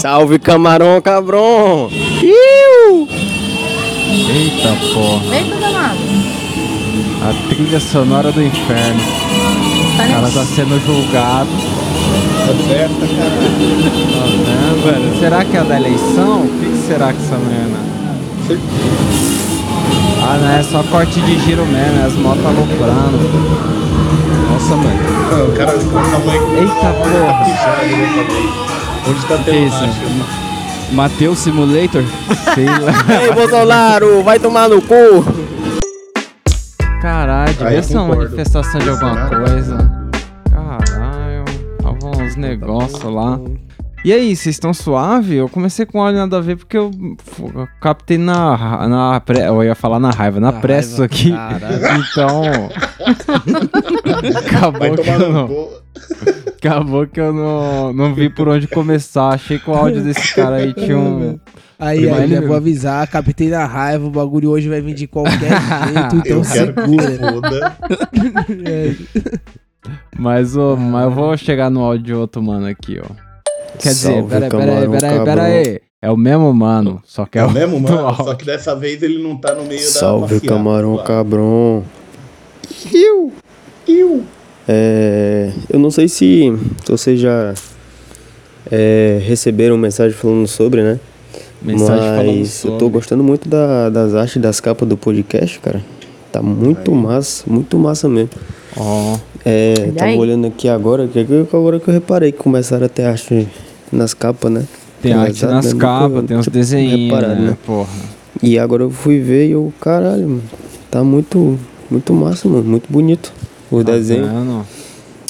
[0.00, 1.90] Salve camarão cabrão!
[2.22, 3.06] Iu!
[4.30, 5.36] Eita porra.
[5.36, 5.98] Eita, danado.
[7.22, 8.98] A trilha sonora do inferno.
[9.98, 11.50] Tá O cara tá sendo julgado.
[12.46, 13.30] Tá certo, cara.
[14.16, 15.20] Tá vendo, velho?
[15.20, 16.44] Será que é da eleição?
[16.44, 17.76] O que, que será que essa merda?
[20.22, 23.18] Ah, não, é só corte de giro mesmo, é as motos aloprando.
[24.50, 24.98] Nossa, mano.
[25.30, 28.79] Não, o cara ficou com a mãe Eita porra.
[29.10, 29.16] Né.
[29.16, 30.94] Onde tá tendo Isso.
[30.94, 32.02] Mateus Simulator?
[32.54, 32.92] Sei lá.
[33.22, 35.24] Ei, Bolsonaro, vai tomar no cu!
[37.00, 38.24] Caralho, devia ser uma concordo.
[38.24, 39.78] manifestação de alguma coisa.
[40.50, 41.44] Caralho,
[41.82, 43.38] tava uns negócios lá.
[44.02, 45.36] E aí, vocês estão suave?
[45.36, 46.90] Eu comecei com óleo nada a ver porque eu,
[47.54, 51.30] eu captei na, na pre- eu ia falar na raiva, na Na pressa aqui.
[51.30, 51.76] caralho.
[52.00, 52.42] Então,
[54.38, 55.68] acabou que eu não,
[56.56, 59.28] acabou que eu não, não vi por onde começar.
[59.34, 61.38] Achei que o áudio desse cara aí tinha um
[61.78, 65.06] Aí, Primeiro aí, já vou avisar, captei na raiva, o bagulho hoje vai vir de
[65.06, 65.38] qualquer
[65.88, 67.32] jeito, então Eu quero que segura.
[67.32, 67.76] foda.
[68.66, 68.94] É,
[70.18, 73.29] Mas, ô, mas eu vou chegar no áudio de outro mano aqui, ó.
[73.78, 75.24] Quer dizer, Salve, peraí, peraí, peraí, cabrão.
[75.24, 75.80] peraí.
[76.02, 78.14] É o mesmo mano, só que É é, o mesmo, mano?
[78.16, 81.02] Só que dessa vez ele não tá no meio da Salve camarão lá.
[81.04, 81.84] cabrão!
[82.92, 83.32] Iu!
[83.86, 84.24] Iu.
[84.66, 86.52] É, eu não sei se
[86.86, 87.52] vocês já
[88.70, 90.98] é, receberam mensagem falando sobre, né?
[91.62, 92.88] Mensagem falando Mas eu tô sobre.
[92.94, 95.82] gostando muito da- das artes das capas do podcast, cara.
[96.32, 98.30] Tá muito massa, muito massa mesmo.
[98.76, 100.18] Ó, É, Olha tava aí.
[100.18, 103.48] olhando aqui agora, que que- agora que eu reparei que começaram a ter arte
[103.90, 104.64] nas capas, né?
[105.00, 107.56] tem arte nas capas, tem uns desenhos, reparado, né, né?
[107.64, 107.88] porra.
[108.42, 110.42] E agora eu fui ver e eu, caralho, mano,
[110.90, 111.58] tá muito,
[111.90, 113.32] muito massa, mano, muito bonito
[113.70, 114.26] o Tá desenho.
[114.26, 114.66] vendo?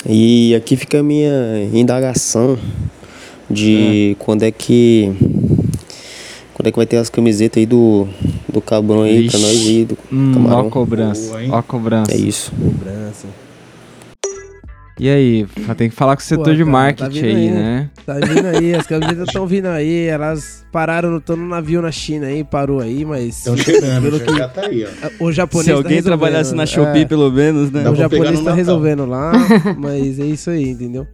[0.08, 1.30] E aqui fica a minha
[1.72, 2.58] indagação
[3.48, 5.12] de quando é que.
[6.54, 8.06] Quando é que vai ter as camisetas aí do,
[8.52, 9.42] do cabrão aí pra Vixe.
[9.42, 10.66] nós aí, do Hum, ó camarão.
[10.66, 12.12] a cobrança, Boa, ó a cobrança.
[12.12, 12.52] É isso.
[12.52, 13.26] cobrança.
[15.02, 15.46] E aí,
[15.78, 17.90] tem que falar com o setor Pô, de cara, marketing tá aí, aí, né?
[18.04, 22.26] Tá vindo aí, as camisetas estão vindo aí, elas pararam, estão no navio na China
[22.26, 25.24] aí, parou aí, mas Estão chegando, Pelo já, que- já tá aí, ó.
[25.24, 27.88] o japonês Se tá alguém resolvendo, trabalhasse na é, Shopee, pelo menos, né?
[27.88, 29.32] O japonês tá resolvendo lá,
[29.78, 31.06] mas é isso aí, entendeu?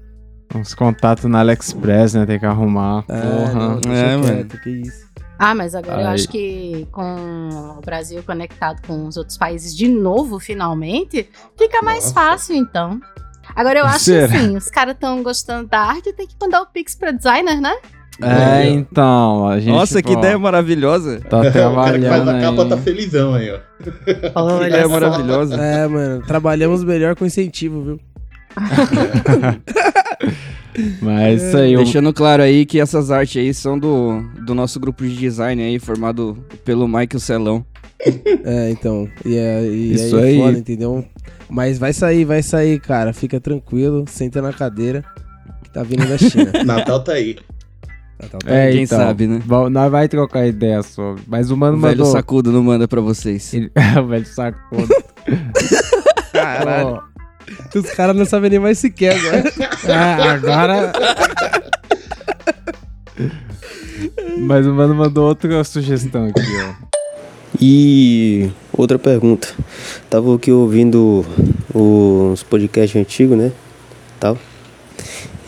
[0.52, 2.26] Uns contatos na AliExpress, né?
[2.26, 3.04] Tem que arrumar.
[3.08, 3.54] É, Porra.
[3.86, 4.44] não, É, mano.
[4.64, 5.06] que isso.
[5.38, 6.14] Ah, mas agora eu Aí.
[6.14, 12.04] acho que com o Brasil conectado com os outros países de novo, finalmente, fica mais
[12.04, 12.14] Nossa.
[12.14, 12.98] fácil, então.
[13.56, 14.28] Agora eu acho Será?
[14.28, 17.58] que assim, os caras estão gostando da arte, tem que mandar o Pix pra designer,
[17.60, 17.74] né?
[18.22, 19.72] É, então, a gente.
[19.72, 21.20] Nossa, que pô, ideia maravilhosa.
[21.20, 22.68] Tá O cara que trabalhando faz a capa aí.
[22.68, 23.58] tá felizão aí, ó.
[23.82, 25.54] Que ideia maravilhosa.
[25.56, 28.00] É, mano, trabalhamos melhor com incentivo, viu?
[31.00, 34.78] Mas é isso aí, Deixando claro aí que essas artes aí são do, do nosso
[34.78, 37.64] grupo de design aí, formado pelo Michael Celão.
[38.44, 39.08] É, então.
[39.24, 40.38] E, é, e Isso aí, é aí.
[40.38, 41.04] foda, entendeu?
[41.48, 43.12] Mas vai sair, vai sair, cara.
[43.12, 45.04] Fica tranquilo, senta na cadeira,
[45.62, 46.50] que tá vindo da China.
[46.64, 47.36] Natal tá aí.
[48.18, 48.38] Tá, tá.
[48.46, 49.40] É, Quem então, sabe, né?
[49.44, 51.22] Bom, nós vai trocar ideia sobre.
[51.26, 52.12] Mas o O mano velho mandou.
[52.12, 53.52] sacudo não manda pra vocês.
[53.54, 53.70] Ele-
[54.02, 54.88] o velho sacudo.
[56.32, 57.02] Caralho.
[57.74, 59.52] Os caras não sabem nem mais se quer agora.
[59.88, 60.92] Ah, agora.
[64.38, 66.86] Mas o mano mandou outra sugestão aqui, ó.
[67.60, 69.48] E outra pergunta.
[70.10, 71.24] Tava aqui ouvindo
[71.74, 73.52] os podcasts antigos, né?
[74.20, 74.36] Tal.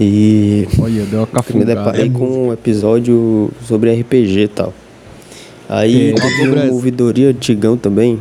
[0.01, 1.75] E Olha, deu uma me cafungada.
[1.75, 4.73] deparei com um episódio sobre RPG e tal.
[5.69, 8.19] Aí É, teve uma ouvidoria antigão também,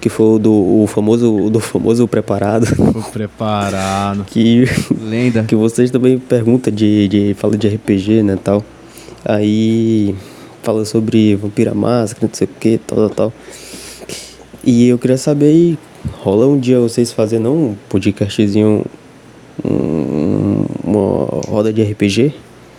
[0.00, 4.24] que foi o do o famoso, o do famoso preparado, Tô preparado.
[4.24, 4.64] que
[5.00, 5.44] Lenda.
[5.44, 8.64] que vocês também perguntam de, de fala de RPG, né, tal.
[9.24, 10.14] Aí
[10.62, 13.32] fala sobre Vampira Máscara, não sei o que, tal, tal, tal.
[14.64, 15.78] E eu queria saber aí,
[16.20, 18.84] rola um dia vocês fazendo um podcastzinho,
[19.64, 22.32] um, uma roda de RPG?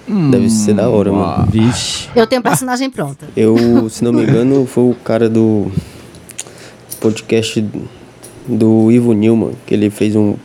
[0.07, 1.45] Deve ser da hora, mano.
[1.49, 2.09] Vixe.
[2.15, 3.27] Eu tenho personagem pronta.
[3.35, 5.71] Eu, se não me engano, foi o cara do
[6.99, 7.65] podcast
[8.47, 10.35] do Ivo Newman, que ele fez um,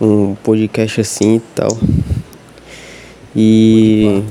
[0.00, 1.78] um podcast assim e tal.
[3.34, 4.22] E,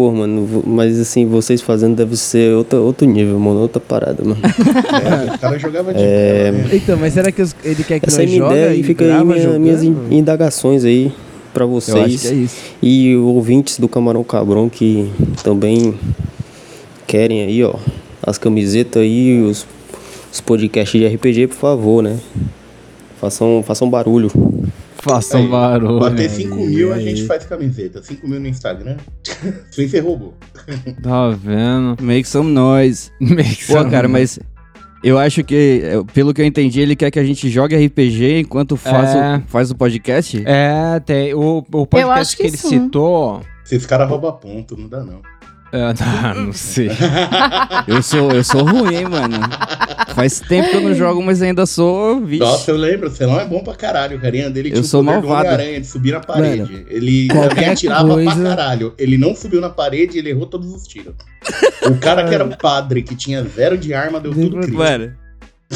[0.00, 4.38] pô, mano, mas assim, vocês fazendo deve ser outra, outro nível, mano, outra parada, mano.
[4.42, 6.52] É, o cara jogava de é...
[6.52, 6.70] né?
[6.72, 8.74] Então, mas será que os- ele quer que Essa é a nós minha joga ideia
[8.74, 11.12] e fica aí minha- minhas in- indagações aí
[11.52, 12.22] pra Eu acho vocês.
[12.22, 12.56] que é isso.
[12.82, 15.10] E ouvintes do Camarão Cabrão que
[15.44, 15.92] também
[17.06, 17.74] querem aí, ó,
[18.22, 19.66] as camisetas aí, os,
[20.32, 22.16] os podcasts de RPG, por favor, né?
[23.20, 24.30] Façam, façam barulho.
[25.02, 25.98] Faça Aí, barulho.
[25.98, 28.02] Bater 5 mil, a gente faz camiseta.
[28.02, 28.96] 5 mil no Instagram.
[29.70, 30.34] Você encerrou.
[31.02, 31.96] Tá vendo?
[32.02, 33.10] Make some noise.
[33.20, 34.38] Make Pô, some- cara, mas
[35.02, 38.40] eu acho que, é, pelo que eu entendi, ele quer que a gente jogue RPG
[38.40, 39.36] enquanto faz, É.
[39.38, 40.42] o, faz o podcast.
[40.44, 41.32] É, tem.
[41.34, 42.68] O, o podcast acho que, que ele sim.
[42.84, 43.40] citou.
[43.64, 45.22] Esses caras roubam ponto, não dá não.
[45.72, 46.90] É, não, não sei.
[47.86, 49.36] Eu sou, eu sou ruim, hein, mano.
[50.14, 52.20] Faz tempo que eu não jogo, mas ainda sou.
[52.20, 52.40] Vixe.
[52.42, 54.18] Nossa, eu lembro, o Celão é bom pra caralho.
[54.18, 55.48] O carinha dele Eu tinha sou o poder do malvado.
[55.48, 56.86] Homem-Aranha de subir na parede.
[56.90, 58.94] ele qualquer também atirava pra coisa- caralho.
[58.98, 61.14] Ele não subiu na parede ele errou todos os tiros.
[61.86, 64.78] O cara que era um padre, que tinha zero de arma, deu tudo crítico.
[64.78, 65.12] Mano,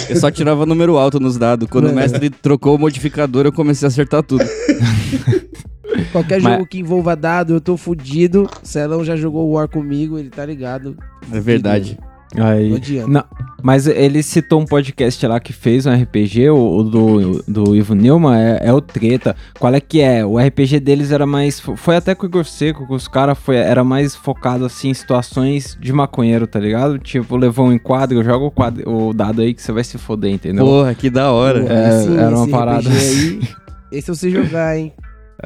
[0.08, 1.68] eu só tirava número alto nos dados.
[1.70, 2.00] Quando o Mano.
[2.00, 4.44] mestre trocou o modificador, eu comecei a acertar tudo.
[6.12, 8.48] Qualquer Mas- jogo que envolva dado, eu tô fudido.
[8.62, 10.96] Celão já jogou War comigo, ele tá ligado.
[11.32, 11.98] É verdade.
[12.36, 12.68] Aí.
[12.70, 13.08] Não adianta.
[13.08, 13.24] Não,
[13.62, 17.94] mas ele citou um podcast lá que fez um RPG, o, o do, do Ivo
[17.94, 19.34] Nilman, é, é o Treta.
[19.58, 20.24] Qual é que é?
[20.26, 21.60] O RPG deles era mais.
[21.60, 24.94] Foi até com o Igor Seco, com os caras, foi- era mais focado assim em
[24.94, 26.98] situações de maconheiro, tá ligado?
[26.98, 30.32] Tipo, levou um enquadro, joga o, quadro, o dado aí que você vai se foder,
[30.32, 30.64] entendeu?
[30.64, 31.60] Porra, que da hora.
[31.72, 33.40] É, esse- era uma parada RPG Aí,
[33.92, 34.92] esse eu sei jogar, hein?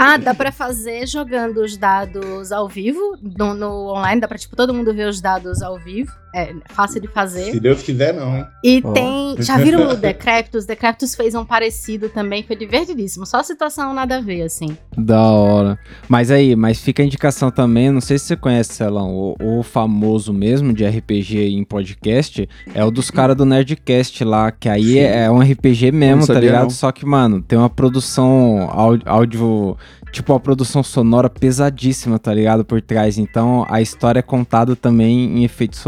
[0.00, 4.54] Ah, dá pra fazer jogando os dados ao vivo no, no online, dá pra tipo
[4.54, 6.12] todo mundo ver os dados ao vivo.
[6.34, 7.52] É fácil de fazer.
[7.52, 8.46] Se Deus quiser, não, hein?
[8.62, 8.92] E Ó.
[8.92, 9.36] tem.
[9.38, 10.66] Já viram o Decreptus?
[10.66, 13.24] Decreptus fez um parecido também, foi divertidíssimo.
[13.26, 14.76] Só situação nada a ver, assim.
[14.96, 15.78] Da hora.
[16.08, 19.62] Mas aí, mas fica a indicação também, não sei se você conhece, Celão, o, o
[19.62, 24.98] famoso mesmo de RPG em podcast, é o dos caras do Nerdcast lá, que aí
[24.98, 26.64] é, é um RPG mesmo, tá ligado?
[26.64, 26.70] não.
[26.70, 29.76] Só que, mano, tem uma produção áudio, áudio,
[30.12, 32.64] tipo uma produção sonora pesadíssima, tá ligado?
[32.64, 33.18] Por trás.
[33.18, 35.78] Então a história é contada também em efeitos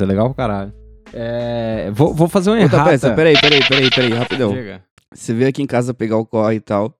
[0.00, 0.72] é legal pra caralho.
[1.12, 2.90] É, vou, vou fazer um errata.
[2.90, 4.52] peça, peraí, peraí, peraí, peraí, rapidão.
[4.52, 4.82] Diga.
[5.14, 6.94] Você veio aqui em casa pegar o corre e tal.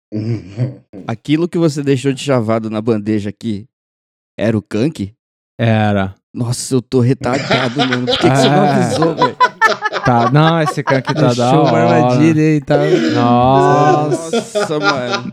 [1.07, 3.67] Aquilo que você deixou de chavado na bandeja aqui
[4.39, 5.13] era o kank?
[5.61, 6.15] Era.
[6.33, 8.07] Nossa, eu tô retardado, mano.
[8.07, 8.77] Por que, que você não Ah.
[8.77, 9.37] avisou, velho?
[10.09, 11.97] Tá, não, esse cara aqui tá da Show, uma hora.
[11.97, 12.79] armadilha aí, tá?
[13.15, 15.31] Nossa, Nossa, mano.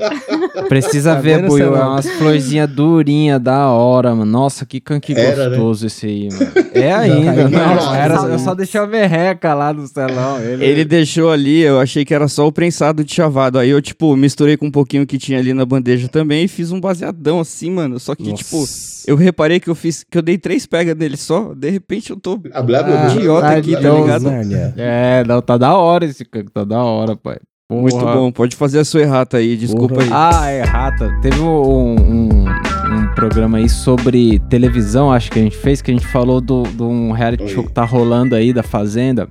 [0.68, 1.74] precisa Tá ver, Buiu.
[1.76, 4.30] É umas florzinhas durinhas, da hora, mano.
[4.30, 5.56] Nossa, que canque Era, né?
[5.58, 6.52] gostoso esse aí, mano.
[6.76, 7.60] É ainda, caiu não.
[7.92, 8.34] na Era, hora.
[8.34, 10.42] eu só deixei a merreca lá no celão.
[10.42, 13.58] Ele, Ele deixou ali, eu achei que era só o prensado de chavado.
[13.58, 16.74] Aí eu, tipo, misturei com um pouquinho que tinha ali na bandeja também e fiz
[16.74, 17.98] um baseadão assim, mano.
[17.98, 18.66] Só que, tipo,
[19.08, 21.54] eu reparei que eu fiz, que eu dei três pegas nele só.
[21.56, 22.42] De repente eu tô.
[22.54, 24.26] Ah, idiota blá, aqui, tá ligado?
[24.70, 24.74] Zânia.
[24.78, 27.38] É, não, tá da hora esse canque, tá da hora, pai.
[27.68, 27.82] Porra.
[27.82, 28.32] Muito bom.
[28.32, 30.10] Pode fazer a sua errata aí, desculpa aí.
[30.12, 31.12] Ah, é rata.
[31.22, 35.94] Teve um, um, um programa aí sobre televisão, acho que a gente fez, que a
[35.94, 37.50] gente falou do- de um reality Oi.
[37.50, 39.28] show que tá rolando aí da Fazenda.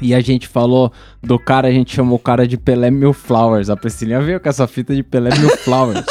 [0.00, 3.68] E a gente falou do cara, a gente chamou o cara de Pelé Mil Flowers.
[3.68, 6.04] A Priscilinha veio com essa fita de Pelé Mil Flowers.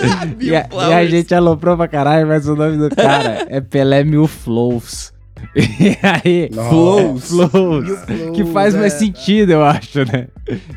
[0.40, 4.02] e, a, e a gente aloprou pra caralho, mas o nome do cara é Pelé
[4.04, 5.12] Mil Flows.
[5.56, 6.50] E aí.
[6.52, 7.88] Flows, Flows.
[8.34, 8.98] Que faz mais é.
[8.98, 10.28] sentido, eu acho, né?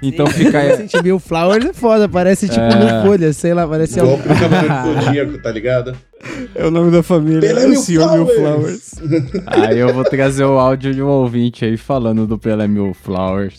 [0.02, 0.76] Então fica aí.
[0.78, 2.76] Gente, Mil Flowers é foda, parece tipo É.
[2.76, 4.18] mil folhas, sei lá, parece algo.
[4.18, 5.96] pro Cavaleiro Zodíaco, tá ligado?
[6.56, 7.42] É o nome da família.
[7.42, 8.96] Pelé Mil Flowers.
[9.48, 13.58] Aí eu vou trazer o áudio de um ouvinte aí falando do Pelé Mil Flowers.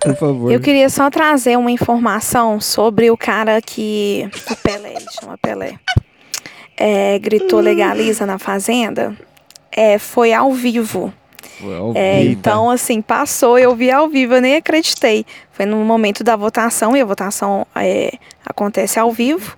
[0.00, 0.52] Por favor.
[0.52, 4.28] Eu queria só trazer uma informação sobre o cara que.
[4.50, 5.78] O Pelé, ele chama Pelé.
[6.76, 9.14] É, gritou legaliza na fazenda.
[9.72, 11.12] É, foi ao vivo.
[11.60, 12.32] Foi ao É, vivo.
[12.32, 15.24] então, assim, passou, eu vi ao vivo, eu nem acreditei.
[15.52, 18.12] Foi no momento da votação, e a votação é,
[18.46, 19.56] acontece ao vivo.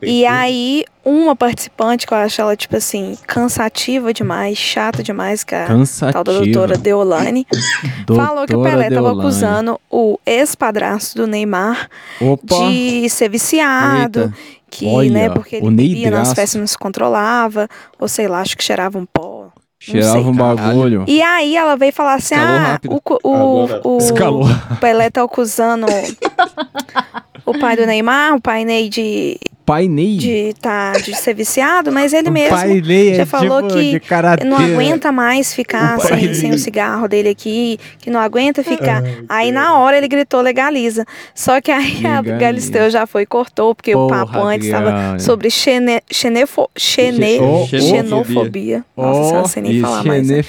[0.00, 5.54] E aí, uma participante, que eu acho ela, tipo assim, cansativa demais, chata demais, que
[5.54, 6.12] é a Cansativo.
[6.12, 7.46] tal da doutora Deolane,
[8.08, 9.20] falou que o Doutora Pelé tava Deolane.
[9.20, 12.46] acusando o ex-padrasto do Neymar Opa!
[12.70, 14.34] de ser viciado, Eita.
[14.74, 18.40] Que, Olha, né, porque o ele bebia nas festas não se controlava, ou sei lá,
[18.40, 19.50] acho que cheirava um pó.
[19.78, 21.04] Cheirava sei, um bagulho.
[21.06, 22.94] E aí ela veio falar assim: Escalou ah, rápido.
[22.94, 24.44] o, o, Agora- o, Escalou.
[24.44, 25.86] o Pelé tá acusando
[27.46, 30.18] o pai do Neymar, o pai Ney de, Pai Ney.
[30.18, 34.00] de, tá, de ser viciado, mas ele o mesmo Pai Ney já é falou tipo
[34.38, 38.62] que não aguenta mais ficar O sem, sem o cigarro dele aqui, que não aguenta
[38.62, 39.02] ficar.
[39.26, 41.06] Ai, Aí na hora ele gritou legaliza.
[41.34, 42.20] Só que aí a.
[42.20, 47.38] Galisteu já foi e cortou, porque o Porra, papo antes estava sobre xene, xenefo, xene,
[47.40, 48.84] Oh, xenofobia.
[48.96, 50.28] Nossa, não sei nem falar mais.
[50.28, 50.42] né?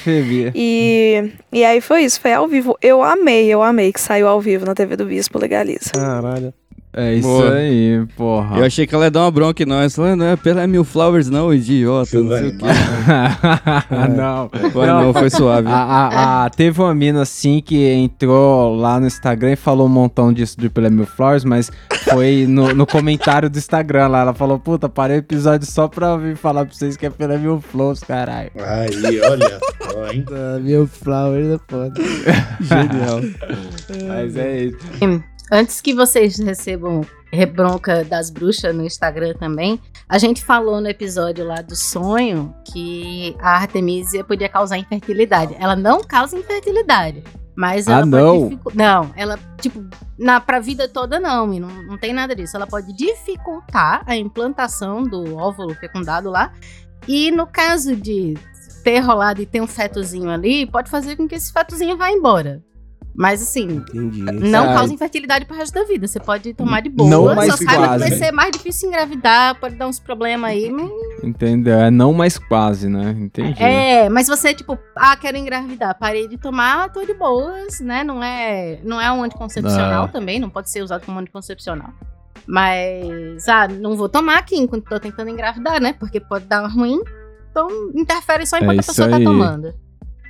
[0.54, 2.78] E, e aí foi isso, foi ao vivo.
[2.82, 5.92] Eu amei, eu amei que saiu ao vivo na TV do Bispo Legaliza.
[5.94, 6.54] Caralho.
[6.98, 7.54] É isso Boa.
[7.54, 8.58] aí, porra.
[8.58, 9.94] Eu achei que ela ia dar uma bronca em nós.
[9.96, 12.18] Falando, não é pela Mil Flowers, não, idiota.
[12.22, 12.66] Não sei o quê.
[14.16, 14.50] não.
[14.74, 15.68] Ué, não, foi suave.
[15.68, 19.90] A, a- a- teve uma mina assim que entrou lá no Instagram e falou um
[19.90, 21.70] montão disso de Pela Mil Flowers, mas
[22.10, 24.22] foi no, no comentário do Instagram lá.
[24.22, 27.38] Ela falou: Puta, parei o episódio só pra vir falar pra vocês que é Pela
[27.38, 28.52] Mil Flowers, caralho.
[28.56, 30.24] Aí, olha só, hein?
[30.32, 31.94] Ah, meu Flowers é foda.
[32.62, 33.22] Genial.
[34.08, 34.78] Mas é isso.
[35.52, 41.46] Antes que vocês recebam rebronca das bruxas no Instagram também, a gente falou no episódio
[41.46, 45.56] lá do sonho que a Artemisia podia causar infertilidade.
[45.60, 47.24] Ela não causa infertilidade.
[47.56, 48.40] Mas Ah, ela não?
[48.40, 49.86] pode dificu- Não, ela, tipo,
[50.20, 52.56] na, pra vida toda não, e não, não tem nada disso.
[52.58, 56.52] Ela pode dificultar a implantação do óvulo fecundado lá.
[57.08, 58.34] E no caso de
[58.84, 62.62] ter rolado e ter um fetozinho ali, pode fazer com que esse fetozinho vá embora.
[63.18, 64.22] Mas assim, Entendi.
[64.24, 66.06] não Ah, causa infertilidade pro resto da vida.
[66.06, 67.10] Você pode tomar de boa.
[67.10, 68.18] Não, só mas saiba que vai quase.
[68.18, 70.70] ser mais difícil engravidar, pode dar uns problemas aí.
[70.70, 70.90] Mas...
[71.24, 71.80] Entendeu?
[71.80, 73.16] É não mais quase, né?
[73.18, 73.64] Entendi.
[73.64, 78.04] É, mas você, tipo, ah, quero engravidar, parei de tomar, tô de boas, né?
[78.04, 80.08] Não é, não é um anticoncepcional Ah.
[80.10, 81.92] também, não pode ser usado como anticoncepcional.
[82.46, 85.94] Mas, ah, não vou tomar aqui enquanto tô tentando engravidar, né?
[85.94, 87.00] Porque pode dar ruim.
[87.50, 89.24] Então, interfere só enquanto É a pessoa tá aí.
[89.24, 89.74] tomando.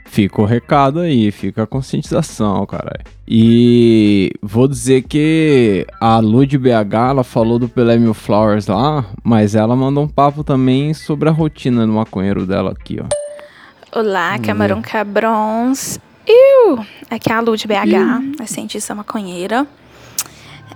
[0.06, 3.04] Fica o recado aí, fica a conscientização, caralho.
[3.28, 9.06] E vou dizer que a Lu de BH, ela falou do Pelé Mil Flowers lá,
[9.24, 14.00] mas ela mandou um papo também sobre a rotina do maconheiro dela aqui, ó.
[14.00, 16.00] Olá, Camarão Cabrons.
[16.28, 16.86] Iu!
[17.10, 19.68] Aqui é a Lu de BH, a cientista maconheira.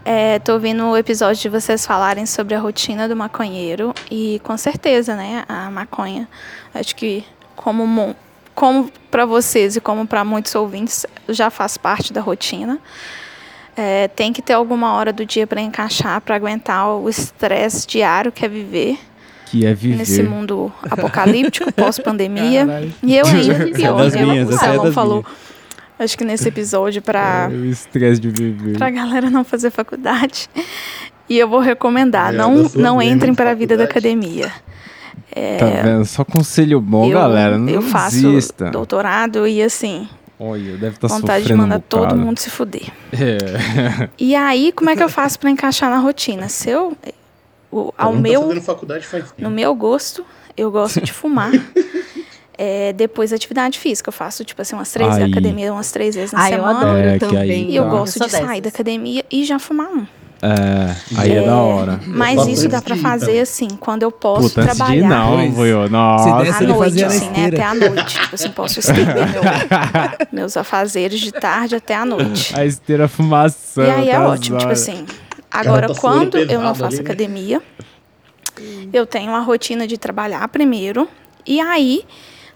[0.03, 4.57] É, tô ouvindo o episódio de vocês falarem sobre a rotina do maconheiro e com
[4.57, 6.27] certeza, né, a maconha,
[6.73, 7.23] acho que
[7.55, 8.15] como, mo-
[8.59, 12.77] como para vocês e como para muitos ouvintes, já faz parte da rotina.
[13.73, 18.33] É, tem que ter alguma hora do dia para encaixar, para aguentar o estresse diário
[18.33, 18.99] que é viver
[19.45, 19.95] Que é viver.
[19.95, 22.67] nesse mundo apocalíptico, pós-pandemia.
[23.01, 23.97] E eu ainda é pior.
[23.97, 25.25] das eu, minhas, o essa é falou,
[25.97, 28.77] acho que nesse episódio, pra, É, o estresse de viver.
[28.77, 30.49] pra galera não fazer faculdade.
[31.29, 34.51] E eu vou recomendar, É, não, não entrem para a vida da faculdade.
[35.31, 35.57] Academia.
[35.57, 36.05] Tá vendo?
[36.05, 37.57] Só conselho bom, eu, galera.
[37.57, 38.69] Não eu faço desista.
[38.71, 40.07] doutorado e assim,
[40.39, 42.87] Olha, deve estar vontade de sofrendo mandar um todo mundo se fuder.
[43.13, 44.09] É.
[44.17, 46.47] E aí, como é que eu faço pra encaixar na rotina?
[46.49, 46.95] Se eu,
[47.71, 49.41] o- ao Eu tô meu fazendo faculdade faz tempo.
[49.41, 51.51] No meu gosto, eu gosto de fumar.
[52.61, 55.31] É, depois atividade física, eu faço tipo assim umas três Aí.
[55.31, 56.79] academia umas três vezes na Ai, eu semana.
[56.81, 57.69] adoro É, também.
[57.71, 57.89] E eu tá.
[57.89, 58.61] gosto sou de sair dessas.
[58.63, 60.05] da academia e já fumar um.
[60.41, 61.99] É, aí é, da hora.
[62.07, 65.09] Mas isso dá pra fazer assim, quando eu posso Puta, antes de ir trabalhar.
[65.09, 65.85] não, viu?
[65.85, 66.37] Se Nossa.
[66.43, 67.45] desse- À noite, assim, né?
[67.47, 68.19] Até à noite.
[68.21, 69.41] Tipo assim, posso estender meu-
[70.31, 72.55] meus afazeres de tarde até à noite.
[72.57, 73.83] A esteira fumação.
[73.83, 75.05] E aí é tá ótimo, tipo assim.
[75.51, 77.01] Agora, tá quando eu não faço ali, né?
[77.01, 77.61] academia,
[78.93, 81.07] eu tenho a rotina de trabalhar primeiro.
[81.45, 82.03] E aí,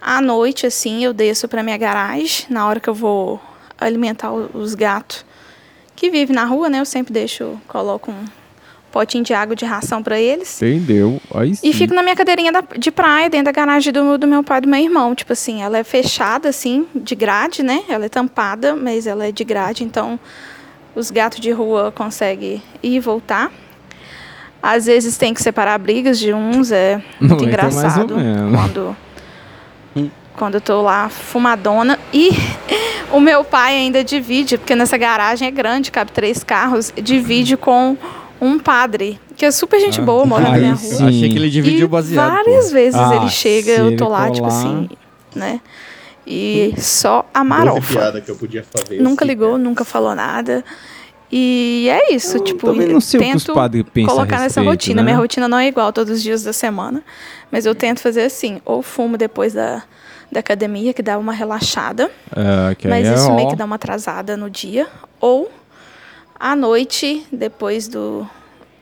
[0.01, 3.41] à noite, assim, eu desço pra minha garagem, na hora que eu vou
[3.79, 5.25] alimentar o- os gatos
[5.95, 6.79] que vivem na rua, né?
[6.79, 8.25] Eu sempre deixo, coloco um
[8.91, 10.61] potinho de água de ração pra eles.
[10.61, 11.19] Entendeu?
[11.33, 11.67] Aí sim.
[11.67, 14.59] E fico na minha cadeirinha da- de praia, dentro da garagem do, do meu pai
[14.59, 15.15] e do meu irmão.
[15.15, 17.83] Tipo assim, ela é fechada, assim, de grade, né?
[17.89, 20.19] Ela é tampada, mas ela é de grade, então
[20.95, 23.51] os gatos de rua conseguem ir e voltar.
[24.61, 28.55] Às vezes tem que separar brigas de uns, é Não muito ou engraçado menos.
[28.61, 28.97] quando,
[30.37, 31.99] quando eu tô lá fumadona.
[32.13, 32.29] E
[33.11, 37.97] o meu pai ainda divide, porque nessa garagem é grande, cabe três carros, divide com
[38.41, 40.97] um padre, que é super gente boa, mora na minha sim.
[40.97, 41.09] rua.
[41.09, 42.29] Achei que ele dividiu E baseado.
[42.29, 42.35] pô.
[42.35, 44.89] várias vezes Ah, ele chega, eu tô lá, tipo assim,
[45.35, 45.59] né?
[46.25, 47.93] E só a marofa.
[47.93, 48.97] piada que eu podia fazer.
[48.99, 49.57] eu Nunca sei, ligou, cara.
[49.63, 50.63] nunca falou nada.
[51.31, 54.39] E é isso, Eu tipo, também não sei o que os tento pensam a colocar
[54.39, 55.01] nessa respeito, rotina.
[55.01, 55.05] né?
[55.05, 57.01] Minha rotina não é igual todos os dias da semana,
[57.51, 59.81] mas eu tento fazer assim, ou fumo depois da,
[60.33, 63.65] da academia, que dá uma relaxada, É, que aí mas é, isso meio que dá
[63.65, 64.87] uma atrasada no dia,
[65.21, 65.49] ou
[66.39, 68.27] à noite, depois do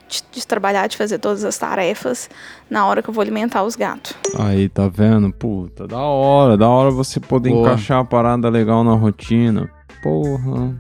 [0.10, 2.30] de, de trabalhar, de fazer todas as tarefas,
[2.70, 4.14] na hora que eu vou alimentar os gatos.
[4.38, 5.32] Aí, tá vendo?
[5.32, 6.58] Puta, da hora.
[6.58, 7.62] Da hora você poder Boa.
[7.62, 9.70] encaixar a parada legal na rotina.
[10.04, 10.76] Porra.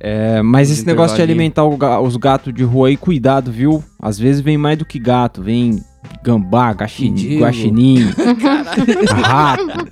[0.00, 3.82] É, mas esse negócio de alimentar ga- os gatos de rua aí, cuidado, viu?
[4.00, 5.40] Às vezes vem mais do que gato.
[5.42, 5.82] Vem
[6.22, 7.38] gambá, gaxinim, Mendigo.
[7.40, 8.06] guaxinim,
[9.22, 9.88] rato.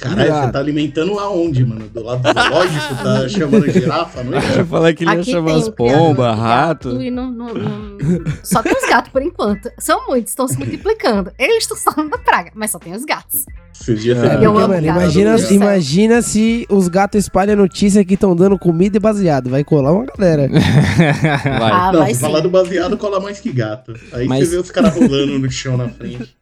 [0.00, 1.88] Caralho, você tá alimentando aonde, mano?
[1.88, 2.94] Do lado do zoológico?
[3.02, 4.20] Tá chamando girafa?
[4.20, 7.00] Eu ia falar que ele ia chamar as pombas, rato.
[7.02, 7.98] e não- não- não-
[8.42, 9.70] Só tem os gatos por enquanto.
[9.78, 11.30] São muitos, estão se multiplicando.
[11.38, 13.44] Eles estão salvando da praga, mas só tem os gatos.
[13.48, 13.94] É.
[13.94, 14.10] você
[14.44, 14.84] Eu mano, gato.
[14.84, 19.48] imagina, imagina se os gatos espalham notícia que estão dando comida e baseado.
[19.50, 20.48] Vai colar uma galera.
[21.58, 21.72] Vai.
[21.72, 22.20] Ah, Não, vai se sim.
[22.26, 23.94] falar do baseado, cola mais que gato.
[24.12, 26.36] Aí Mas- você vê os caras rolando no chão na frente.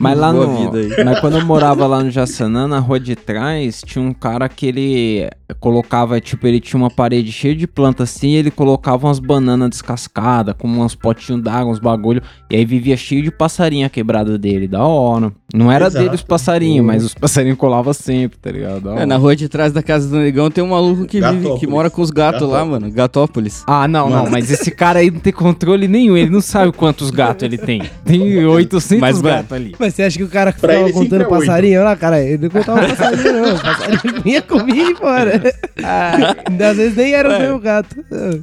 [0.00, 0.72] Mas lá Boa no.
[0.72, 1.04] vida aí.
[1.04, 4.66] Mas quando eu morava lá no Jaçanã, na rua de trás, tinha um cara que
[4.66, 9.18] ele colocava, tipo, ele tinha uma parede cheia de planta assim, e ele colocava umas
[9.18, 14.38] bananas descascadas, com uns potinhos d'água, uns bagulho, e aí vivia cheio de passarinha quebrada
[14.38, 15.32] dele, da hora.
[15.52, 16.04] Não era Exato.
[16.04, 18.90] dele os passarinhos, mas os passarinhos colavam sempre, tá ligado?
[18.90, 21.66] É, na rua de trás da casa do negão tem um maluco que vive, que
[21.66, 22.90] mora com os gatos lá, mano.
[22.90, 23.64] Gatópolis.
[23.66, 24.30] Ah, não, não, Mano.
[24.30, 27.82] mas esse cara aí não tem controle nenhum, ele não sabe quantos gatos ele tem.
[28.04, 29.74] Tem 800 Mas, mano, gatos ali.
[29.78, 32.22] Mas você acha que o cara ficava ele sempre contando é passarinho lá, cara?
[32.22, 33.54] Ele não contava passarinho, não.
[33.54, 35.39] O passarinho vinha comigo e fora.
[36.70, 37.96] Às vezes nem era o meu gato.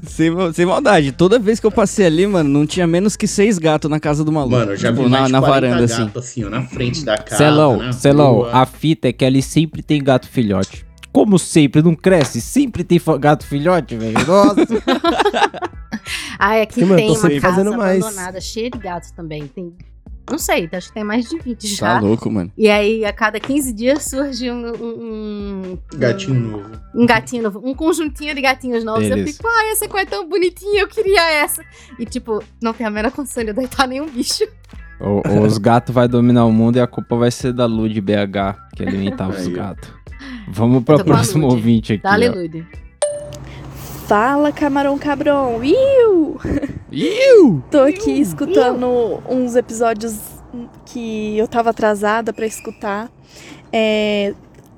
[0.03, 1.11] Sem, sem maldade.
[1.11, 4.23] Toda vez que eu passei ali, mano, não tinha menos que seis gatos na casa
[4.23, 4.55] do maluco.
[4.55, 6.05] Mano, eu já Tipo, vi na, na 40 varanda, assim.
[6.05, 9.41] gato, assim, ó, na frente da casa, Celão, na Celão, a fita é que ali
[9.41, 10.85] sempre tem gato filhote.
[11.11, 14.13] Como sempre, não cresce, sempre tem gato filhote, velho.
[14.25, 14.65] Nossa.
[16.39, 18.03] Ah, aqui Sim, mano, tem tô uma casa fazendo mais.
[18.03, 19.47] abandonada, cheia de gatos também.
[19.47, 19.73] Tem,
[20.29, 21.95] não sei, acho que tem mais de 20 já.
[21.95, 22.51] Tá louco, mano.
[22.57, 26.69] E aí, a cada 15 dias surge um, um, um- Gatinho novo.
[26.95, 29.03] um gatinho novo, um conjuntinho de gatinhos novos.
[29.03, 29.33] Eu Beleza.
[29.33, 31.63] fico, ai, essa cor é tão bonitinha, eu queria essa.
[31.99, 34.43] E tipo, não tem a menor condição de eu deitar nenhum bicho.
[34.99, 38.01] O- os gatos vai dominar o mundo e a culpa vai ser da Lu de
[38.01, 39.89] BH, que alimentava os gatos.
[40.49, 41.55] Vamos pra Eu tô com a próximo Lud.
[41.55, 42.03] ouvinte aqui.
[42.03, 42.86] Dale, ó.
[44.07, 45.61] Fala, camarão cabrão!
[45.63, 46.39] Iu!
[46.91, 47.63] Iu!
[47.69, 50.17] Tô aqui escutando uns episódios
[50.85, 53.09] que eu tava atrasada pra escutar.
[53.71, 54.33] É,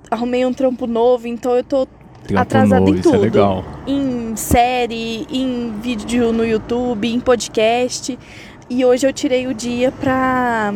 [0.10, 1.88] arrumei um trampo novo, então eu tô
[2.24, 3.22] Trampo atrasado em novo, isso é tudo.
[3.22, 3.64] legal.
[3.86, 8.18] em série, em vídeo no YouTube, em podcast.
[8.68, 10.72] E hoje eu tirei o dia pra,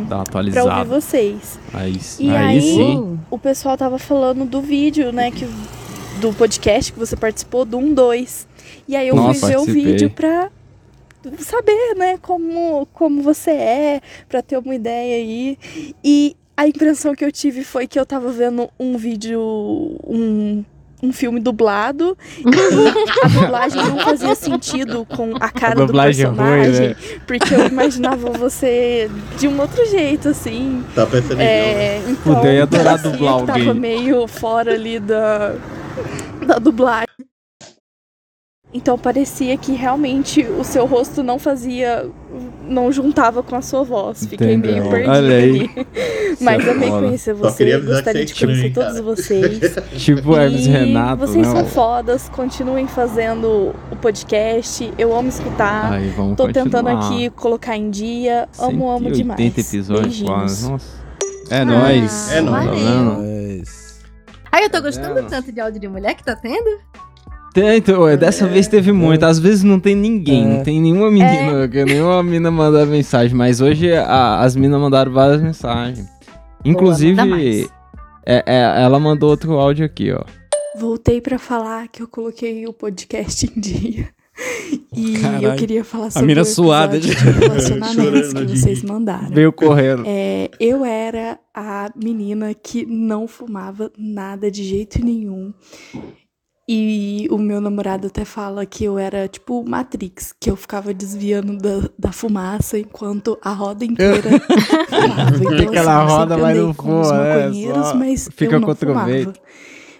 [0.51, 1.59] pra ouvir vocês.
[1.73, 3.19] Aí, E aí, aí- sim.
[3.31, 5.47] O pessoal tava falando do vídeo, né, que,
[6.23, 8.47] do podcast que você participou, do 1, 2.
[8.87, 10.49] E aí eu Nossa, fui ver o vídeo pra
[11.39, 15.57] saber, né, como, como você é, pra ter uma ideia aí.
[16.03, 19.39] E a impressão que eu tive foi que eu tava vendo um vídeo,
[20.07, 20.63] um,
[21.01, 22.17] um filme dublado.
[22.39, 26.87] e a dublagem não fazia sentido com a cara do dublagem é ruim, personagem.
[26.89, 26.95] né?
[27.27, 30.83] Porque eu imaginava você de um outro jeito, assim.
[30.95, 33.73] Tá pensando em É, então, Puta, eu ia adorar parecia dublar que Tava alguém.
[33.73, 35.55] meio fora ali da,
[36.45, 37.07] da dublagem.
[38.75, 42.09] Então parecia que realmente o seu rosto não fazia.
[42.67, 44.25] não juntava com a sua voz.
[44.25, 44.71] Fiquei Entendeu.
[44.71, 45.69] meio perdida ali.
[46.41, 47.05] Mas é amei foda.
[47.05, 47.57] conhecer Só você.
[47.57, 48.87] queria avisar que Gostaria de é estranho, conhecer cara.
[48.87, 49.75] todos vocês.
[50.03, 51.53] Tipo Hermes e Renato, vocês né?
[51.53, 54.91] são fodas, continuem fazendo o podcast.
[54.97, 55.93] Eu amo escutar.
[55.93, 57.07] Aí, vamos Tô tentando continuar.
[57.13, 58.49] aqui colocar em dia.
[58.57, 59.57] Amo, amo 180 demais.
[59.67, 60.31] episódios Beijinhos.
[60.31, 60.71] quase.
[60.71, 61.03] Nossa.
[61.51, 62.31] É nóis.
[62.31, 62.65] É nóis.
[62.65, 63.82] Tá maneiro.
[64.53, 65.29] Ai, eu tô Tá gostando vendo?
[65.29, 66.79] tanto de áudio de mulher que tá tendo.
[67.53, 69.23] Tem, então, dessa vez teve muito.
[69.25, 70.57] Às vezes não tem ninguém, É.
[70.57, 73.35] não tem nenhuma menina, que nenhuma mina mandar mensagem.
[73.35, 76.07] Mas hoje a- as minas mandaram várias mensagens.
[76.65, 77.69] Inclusive, mais.
[78.25, 80.23] é- é- ela mandou outro áudio aqui, ó.
[80.79, 84.09] Voltei pra falar que eu coloquei o podcast em dia.
[84.95, 85.55] E eu Caralho.
[85.55, 89.27] queria falar sobre mina o suada de- relacionamentos que vocês mandaram.
[89.29, 90.03] Veio correndo.
[90.05, 95.51] É, eu era a menina que não fumava nada de jeito nenhum.
[96.69, 101.57] E o meu namorado até fala que eu era tipo Matrix, que eu ficava desviando
[101.57, 104.29] da, da fumaça enquanto a roda inteira
[104.89, 105.37] fumava.
[105.37, 108.75] Então, Fica ela eu sempre roda, mas não fuma, maconheiros, Só mas fica eu não
[108.75, 109.33] fumava.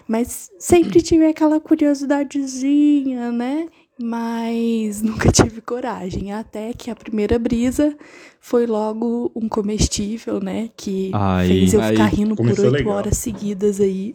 [0.06, 3.66] Mas sempre tive aquela curiosidadezinha, né?
[4.00, 6.32] Mas nunca tive coragem.
[6.32, 7.96] Até que a primeira brisa
[8.40, 10.70] foi logo um comestível, né?
[10.76, 11.90] Que Aí, fez eu aí.
[11.92, 12.94] ficar rindo por oito legal.
[12.94, 14.14] horas seguidas aí.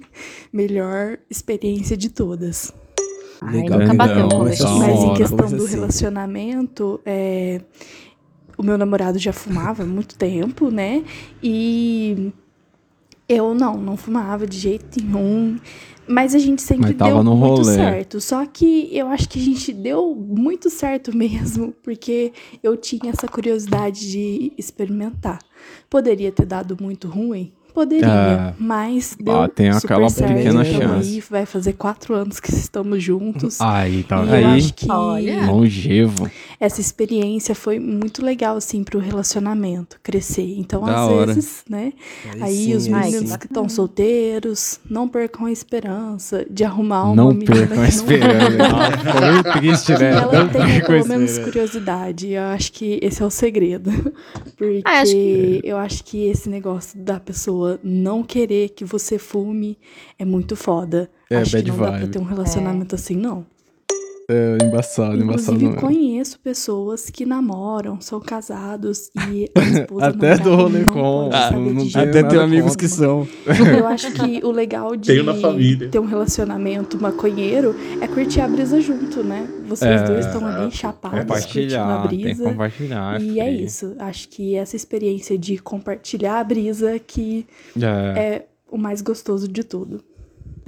[0.52, 2.72] Melhor experiência de todas.
[3.40, 3.78] Ai, Legal.
[3.78, 4.66] nunca bateu isso.
[4.66, 4.78] hora.
[4.78, 5.74] Mas em questão do assim.
[5.74, 7.60] relacionamento, é,
[8.58, 11.02] o meu namorado já fumava há muito tempo, né?
[11.42, 12.32] E
[13.30, 15.56] eu não, não fumava de jeito nenhum.
[16.04, 17.74] Mas a gente sempre deu muito rolê.
[17.74, 18.20] certo.
[18.20, 23.28] Só que eu acho que a gente deu muito certo mesmo, porque eu tinha essa
[23.28, 25.38] curiosidade de experimentar.
[25.88, 27.52] Poderia ter dado muito ruim?
[27.74, 28.54] Poderia, Ah.
[28.58, 30.34] mas deu Ah, tem super aquela certo.
[30.34, 31.08] pequena Então chance.
[31.14, 33.60] Aí vai fazer quatro anos que estamos juntos.
[33.60, 34.44] Aí, tá e eu aí.
[34.44, 35.46] acho que Olha.
[35.46, 36.30] Longevo.
[36.58, 40.54] essa experiência foi muito legal, assim, pro relacionamento crescer.
[40.58, 41.34] Então, Da às hora.
[41.34, 41.92] vezes, né?
[42.40, 47.14] Aí, sim, os aí meninos que estão solteiros, não percam a esperança de arrumar uma
[47.14, 48.58] Não menina percam a que não- esperança.
[48.58, 50.10] Nossa, ficou muito triste, né?
[50.10, 52.28] ela Não a pelo menos curiosidade.
[52.30, 53.90] Eu acho que esse é o segredo.
[54.56, 59.18] Porque Ah, acho que- eu acho que esse negócio da pessoa não querer que você
[59.18, 59.78] fume
[60.18, 61.10] é muito foda.
[61.28, 62.10] É, acho que bad não dá pra vibe.
[62.12, 63.46] ter um relacionamento assim, não.
[64.32, 65.56] É, embaçado, embaçado.
[65.58, 65.80] Inclusive, é.
[65.80, 71.50] conheço pessoas que namoram, são casados e a esposa Até do rolê com- Ah,
[72.02, 72.78] Até tenho amigos contra.
[72.78, 73.26] que são.
[73.76, 75.12] eu acho que o legal de
[75.90, 79.48] ter um relacionamento maconheiro é curtir a brisa junto, né?
[79.66, 80.04] Vocês É.
[80.04, 82.44] dois estão ali chapados, curtindo a Compartilhar, tem que brisa.
[82.44, 83.20] compartilhar.
[83.22, 83.94] E é isso.
[83.98, 87.46] Acho que essa experiência de compartilhar a brisa que
[87.80, 90.00] É, é o mais gostoso de tudo.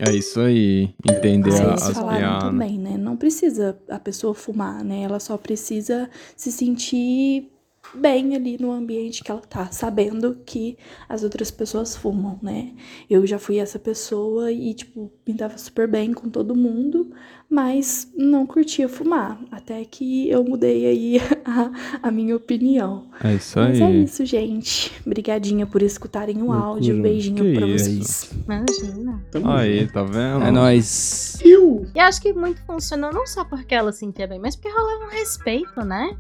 [0.05, 0.95] É isso aí.
[1.09, 2.43] Entender a- as piadas.
[2.51, 2.97] também, né?
[2.97, 5.03] Não precisa a pessoa fumar, né?
[5.03, 7.52] Ela só precisa se sentir
[7.95, 10.77] bem ali no ambiente que ela tá, sabendo que
[11.09, 12.73] as outras pessoas fumam, né?
[13.09, 17.11] Eu já fui essa pessoa e, tipo, me dava super bem com todo mundo,
[17.51, 19.39] mas não curtia fumar.
[19.51, 23.07] Até que eu mudei aí a, a minha opinião.
[23.23, 24.05] É isso Mas é aí.
[24.05, 24.93] isso, gente.
[25.07, 26.65] Obrigadinha por escutarem o Loucura.
[26.65, 27.03] áudio.
[27.03, 27.85] Beijinho Que pra isso.
[27.85, 28.31] vocês.
[28.47, 29.23] Imagina.
[29.45, 30.45] Aí, tá vendo?
[30.45, 31.39] É nóis.
[31.45, 31.87] Eu.
[31.95, 35.05] E acho que muito funcionou não só porque ela se sentia bem, mas porque rolava
[35.05, 36.17] um respeito, né?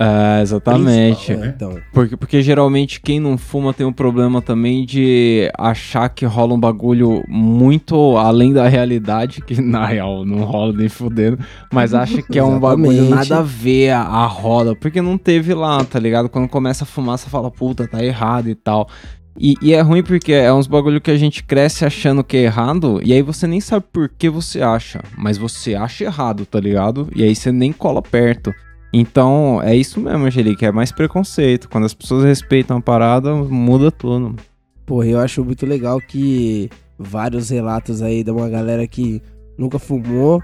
[0.00, 1.34] É, exatamente.
[1.34, 1.52] Né?
[1.56, 6.54] Então, Porque, porque geralmente quem não fuma tem um problema também de achar que rola
[6.54, 11.38] um bagulho muito além da realidade, que na real não rola nem fudendo,
[11.72, 15.52] mas acha que é um bagulho nada a ver a, a roda, porque não teve
[15.52, 16.28] lá, tá ligado?
[16.28, 18.88] Quando começa a fumar, você fala, puta, tá errado e tal.
[19.36, 22.42] E, e é ruim porque é uns bagulho que a gente cresce achando que é
[22.42, 26.60] errado, e aí você nem sabe por que você acha, mas você acha errado, tá
[26.60, 27.08] ligado?
[27.14, 28.52] E aí você nem cola perto.
[28.98, 31.68] Então, é isso mesmo, Angelique, é mais preconceito.
[31.68, 34.34] Quando as pessoas respeitam a parada, muda tudo.
[34.84, 39.22] porra, eu acho muito legal que vários relatos aí de uma galera que
[39.56, 40.42] nunca fumou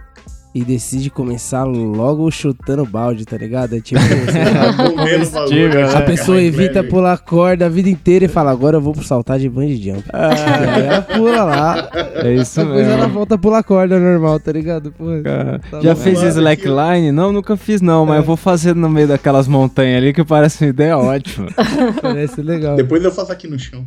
[0.54, 3.74] e decide começar logo chutando balde, tá ligado?
[3.76, 4.94] É tipo, o
[5.74, 5.94] né?
[5.94, 9.38] a pessoa evita pular corda a vida inteira e fala, agora eu vou pro saltar
[9.38, 10.04] de bungee jump.
[10.12, 13.12] E aí ela pula lá, É isso depois ela mesmo.
[13.14, 14.92] volta a pular corda normal, tá ligado?
[14.92, 16.00] Porra, Cara, tá Já bom.
[16.00, 17.10] fez Claro slackline?
[17.12, 20.64] Não, nunca fiz não, mas eu vou fazer no meio daquelas montanhas ali que parece
[20.64, 21.48] uma ideia ótima.
[22.00, 22.76] Parece legal.
[22.76, 23.84] Depois eu faço aqui no chão.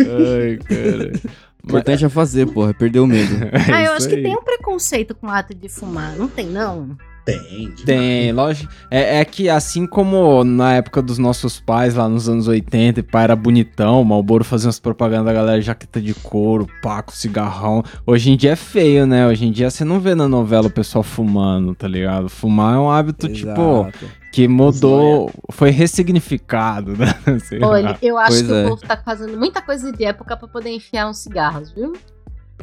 [0.00, 1.12] Ai, cara.
[1.66, 3.34] O importante é fazer, porra, perder o medo.
[3.52, 4.22] É ah, eu isso acho que aí.
[4.22, 6.16] tem um preconceito com o ato de fumar.
[6.16, 6.96] Não tem, não?
[7.24, 7.40] Tem.
[7.40, 7.82] demais.
[7.82, 8.72] Tem, lógico.
[8.88, 13.04] É, é que assim como na época dos nossos pais, lá nos anos 80, o
[13.04, 17.82] pai era bonitão, o Malboro fazia umas propagandas da galera jaqueta de couro, paco, cigarrão.
[18.06, 19.26] Hoje em dia é feio, né?
[19.26, 22.28] Hoje em dia você não vê na novela o pessoal fumando, tá ligado?
[22.28, 24.06] Fumar é um hábito, tipo, Exato.
[24.36, 27.14] Que mudou, foi ressignificado, né?
[27.40, 27.68] Sei lá.
[27.68, 28.64] Olha, eu acho Pois que é.
[28.66, 31.94] o povo tá fazendo muita coisa de época pra poder enfiar uns cigarros, viu?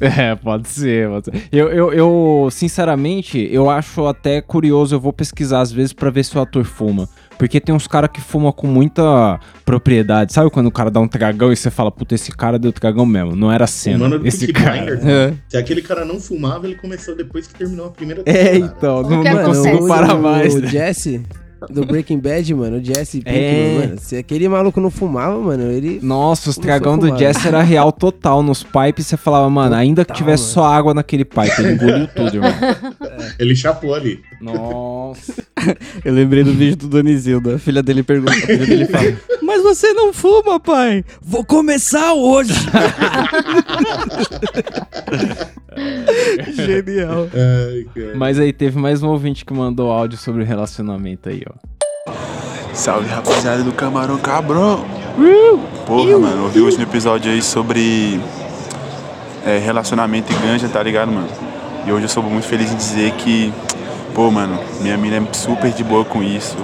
[0.02, 1.48] É, pode ser, pode ser.
[1.52, 6.24] Eu, eu, eu, sinceramente, eu acho até curioso, eu vou pesquisar às vezes pra ver
[6.26, 7.08] se o ator fuma.
[7.38, 10.34] Porque tem uns caras que fumam com muita propriedade.
[10.34, 13.06] Sabe quando o cara dá um tragão e você fala, puta, esse cara deu tragão
[13.06, 14.10] mesmo, não era cena.
[14.18, 14.78] Do Esse Peaky cara.
[14.78, 15.06] Blinders.
[15.06, 15.34] É.
[15.50, 18.76] Se aquele cara não fumava, ele começou depois que terminou a primeira É, temporada.
[18.78, 19.46] então, O não, não acontece?
[19.46, 20.56] consigo o- parar o, mais.
[20.56, 20.68] O né?
[20.68, 21.24] Jesse,
[21.70, 23.78] do Breaking Bad, mano, o Jesse Pinkman, É.
[23.80, 24.00] mano.
[24.00, 26.00] Se aquele maluco não fumava, mano, ele...
[26.02, 27.20] Nossa, os a do fumar.
[27.20, 28.42] Jess era real total.
[28.44, 30.54] Nos pipes você falava, mano, ainda que Total, tivesse mano.
[30.54, 32.52] só água naquele pipe, ele engoliu tudo, irmão.
[33.40, 34.20] Ele chapou ali.
[34.42, 35.44] Nossa.
[36.04, 37.52] Eu lembrei do vídeo do Donizildo.
[37.56, 39.14] A filha dele pergunta, a filha dele fala:
[39.64, 41.06] Mas você não fuma, pai?
[41.22, 42.54] Vou começar hoje.
[46.54, 47.30] Genial.
[47.34, 47.88] Ai.
[48.16, 51.54] Mas aí teve mais um ouvinte que mandou áudio sobre relacionamento aí, ó.
[52.74, 54.84] Salve rapaziada do Camarão Cabrão!
[55.86, 58.20] Porra, mano, ouvi o último episódio aí sobre
[59.46, 61.30] é, relacionamento e ganja, tá ligado, mano?
[61.88, 63.54] E hoje eu sou muito feliz em dizer que,
[64.14, 66.58] pô, mano, minha mina é super de boa com isso.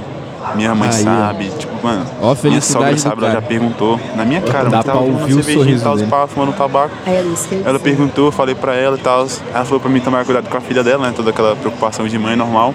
[0.55, 1.03] Minha mãe Aí, ó.
[1.03, 4.99] sabe, tipo, mano, Ó minha sogra sabe, ela já perguntou na minha cara, Dá tava
[4.99, 6.09] ouvir o sorriso e tal, dele.
[6.09, 6.91] pá, fumando tabaco.
[7.05, 7.15] É eu
[7.63, 7.79] Ela disse.
[7.83, 9.27] perguntou, eu falei pra ela e tal.
[9.53, 11.13] Ela falou pra mim tomar cuidado com a filha dela, né?
[11.15, 12.73] Toda aquela preocupação de mãe normal.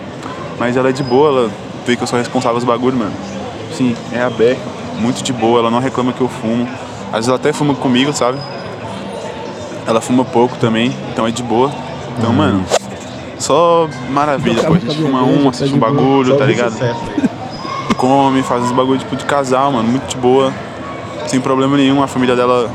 [0.58, 1.50] Mas ela é de boa, ela
[1.86, 3.12] vê que eu sou responsável pelos bagulhos, mano.
[3.72, 4.60] Sim, é aberto,
[5.00, 6.68] muito de boa, ela não reclama que eu fumo.
[7.08, 8.38] Às vezes ela até fuma comigo, sabe?
[9.86, 11.70] Ela fuma pouco também, então é de boa.
[12.18, 12.64] Então, mano,
[13.38, 14.74] só maravilha, pô.
[14.74, 16.74] A gente fuma um, assiste um bagulho, tá ligado?
[18.06, 20.52] Come, faz uns bagulho tipo de casal, mano, muito de boa,
[21.26, 22.02] sem problema nenhum.
[22.02, 22.70] A família dela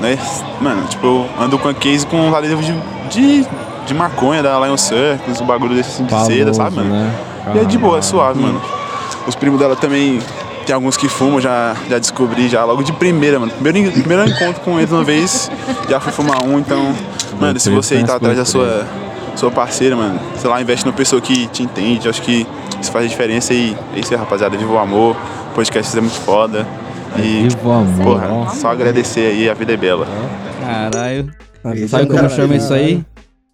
[0.00, 0.18] né?
[0.60, 2.72] Mano, tipo, eu ando com a case com um adesivo de,
[3.10, 3.46] de,
[3.86, 6.90] de maconha da Lion Circus, um bagulho desse assim de seda, sabe, mano?
[6.90, 7.14] né?
[7.54, 8.60] E é de boa, é suave, mano.
[9.26, 10.20] Os primos dela também,
[10.66, 13.52] tem alguns que fumam, já, já descobri já logo de primeira, mano.
[13.52, 15.50] Primeiro, primeiro encontro com eles uma vez,
[15.88, 16.94] já fui fumar um, então,
[17.40, 18.86] mano, se você aí tá atrás da sua,
[19.38, 22.44] sua parceira, mano, sei lá, investe numa pessoa que te entende, acho que
[22.80, 24.56] isso faz a diferença e é isso aí, rapaziada.
[24.56, 25.16] Viva o amor,
[25.52, 26.66] o podcast é muito foda.
[27.16, 30.06] E, Viva o amor, porra, só agradecer aí, a vida é bela.
[30.60, 31.32] Caralho.
[31.88, 33.04] Sabe é como chama isso aí?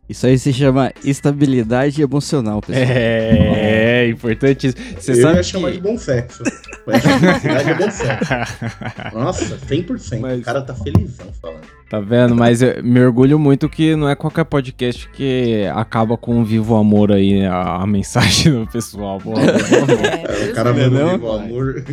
[0.07, 2.87] Isso aí se chama estabilidade emocional, pessoal.
[2.87, 4.77] É, é importante isso.
[5.01, 5.83] Você eu sabe ia chamar de que...
[5.83, 6.43] bom sexo.
[6.87, 8.33] Mas felicidade é bom sexo.
[9.17, 10.21] Nossa, 100%.
[10.21, 11.63] Mas- O cara tá felizão falando.
[11.89, 12.35] Tá vendo?
[12.35, 16.75] Mas eu me orgulho muito que não é qualquer podcast que acaba com um vivo
[16.77, 19.19] amor aí, a, a mensagem do pessoal.
[19.19, 19.33] Pô.
[19.39, 21.85] É, o cara é mandou vivo amor.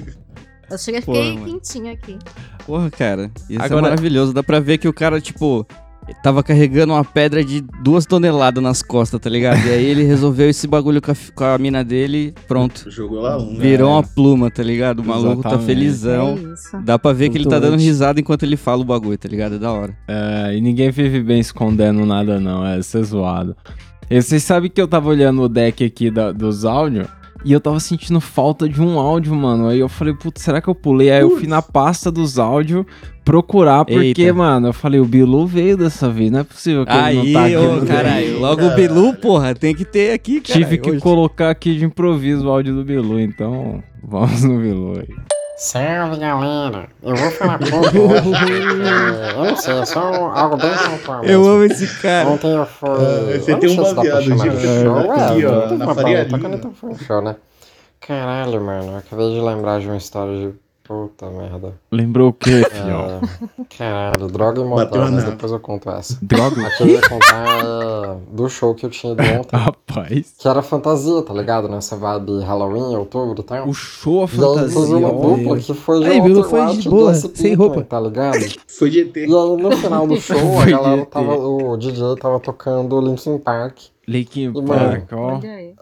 [0.70, 1.46] Eu cheguei, fiquei mano.
[1.46, 2.18] quentinha aqui.
[2.66, 3.30] Porra, cara.
[3.50, 4.34] Isso Agora- é maravilhoso.
[4.34, 5.66] Dá pra ver que o cara, tipo,
[6.24, 9.66] tava carregando uma pedra de duas toneladas nas costas, tá ligado?
[9.68, 12.90] E aí ele resolveu esse bagulho com a, com a mina dele, pronto.
[12.90, 13.56] Jogou lá um.
[13.58, 15.00] Virou uma pluma, tá ligado?
[15.00, 15.66] O maluco tá Exatamente.
[15.66, 16.30] felizão.
[16.38, 16.78] É isso.
[16.84, 19.56] Dá pra ver que ele tá dando risada enquanto ele fala o bagulho, tá ligado?
[19.56, 19.96] É da hora.
[20.08, 22.66] É, e ninguém vive bem escondendo nada, não.
[22.66, 23.56] É ser zoado.
[24.10, 27.08] E vocês sabem que eu tava olhando o deck aqui da- dos áudios
[27.44, 29.68] e eu tava sentindo falta de um áudio, mano.
[29.68, 31.12] Aí eu falei, putz, será que eu pulei?
[31.12, 32.86] Aí eu fui na pasta dos áudios
[33.24, 34.34] procurar, porque, Eita.
[34.34, 37.34] mano, eu falei, o Bilu veio dessa vez, não é possível que ele Aí, não
[37.34, 37.56] tá aqui.
[37.56, 38.40] ô, caralho.
[38.40, 40.60] Logo o Bilu, porra, tem que ter aqui, cara.
[40.60, 45.31] Tive que colocar aqui de improviso o áudio do Bilu, então vamos no Bilu aí.
[45.62, 51.24] Salve galera, eu vou falar pouco eu não sei, é só algo bem pontual.
[51.24, 52.28] Eu amo esse cara.
[52.30, 52.90] Ontem eu fui.
[52.90, 56.74] Ah, você eu tem um baseado de show show, aqui, é, ó, na Faria Lima.
[57.06, 57.36] show, né?
[58.00, 60.56] Caralho, mano, eu acabei de lembrar de uma história de.
[60.92, 61.74] Puta merda.
[61.90, 62.64] Lembrou o quê?
[62.70, 66.20] É, caralho, droga e a mas depois eu conto essa.
[66.22, 70.34] Droga, A que eu ia contar é do show que eu tinha ido ontem, rapaz.
[70.38, 71.70] que era fantasia, tá ligado?
[71.70, 73.70] Nessa vibe Halloween, outubro e tal.
[73.70, 74.98] O show a E aí fantasia.
[74.98, 77.84] uma dupla que foi de Aí, Bilu foi de boa, sem Pinkman, roupa.
[77.84, 78.40] Tá ligado?
[78.68, 79.16] Foi de ET.
[79.16, 81.36] E aí no final do show a galera de tava.
[81.38, 83.78] O DJ tava tocando Linkin Park.
[84.08, 84.52] Linkin.
[84.66, 85.40] Park, ó.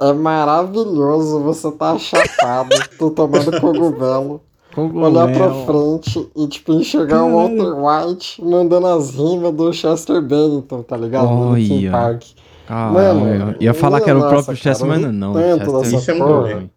[0.07, 4.41] É maravilhoso, você tá chapado, tu tomando cogumelo,
[4.79, 10.81] olhar pra frente e tipo enxergar o Walter White mandando as rimas do Chester Bennington,
[10.83, 11.27] tá ligado?
[11.29, 11.91] No Linkin.
[11.91, 12.23] Park.
[12.67, 15.33] Caralho, Mano, eu ia falar que era o próprio Chester, mas não.
[15.33, 16.55] tanto Chester Isso é porra.
[16.55, 16.69] bom,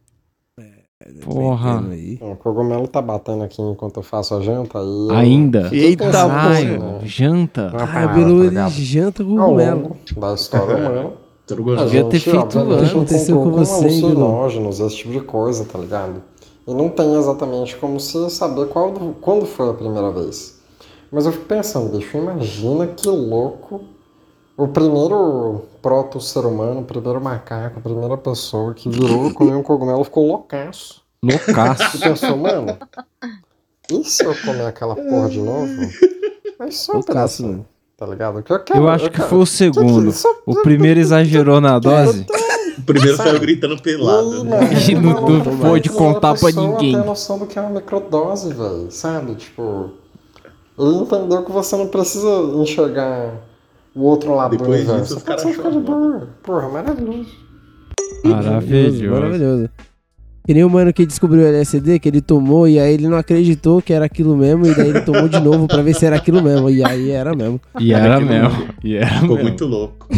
[1.24, 1.82] Porra.
[2.20, 5.08] O cogumelo tá batendo aqui enquanto eu faço a janta aí.
[5.08, 5.68] eu Ainda?
[5.72, 7.70] Eita, Caralho, né, janta.
[7.70, 9.96] numa Ah, Bilu tá ele janta cogumelo.
[10.16, 11.10] da história humana.
[11.50, 11.84] Gostoso.
[11.84, 12.90] Devia ter feito antes.
[12.90, 16.22] Aconteceu com você, alucinógenos, esse tipo de coisa, tá ligado?
[16.66, 20.60] E não tem exatamente como se saber qual, quando foi a primeira vez.
[21.10, 23.80] Mas eu fico pensando, bicho, imagina que louco
[24.56, 30.04] o primeiro proto-ser humano, o primeiro macaco, a primeira pessoa que virou, comeu um cogumelo,
[30.04, 31.02] ficou loucaço.
[31.24, 31.98] E Loucaço.
[32.00, 32.76] pensou, mano,
[33.90, 35.68] e se eu comer aquela porra de novo?
[36.58, 38.42] Mas só um Loucaço, pedacinho, tá ligado?
[38.42, 40.06] Que eu, quero, Eu acho que quero- foi o segundo.
[40.10, 42.24] que- só- O primeiro exagerou na dose.
[42.78, 44.44] O primeiro saiu gritando pelado.
[44.44, 44.58] né?
[44.88, 46.94] E não- não Maluco, pôde contar pra ninguém.
[46.96, 49.34] tem noção do que é uma microdose, velho, sabe?
[49.34, 49.90] Tipo,
[50.78, 53.34] ele entendeu que você não precisa enxergar
[53.94, 55.02] o outro lado Depois do universo.
[55.02, 56.28] disso, os caras só ficar de boa.
[56.42, 57.28] Porra, maravilhoso.
[58.24, 59.04] Maravilhoso.
[59.10, 59.68] Maravilhoso.
[60.44, 63.16] Que nem o mano que descobriu o LSD, que ele tomou e aí ele não
[63.16, 66.16] acreditou que era aquilo mesmo, e daí ele tomou de novo pra ver se era
[66.16, 66.68] aquilo mesmo.
[66.68, 67.60] E aí era mesmo.
[67.78, 68.68] E era Aquilo mesmo.
[68.82, 69.42] E era Ficou mesmo.
[69.42, 70.08] muito louco.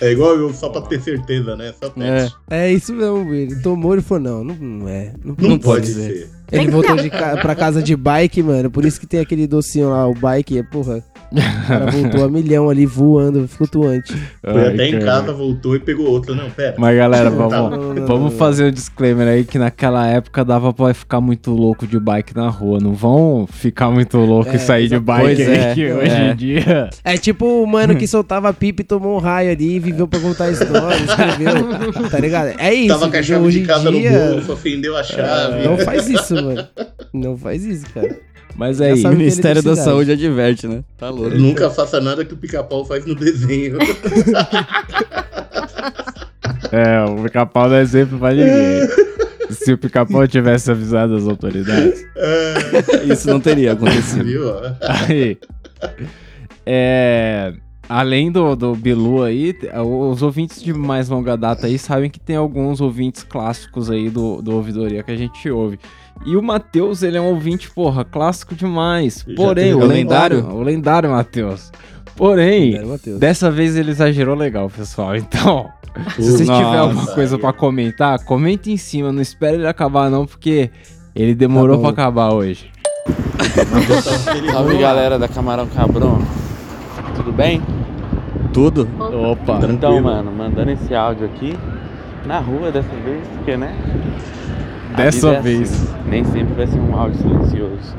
[0.00, 1.74] É igual eu, só pra ter certeza, né?
[1.78, 2.34] Só teste.
[2.50, 5.12] É isso mesmo, ele tomou e falou: não, não, não é.
[5.22, 6.00] Não, Não, não pode ser.
[6.00, 6.30] ser.
[6.50, 8.70] Ele voltou de ca pra casa de bike, mano.
[8.70, 11.02] Por isso que tem aquele docinho lá, o bike, é, porra.
[11.32, 14.14] O cara voltou a milhão ali voando, flutuante.
[14.42, 16.34] Foi até em casa, voltou e pegou outra.
[16.34, 16.74] Não, pera.
[16.78, 20.92] Mas galera, vamos, Não, não, vamos fazer um disclaimer aí que naquela época dava pra
[20.92, 22.78] ficar muito louco de bike na rua.
[22.80, 25.94] Não vão ficar muito louco É, e sair de bike Pois aí, é, que é.
[25.94, 26.90] hoje em dia.
[27.04, 30.20] É tipo o mano que soltava pipa e tomou um raio ali e viveu pra
[30.20, 32.10] contar a história, escreveu.
[32.10, 32.54] Tá ligado?
[32.58, 32.88] É isso.
[32.88, 35.66] Tava com a chave Hoje de em casa dia, no bolso, acendeu a chave.
[35.66, 36.68] Não faz isso, mano.
[37.12, 38.16] Não faz isso, cara.
[38.54, 39.74] Mas aí, O sabe- Ministério da.
[39.76, 40.84] Saúde adverte, né?
[40.98, 41.36] Tá louco.
[41.36, 43.78] Nunca faça nada que o pica-pau faz no desenho.
[46.70, 48.88] é, o pica-pau não é exemplo pra ninguém.
[49.50, 52.04] Se o pica-pau tivesse avisado as autoridades.
[53.10, 54.24] Isso não teria acontecido.
[54.24, 54.48] Viu?
[54.48, 54.60] ó?
[54.80, 55.36] Aí.
[56.64, 57.52] É.
[57.88, 62.36] além do, do Bilu aí, os ouvintes de mais longa data aí sabem que tem
[62.36, 65.78] alguns ouvintes clássicos aí do, do Ouvidoria que a gente ouve.
[66.24, 69.24] E o Matheus, ele é um ouvinte, porra, clássico demais.
[69.36, 71.72] Porém, o lendário, o lendário Matheus.
[72.16, 75.16] Porém, Lendário dessa vez ele exagerou legal, pessoal.
[75.16, 75.70] Então,
[76.16, 79.10] se vocês Nossa, tiverem alguma coisa pra comentar, comente em cima.
[79.12, 80.70] Não espere ele acabar não, porque
[81.14, 81.92] ele demorou Tá pra bom.
[81.92, 82.70] acabar hoje.
[84.52, 86.18] Salve galera da Camarão Cabrão.
[87.16, 87.60] Tudo bem?
[88.52, 88.88] Tudo?
[88.98, 89.60] Opa.
[89.68, 91.58] Então, mano, mandando esse áudio aqui
[92.26, 93.74] na rua dessa vez, porque né?
[94.96, 95.72] Dessa é vez.
[95.72, 97.96] assim, nem sempre vai ser um áudio silencioso.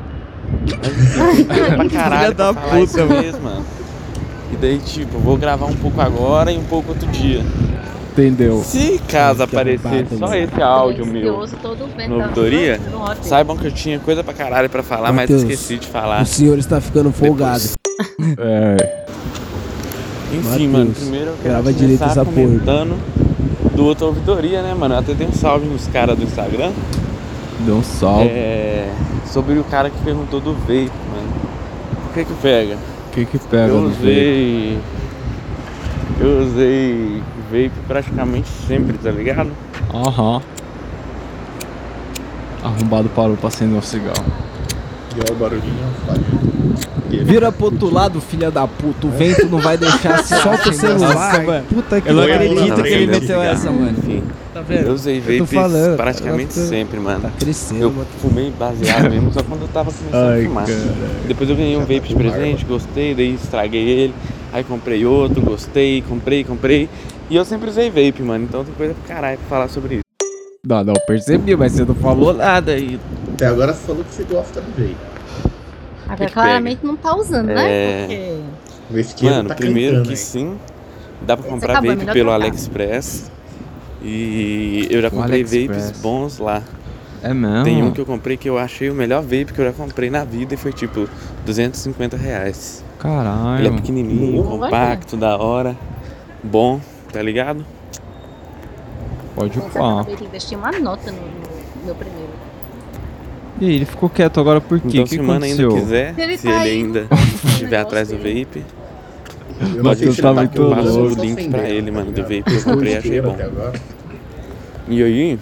[1.47, 3.65] Mas pra caralho Filha da pra falar isso puta, mesmo, mano.
[4.51, 7.41] E daí, tipo, vou gravar um pouco agora e um pouco outro dia.
[8.11, 8.63] Entendeu?
[8.63, 12.79] Se caso Que aparecer só esse áudio meu Silencioso, todo vento, no ouvidoria,
[13.23, 16.21] saibam que eu tinha coisa pra caralho pra falar, Matheus, mas esqueci de falar.
[16.21, 17.63] O senhor está ficando folgado.
[18.37, 19.05] É.
[20.33, 22.95] Enfim, Matheus, mano, primeiro eu quero grava direito essa porra.
[23.75, 24.95] Do outra ouvidoria, né, mano?
[24.95, 26.71] Eu até dei um salve nos caras do Instagram.
[27.59, 28.27] Deu um salve.
[28.27, 28.91] É,
[29.25, 31.33] sobre o cara que perguntou do vape, mano.
[32.09, 32.75] O que que pega?
[32.75, 34.79] O que que pega eu usei.
[36.19, 39.51] Eu usei vape praticamente sempre, tá ligado?
[39.93, 40.41] Aham.
[42.63, 44.23] Arrombado parou pra acender um cigarro.
[45.15, 45.93] E olha o barulhinho,
[47.23, 49.07] Vira pro outro lado, filha da puta.
[49.07, 51.43] O vento não vai deixar se Solta o celular.
[51.43, 51.65] mano.
[51.69, 53.91] Puta que Eu não acredito que ele meteu essa, mano.
[53.97, 54.23] Enfim,
[54.53, 54.93] Tá eu vendo?
[54.93, 57.21] usei Eu vape falando, praticamente sempre, mano.
[57.21, 58.07] Tá crescendo, Eu mano.
[58.21, 60.65] fumei baseado mesmo, só quando eu tava começando Ai, a fumar.
[60.65, 60.79] cara.
[61.27, 64.13] Depois eu ganhei um vape de presente, gostei, daí estraguei ele.
[64.51, 66.87] Aí comprei outro, gostei, comprei, comprei.
[67.29, 68.45] E eu sempre usei vape, mano.
[68.47, 70.03] Então tem coisa pra caralho pra falar sobre isso.
[70.65, 72.99] Não, não, percebi, mas você não falou nada aí.
[73.33, 74.95] Até agora você falou que você gosta do vape.
[76.13, 77.55] Agora claramente não tá usando, É.
[77.55, 78.07] né?
[78.07, 80.17] Porque O esquerdo Mano, tá primeiro que aí.
[80.17, 80.57] sim.
[81.21, 82.31] Dá pra Esse comprar acabou, é vape pelo.
[82.31, 83.31] AliExpress.
[84.01, 86.61] E eu já comprei vapes bons lá.
[87.21, 87.63] É mesmo?
[87.63, 90.09] Tem um que eu comprei que eu achei o melhor vape que eu já comprei
[90.09, 91.07] na vida e foi tipo
[91.45, 92.83] 250 reais.
[92.99, 93.59] Caralho.
[93.59, 95.75] Ele é pequenininho, Boa, compacto, da hora,
[96.43, 96.81] bom,
[97.13, 97.65] tá ligado?
[99.35, 102.29] Pode eu acabei de investir uma nota no, no meu primeiro.
[103.61, 104.87] E aí, ele ficou quieto agora por quê?
[104.87, 105.83] Então O que se o mano ainda aconteceu?
[105.85, 108.63] quiser, Ele se tá ele aí ainda o estiver atrás do vape,
[109.61, 111.21] Eu não pode sei se deixar ele tá que eu aqui, passo eu o tô
[111.23, 113.31] link pra ele, mano, do tá vape que eu comprei e achei bom.
[113.31, 113.73] até agora.
[114.89, 115.39] E aí,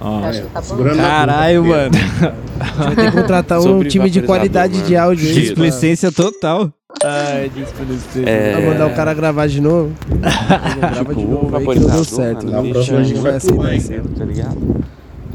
[0.00, 0.66] Ah, Acho que tá bom.
[0.66, 1.90] Segurando na Caralho, bunda, mano.
[2.76, 4.86] Vai ter que contratar um Sobre time de vaporizador, qualidade mano.
[4.86, 5.32] de áudio aí.
[5.34, 6.70] pra- Displicência total.
[7.02, 8.28] Ai, displicência.
[8.30, 8.52] É.
[8.52, 9.92] Pra mandar o cara gravar de novo.
[10.78, 12.44] Grava de tipo, novo o aí que não deu vaporizador, certo.
[12.46, 12.70] mano, Na né?
[12.72, 13.32] próxima a gente vai
[14.18, 14.84] tá ligado?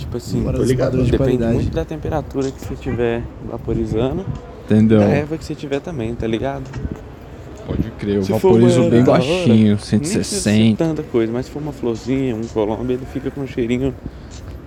[0.01, 0.91] Tipo assim, Tô ligado.
[0.97, 1.53] de depende qualidade.
[1.53, 4.25] muito da temperatura que você estiver vaporizando
[4.65, 4.99] Entendeu?
[4.99, 6.63] da erva que você tiver também, tá ligado?
[7.65, 10.83] Pode crer, eu Se for vaporizo uma bem baixinho, Nem precisa ser 160.
[10.83, 13.93] tanta coisa, mas se for uma florzinha, um colombo, ele fica com um cheirinho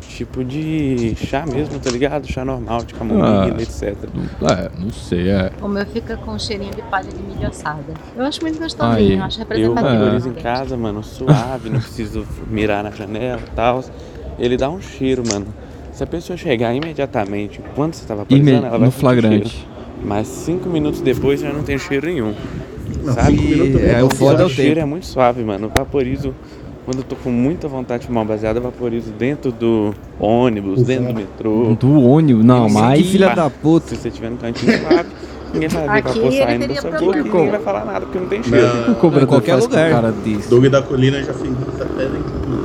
[0.08, 2.30] tipo de chá mesmo, tá ligado?
[2.30, 3.60] Chá normal, de camomila, Ah.
[3.62, 3.96] etc.
[4.42, 5.50] É, não sei, é.
[5.60, 7.92] O meu fica com cheirinho de palha de milho assada.
[8.16, 9.14] Eu acho muito gostosinho, Aí.
[9.16, 9.98] eu acho Eu representativo.
[10.04, 10.40] vaporizo em né?
[10.40, 13.82] casa, mano, suave, não preciso mirar na janela e tal.
[14.38, 15.46] Ele dá um cheiro, mano.
[15.92, 19.48] Se a pessoa chegar imediatamente, quando você tá vaporizando, Ime- ela vai no flagrante.
[19.48, 19.68] cheiro.
[20.04, 22.34] Mas cinco minutos depois já não tem cheiro nenhum.
[23.02, 23.32] Não, sabe?
[23.32, 24.86] minutos É, não, o foda é o o cheiro tempo.
[24.86, 25.66] é muito suave, mano.
[25.66, 26.34] Eu vaporizo.
[26.84, 30.80] Quando eu tô com muita vontade de fumar um baseado, eu vaporizo dentro do ônibus,
[30.80, 30.84] Ufa.
[30.86, 31.76] dentro do metrô.
[31.80, 32.98] Do ônibus, não, mas.
[33.00, 33.88] Que filha da puta.
[33.94, 35.08] Se você tiver no cantinho suave,
[35.54, 37.06] ninguém vai ver vapor saindo sua problema.
[37.06, 38.66] boca e ninguém vai falar nada porque não tem cheiro.
[38.66, 38.80] Não.
[38.82, 39.88] O que o cobrador Em qualquer lugar.
[39.88, 40.50] um cara desse?
[40.50, 42.63] Doug da Colina já fez até dentro do...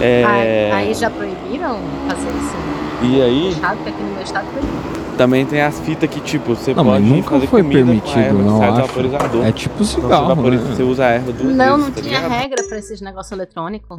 [0.00, 0.24] É,
[0.72, 2.56] Aí, aí já proibiram fazer isso
[3.02, 5.16] E aí, estado, aqui no meu estado proibiram.
[5.16, 8.00] também tem as fitas que, tipo, você Não, pode nunca fazer foi comida com a
[8.02, 8.80] permitido, não do acho.
[8.86, 9.46] vaporizador.
[9.46, 10.74] É tipo Então, você, cigarro, vaporiza, né?
[10.74, 12.30] você usa a erva duas Não, vezes, não tá tinha ligado?
[12.40, 13.98] regra pra esses negócios eletrônicos.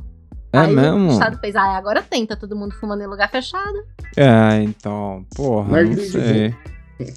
[0.53, 1.07] É aí mesmo?
[1.07, 3.83] o estado fez, ah, agora tem, tá todo mundo fumando em lugar fechado.
[4.17, 6.55] É, então, porra, não Narguilé de sei.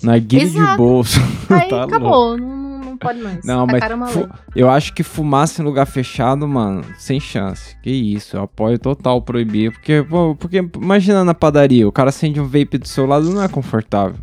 [0.03, 0.77] Narguilha de Exato.
[0.77, 1.21] bolso.
[1.51, 1.95] Aí Tá louco.
[1.97, 2.64] acabou, não, não,
[2.95, 3.45] não pode mais.
[3.45, 4.29] Não, mas Tacaram lei.
[4.55, 7.77] eu acho que fumaça em lugar fechado, mano, sem chance.
[7.83, 9.73] Que isso, eu apoio total proibir.
[9.73, 13.43] Porque, pô, porque imagina na padaria, o cara acende um vape do seu lado, não
[13.43, 14.17] é confortável.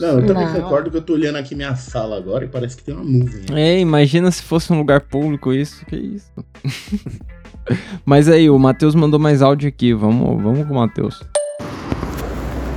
[0.00, 0.54] Não, eu também Não.
[0.54, 3.44] concordo que eu tô olhando aqui minha sala agora e parece que tem uma nuvem.
[3.52, 6.30] É, imagina se fosse um lugar público isso, que isso.
[8.04, 11.20] Mas aí, o Matheus mandou mais áudio aqui, vamos, vamos com o Matheus.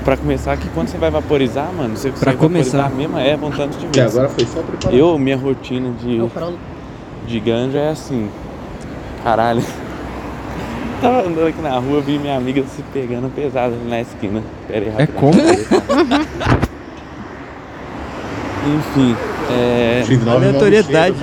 [0.04, 2.78] Pra começar, que quando você vai vaporizar, mano, você consegue começar.
[2.80, 4.18] vaporizar a mesma erva um tanto de Que vezes.
[4.18, 4.94] agora foi só preparar.
[4.98, 6.20] Eu, minha rotina de,
[7.26, 8.30] de ganja é assim.
[9.24, 9.64] Caralho.
[11.02, 14.42] Tava andando aqui na rua, vi minha amiga se pegando pesado ali na esquina.
[14.68, 15.20] Pera aí, É rapidão.
[15.22, 15.34] como?
[18.66, 19.16] Enfim,
[19.52, 20.04] é.
[20.08, 21.16] X9 é Aleatoriedade.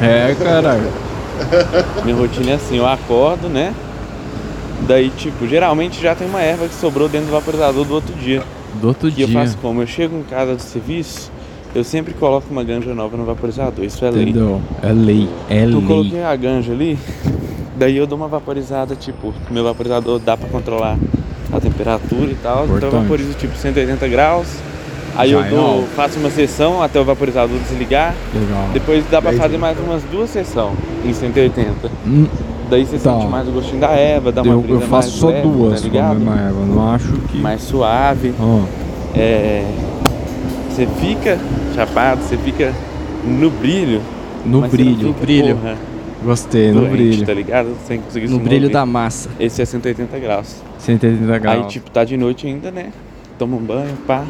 [0.00, 0.88] É, caralho.
[2.04, 3.72] Minha rotina é assim, eu acordo, né?
[4.86, 8.42] Daí, tipo, geralmente já tem uma erva que sobrou dentro do vaporizador do outro dia.
[8.80, 9.24] Do outro Que dia.
[9.26, 9.82] eu faço como?
[9.82, 11.30] Eu chego em casa do serviço,
[11.74, 14.22] eu sempre coloco uma ganja nova no vaporizador, isso é lei.
[14.30, 14.60] Entendeu?
[14.82, 15.28] É lei.
[15.48, 15.86] É Eu lei.
[15.86, 16.98] coloquei a ganja ali,
[17.76, 20.96] daí eu dou uma vaporizada, tipo, meu vaporizador dá pra controlar
[21.52, 23.02] a temperatura e tal, então eu Importante.
[23.02, 24.46] vaporizo tipo 180 graus.
[25.16, 28.14] Aí Já eu é dou, faço uma sessão até o vaporizador desligar.
[28.32, 28.68] Legal.
[28.72, 31.90] Depois dá pra fazer mais umas duas sessões em 180.
[32.06, 32.26] Hum,
[32.70, 33.12] Daí você Tá.
[33.18, 35.80] sente mais o gostinho da erva, dá uma eu, eu faço mais só leve, duas
[35.82, 36.64] tá com a mesma erva.
[36.66, 37.38] Não acho que.
[37.38, 38.32] Mais suave.
[38.40, 38.60] Ó,
[39.14, 39.64] É,
[40.70, 41.38] você fica
[41.74, 42.72] chapado, você fica
[43.24, 44.00] no brilho.
[44.46, 45.08] no brilho.
[45.08, 45.56] fica, brilho.
[45.56, 45.76] porra,
[46.22, 47.26] Gostei, no doente, brilho.
[47.26, 47.68] tá ligado?
[47.86, 49.28] Sem conseguir se No brilho da massa.
[49.40, 50.56] Esse é 180 graus.
[50.78, 51.62] 180 graus.
[51.62, 52.92] Aí, tipo, tá de noite ainda, né?
[53.38, 54.24] Toma um banho, pá.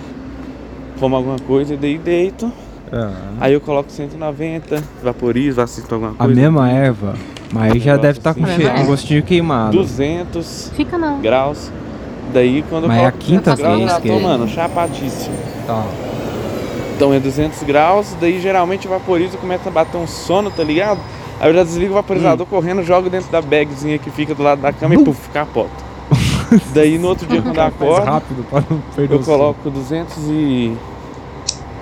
[0.99, 2.51] Como alguma coisa, e daí deito.
[2.93, 3.09] É.
[3.41, 6.41] Aí eu coloco 190, vaporizo, assisto alguma A coisa.
[6.41, 7.15] mesma erva,
[7.53, 8.55] mas já deve estar com assim.
[8.57, 8.81] cheiro, É.
[8.81, 9.77] com gostinho queimado.
[9.77, 11.21] 200 Fica não.
[11.21, 11.71] graus.
[12.33, 14.21] Daí quando Mas eu é a coloco quinta 200 graus, eu vez já que tô,
[14.21, 15.37] mano, chapadíssimo.
[15.67, 15.85] Tá.
[16.97, 21.01] Então é 200 graus, daí geralmente eu vaporizo, começa a bater um sono, tá ligado?
[21.41, 22.51] Aí eu já desligo o vaporizador Hum.
[22.51, 25.71] correndo, jogo dentro da bagzinha que fica do lado da cama e puf, capoto.
[26.75, 29.37] daí no outro dia quando eu Mais acordo, rápido pra não perder eu o sono.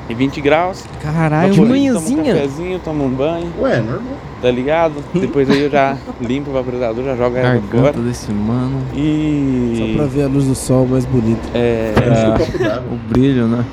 [0.09, 2.16] Coloco 220 graus, Caralho, vaporizo, manhãzinha.
[2.16, 4.02] tomo um cafezinho, tomo um banho, Ué, normal.
[4.40, 4.94] tá ligado?
[5.14, 8.04] Depois aí eu já limpo o vaporizador, já jogo a erva Garganta fora.
[8.04, 8.82] desse mano.
[8.94, 9.74] E...
[9.76, 11.46] Só pra ver a luz do sol mais bonita.
[11.54, 11.92] É...
[11.96, 12.78] É.
[12.92, 13.64] o brilho, né?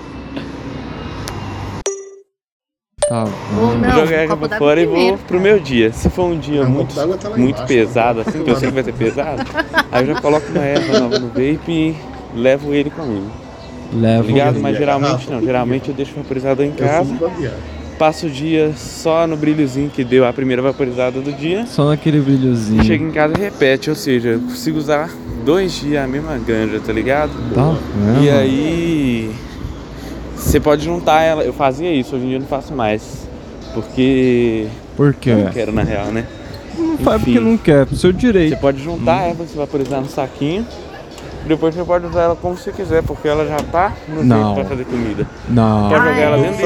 [3.07, 3.75] Tá bom.
[3.75, 5.93] não, jogo a d'água fora e vou primeiro, pro meu dia.
[5.93, 8.73] Se for um dia muito, tá muito embaixo, pesado, tá assim, que eu sei que
[8.73, 9.43] vai ser pesado,
[9.91, 11.95] aí eu já coloco uma erva nova no vape e
[12.33, 13.29] levo ele comigo.
[13.91, 14.59] Tá Leva ligado?
[14.59, 15.41] Mas geralmente não.
[15.41, 17.13] Geralmente eu deixo o vaporizador em casa,
[17.97, 21.65] passo o dia só no brilhozinho que deu a primeira vaporizada do dia.
[21.65, 22.83] só naquele brilhozinho.
[22.83, 25.09] Chega em casa e repete, ou seja, eu consigo usar
[25.45, 27.31] dois dias a mesma ganja, tá ligado?
[27.53, 27.75] Tá?
[28.21, 29.31] E aí
[30.35, 31.43] você pode juntar ela.
[31.43, 33.25] Eu fazia isso, hoje em dia eu não faço mais.
[33.73, 35.29] Porque Por quê?
[35.31, 36.25] eu não quero na real, né?
[36.77, 38.57] Não faz porque não quer, pro seu Você direito.
[38.57, 40.65] pode juntar a erva, você vaporizar no saquinho.
[41.45, 44.55] Depois você pode usar ela como você quiser, porque ela já tá no Não.
[44.55, 45.27] jeito pra fazer comida.
[45.47, 45.89] Não.
[45.89, 46.57] Pode jogar ela dentro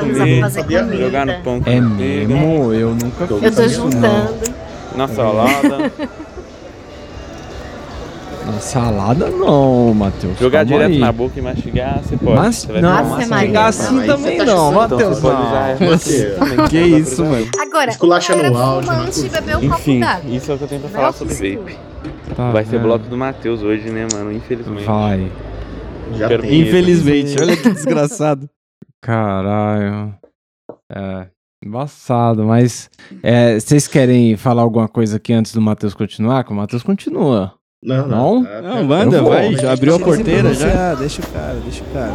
[0.00, 1.04] comer, fazer fazia comida.
[1.04, 2.72] jogar no pão com É mesmo?
[2.74, 3.90] Eu nunca fiz Eu tô isso, não.
[3.92, 4.54] juntando.
[4.96, 5.92] na salada.
[8.60, 10.38] Salada não, Matheus.
[10.38, 10.98] jogar calma direto aí.
[10.98, 12.36] na boca e mastigar, você pode.
[12.36, 13.66] Mas, Você vai não, Nossa, legal.
[13.66, 15.24] assim Não, também tá não, chutando, Então Matheus.
[15.24, 15.76] a Não.
[15.78, 17.46] também, Que isso, mano.
[17.60, 20.96] Agora, Esculacha no áudio, beber um Enfim, isso é o que eu tenho pra Não
[20.96, 21.76] falar é sobre vape.
[22.36, 24.32] Tá Vai ser bloco do Matheus hoje, né, mano?
[24.32, 24.84] Infelizmente.
[24.84, 25.30] Vai.
[26.16, 26.60] Já tem.
[26.60, 28.48] Infelizmente, olha que desgraçado.
[29.02, 30.14] Caralho.
[30.92, 31.26] É.
[31.64, 32.88] Embaçado, mas
[33.22, 36.44] é, vocês querem falar alguma coisa aqui antes do Matheus continuar?
[36.44, 37.54] Que o Matheus continua.
[37.82, 38.40] Não, Não?
[38.42, 38.62] não.
[38.62, 39.54] Não, manda, vai.
[39.54, 40.94] Já abriu a porteira já.
[40.94, 42.14] Deixa o cara, deixa o cara.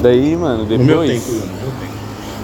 [0.00, 1.92] Daí, mano, No meu depois tempo, no meu tempo.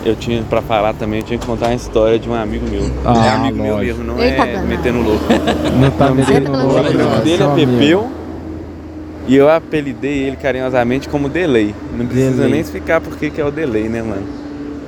[0.05, 2.83] eu tinha pra falar também, eu tinha que contar uma história de um amigo meu.
[3.05, 3.99] Ah, é amigo meu lógico.
[3.99, 5.25] mesmo, não Eita, é metendo louco.
[5.81, 7.55] Não tá Não, metendo louco, O nome dele é.
[7.55, 8.09] Pepeu.
[9.27, 11.75] E eu apelidei ele carinhosamente como Delay.
[11.97, 12.51] Não precisa Delay.
[12.51, 14.27] nem explicar por que que é o Delay, né, mano?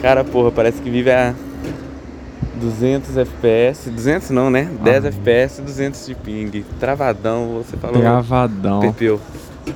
[0.03, 1.33] Cara, porra, parece que vive a
[2.61, 3.91] 200 FPS.
[3.91, 4.69] 200 não, né?
[4.83, 5.09] 10 Ah.
[5.09, 6.65] FPS, 200 de ping.
[6.81, 8.01] Travadão, você falou.
[8.01, 8.81] Travadão.
[8.81, 9.21] Pepeu.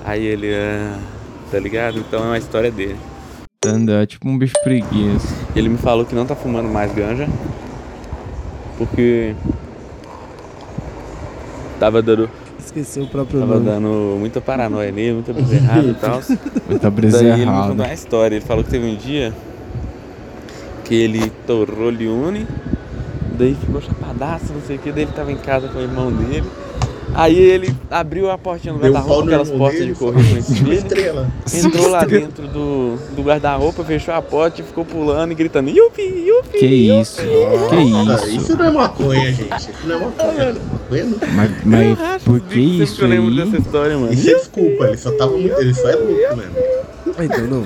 [0.04, 0.98] Aí ele, ah,
[1.50, 1.98] tá ligado?
[1.98, 2.96] Então é uma história dele.
[3.64, 3.96] Entendeu?
[3.98, 5.34] É tipo um bicho preguiça.
[5.54, 7.28] Ele me falou que não tá fumando mais ganja.
[8.78, 9.34] Porque.
[11.78, 12.28] Tava dando,
[12.58, 13.66] Esqueceu o próprio tava nome.
[13.66, 16.20] dando muita paranoia nele, muita brisa errada e tal.
[16.68, 17.68] Muita brisa Daí ele me errada.
[17.68, 18.36] contou uma história.
[18.36, 19.32] Ele falou que teve um dia
[20.84, 22.46] que ele torrou Liune,
[23.40, 26.12] daí ficou chapadaço, não sei o que, daí ele tava em casa com o irmão
[26.12, 26.44] dele.
[27.12, 31.28] Aí ele abriu a portinha do guarda-roupa, aquelas portas dele, de correr com estrela.
[31.52, 36.02] Entrou lá dentro do, do guarda-roupa, fechou a porta e ficou pulando e gritando Yupi,
[36.02, 37.00] Yupi, Que Yupi.
[37.00, 37.20] isso?
[37.20, 38.36] Que isso?
[38.42, 39.56] Isso não é maconha, gente.
[39.58, 40.54] Isso não é maconha.
[40.54, 41.18] Maconha não.
[41.34, 43.36] Mas, Eu mas racho por que isso que eu lembro aí?
[43.44, 44.12] dessa história, mano.
[44.12, 45.60] Isso é desculpa, ele só tava muito.
[45.60, 46.54] Ele só é louco mesmo.
[47.18, 47.62] Ah, Então não.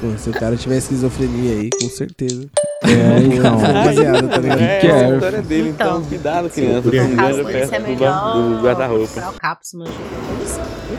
[0.00, 2.48] Pô, se o cara tiver esquizofrenia aí, com certeza.
[2.84, 3.56] É, então.
[3.58, 4.60] Baseado, tá ligado?
[4.60, 4.90] É, Que é?
[4.90, 6.02] é a história dele, então, Então.
[6.04, 8.34] cuidado, criança, Sim, com por ganja Caso isso é perto do, melhor.
[8.34, 9.06] do guarda-roupa.
[9.08, 9.86] Comprar o cápsula.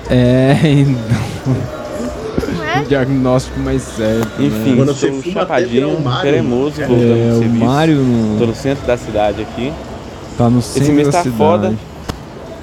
[0.09, 1.55] É, então.
[2.57, 2.84] Não é?
[2.88, 4.41] Diagnóstico mais certo.
[4.41, 4.75] Enfim, né?
[4.77, 6.88] Quando você chapadinho, um cremoso, né?
[6.88, 7.65] voltando É, do o serviço.
[7.65, 9.73] Mário Tô no, no centro da cidade aqui.
[10.38, 11.38] tá no centro mês da tá cidade.
[11.38, 11.73] foda.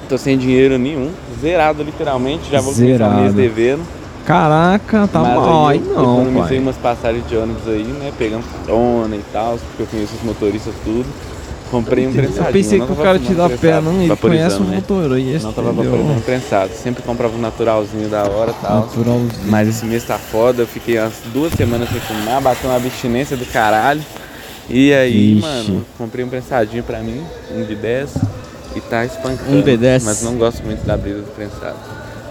[0.09, 1.09] Tô sem dinheiro nenhum.
[1.41, 2.49] Zerado, literalmente.
[2.51, 3.33] Já vou começar o mês Zerado.
[3.33, 3.81] devendo.
[4.25, 5.67] Caraca, tá Mas mal.
[5.67, 6.59] Aí eu não, economizei pai.
[6.59, 8.11] umas passagens de ônibus aí, né?
[8.17, 11.05] Pegando carona e tal, porque eu conheço os motoristas tudo.
[11.71, 12.47] Comprei um prensadinho.
[12.47, 14.01] Eu pensei que o cara te dá pé, prensado, não.
[14.01, 14.75] Ele conhece o né?
[14.75, 15.47] motorista.
[15.47, 16.71] Não tava vaporizando prensado.
[16.73, 18.81] Sempre comprava um naturalzinho da hora e tal.
[18.81, 19.31] Naturalzinho.
[19.45, 23.37] Mas esse mês tá foda, eu fiquei umas duas semanas sem fumar, bateu uma abstinência
[23.37, 24.01] do caralho.
[24.69, 25.41] E aí, Ixi.
[25.41, 28.15] mano, comprei um prensadinho pra mim, um de 10,
[28.75, 29.57] e tá espancando.
[29.57, 30.03] Um B10.
[30.03, 31.77] Mas não gosto muito da brisa do prensado.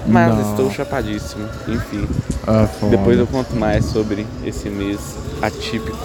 [0.07, 0.51] Mas Não.
[0.51, 2.09] estou chapadíssimo, enfim.
[2.47, 2.67] Ah.
[2.91, 4.99] Depois eu conto mais sobre esse mês
[5.43, 5.97] atípico.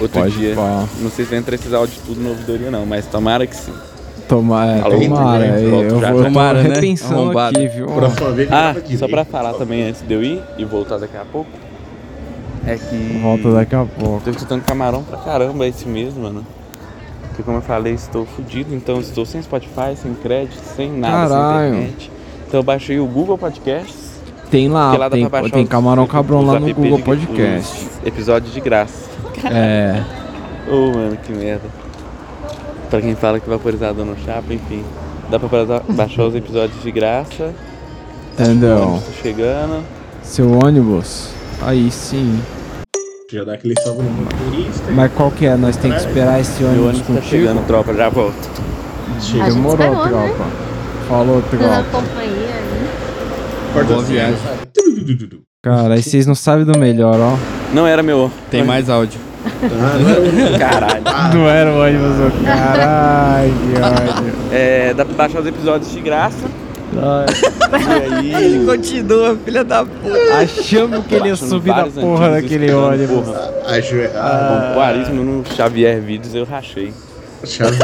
[0.00, 0.54] Outro Pode dia.
[0.54, 0.84] pá.
[1.00, 3.72] Não sei se vai entrar esses áudios tudo no ouvidoria não, mas tomara que sim.
[4.28, 4.98] Tomara, Alô?
[5.00, 5.46] tomara.
[5.46, 6.28] Volto Eu, já, vou já.
[6.28, 6.74] Tomara, né?
[6.74, 7.58] repensando Arrombado.
[7.58, 7.86] aqui, viu?
[7.86, 11.24] Próxima vez Ah, só pra falar também antes de eu ir e voltar daqui a
[11.24, 11.50] pouco.
[12.66, 13.20] É que.
[13.22, 14.22] Volta daqui a pouco.
[14.24, 16.44] Tô escutando camarão pra caramba esse mês, mano.
[17.28, 21.72] Porque como eu falei, estou fudido, então estou sem Spotify, sem crédito, sem nada, Caralho.
[21.74, 22.10] sem internet.
[22.54, 24.12] Então eu baixei o Google Podcasts.
[24.48, 26.98] Tem lá, lá dá tem, pra baixar tem os- camarão cabrão os lá no Google
[26.98, 27.86] de- Podcast.
[28.00, 29.10] os Episódios de graça.
[29.52, 30.00] É.
[30.70, 31.64] Ô, mano, que merda.
[32.88, 34.84] Pra quem fala que vaporizador não chapa, enfim.
[35.28, 37.52] Dá pra ba- baixar os episódios de graça.
[38.38, 39.02] Entendeu?
[39.04, 39.82] Tô chegando.
[40.22, 41.30] Seu ônibus.
[41.60, 42.38] Aí sim.
[43.32, 44.92] Já dá aquele salve no motorista.
[44.92, 45.56] Mas qual que é?
[45.56, 47.28] Nós temos que esperar esse Meu ônibus ônibus tá contigo?
[47.30, 48.48] chegando, tropa, já volto.
[49.44, 50.08] Demorou, esperou, né?
[50.28, 50.50] tropa.
[51.08, 52.23] Falou, Pela tropa.
[53.82, 54.36] Boa viagem.
[55.62, 57.36] Cara, aí vocês não sabem do melhor, ó.
[57.72, 58.30] Não era meu.
[58.50, 59.18] Tem mais áudio.
[59.46, 61.04] Ah, não era o- Caralho.
[61.34, 62.44] Não era o ônibus, ô.
[62.44, 63.80] Caralho, que
[64.20, 64.32] ódio.
[64.52, 66.46] É, dá pra baixar os episódios de graça.
[66.96, 68.64] Ai, E aí.
[68.64, 70.34] continua, filha da puta.
[70.38, 73.26] Achamos que ele ia Baixando subir da vários porra antigos, daquele escutando, ônibus.
[73.26, 73.50] porra.
[73.66, 74.68] Acho errado.
[74.68, 76.92] Pompoarismo no Xavier Vídeos eu rachei.
[77.44, 77.76] Chave.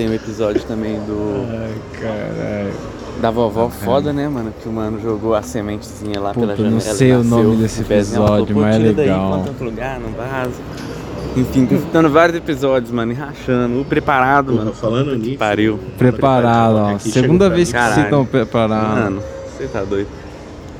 [0.00, 1.46] Tem um episódio também do.
[1.50, 2.72] Ai, caralho.
[3.20, 4.50] Da vovó foda, né, mano?
[4.62, 6.96] Que o mano jogou a sementezinha lá Puta, pela eu não janela.
[6.96, 7.98] sei o nasceu, nome desse o ela falou,
[8.38, 10.54] episódio, "Pô, mas é daí, legal." outro lugar, não vaza.
[11.36, 13.78] Enfim, tô escutando vários episódios, mano, e rachando.
[13.78, 14.72] O preparado, Porra, mano.
[14.74, 15.36] falando nisso.
[15.36, 15.78] Pariu.
[15.98, 16.98] Preparado, ó.
[16.98, 18.98] Segunda vez que vocês estão preparados.
[19.00, 19.22] Mano,
[19.54, 20.08] você tá doido.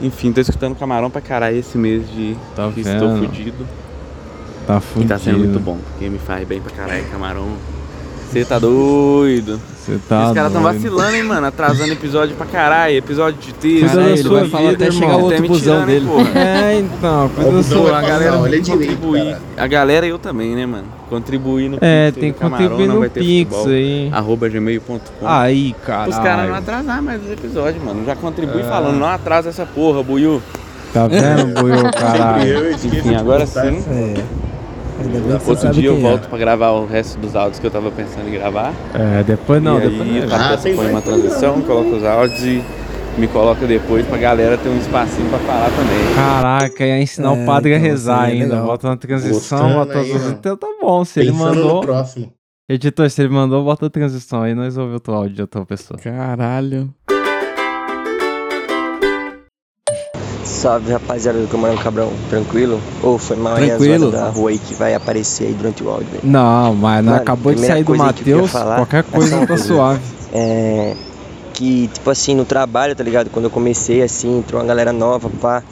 [0.01, 3.66] Enfim, tô escutando camarão pra caralho esse mês de Tá que estou fudido.
[4.66, 5.09] Tá E fudido.
[5.12, 7.49] tá sendo muito bom, porque me faz bem pra caralho, camarão.
[8.31, 9.61] Você tá doido.
[9.76, 10.74] Você tá Os caras tão doido.
[10.74, 13.81] vacilando, hein, mano, atrasando episódio pra caralho, episódio de texto.
[13.81, 15.87] Cuida da Caralho, ele sua vai falar vida, até chegar o outro Tá busão hein,
[15.87, 16.07] dele.
[16.07, 16.39] porra.
[16.41, 17.99] É, então, cuida da sua.
[17.99, 19.37] A galera olha que direito, contribuir.
[19.57, 20.85] A galera e eu também, né, mano?
[21.09, 24.09] Contribuir no É, tem que Camarão, contribuir não no vai ter Pix aí.
[24.12, 25.01] Arroba gmail.com.
[25.26, 26.09] Aí, cara.
[26.09, 28.05] Os caras não atrasar mais os episódios, mano.
[28.07, 28.64] Já contribui É.
[28.64, 30.41] falando, não atrasa essa porra, Buiu.
[30.93, 32.70] Tá vendo, Buiu, caralho?
[32.74, 33.83] Enfim, agora sim.
[35.46, 36.01] Outro dia eu é.
[36.01, 38.72] volto pra gravar o resto dos áudios que eu tava pensando em gravar.
[38.94, 40.28] É, depois não, e depois aí, não.
[40.28, 42.62] tá, Ah, põe uma transição, coloca os áudios e
[43.18, 46.14] me coloca depois pra galera ter um espacinho pra falar também.
[46.14, 48.55] Caraca, ia ensinar É, o padre a então, rezar seria ainda.
[48.55, 48.66] legal.
[48.66, 50.26] Bota na transição, Gostando bota aí, as...
[50.26, 50.28] ó.
[50.30, 51.74] Então tá bom, se ele mandou.
[51.76, 52.32] no próximo.
[52.68, 55.66] Editor, se ele mandou, bota a transição aí, nós ouvimos o teu áudio de outra
[55.66, 55.98] pessoa.
[55.98, 56.88] Caralho.
[60.61, 62.78] Salve rapaziada do Camarão Cabrão, tranquilo?
[63.02, 64.08] Ou foi mal aí Tranquilo.
[64.08, 66.20] horas da rua aí que vai aparecer aí durante o áudio, velho?
[66.22, 70.00] Não, mas Mano, acabou de sair do aí Matheus, qualquer é coisa tá suave.
[70.34, 70.94] É.
[71.54, 73.30] Que, tipo assim, no trabalho, tá ligado?
[73.30, 75.62] Quando eu comecei assim, entrou uma galera nova, pá.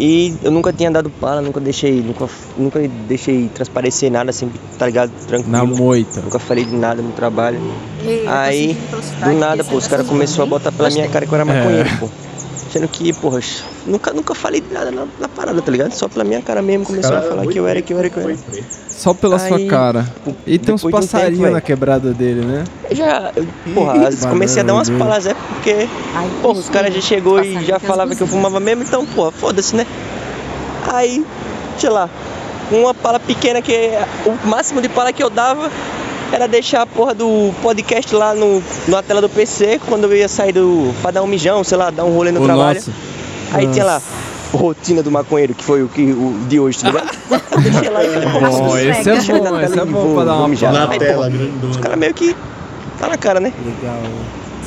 [0.00, 4.86] E eu nunca tinha dado pala, nunca deixei, nunca, nunca deixei transparecer nada, sempre, tá
[4.86, 5.10] ligado?
[5.26, 5.50] Tranquilo.
[5.52, 6.20] Na moita.
[6.22, 7.60] Nunca falei de nada no trabalho.
[8.04, 8.78] Ei, Aí,
[9.22, 11.12] Do nada, pô, os caras negócio começaram a botar pela minha Gostei.
[11.12, 11.54] cara que eu era É.
[11.60, 12.08] maconheiro, pô.
[12.70, 13.40] Sendo que, porra,
[13.86, 15.92] nunca, nunca falei de nada na, na parada, tá ligado?
[15.92, 18.10] Só pela minha cara mesmo começaram a Cara, falar que eu era, que eu era,
[18.10, 18.38] que eu era.
[18.90, 20.06] Só pela sua Aí, cara.
[20.46, 22.64] E tem uns de um passarinhos tempo, na quebrada dele, né?
[22.90, 26.58] Eu já, eu, porra, às vezes comecei a dar umas palas, é porque, Ai, porra,
[26.58, 29.86] os caras já chegou e já as que eu fumava mesmo, então, porra, foda-se, né?
[30.92, 31.24] Aí,
[31.78, 32.10] sei lá,
[32.70, 33.72] uma pala pequena que
[34.26, 35.70] o máximo de pala que eu dava
[36.32, 40.28] era deixar a porra do podcast lá no, na tela do PC quando eu ia
[40.28, 40.92] sair do.
[41.02, 42.78] pra dar um mijão, sei lá, dar um rolê no O trabalho.
[42.78, 42.92] nosso.
[43.52, 44.02] Aí tinha lá,
[44.52, 47.18] rotina do maconheiro, que foi o, que, o de hoje, tá ligado?
[47.62, 49.88] Deixei lá e falei, pô, Bom, se esse é deixa bom, na esse tela é
[49.88, 50.72] e bom vou- pra dar uma mijar.
[50.72, 51.70] Na Aí, tela, grandona.
[51.70, 52.36] Os caras meio que
[53.00, 53.52] tá na cara, né?
[53.64, 53.96] Legal.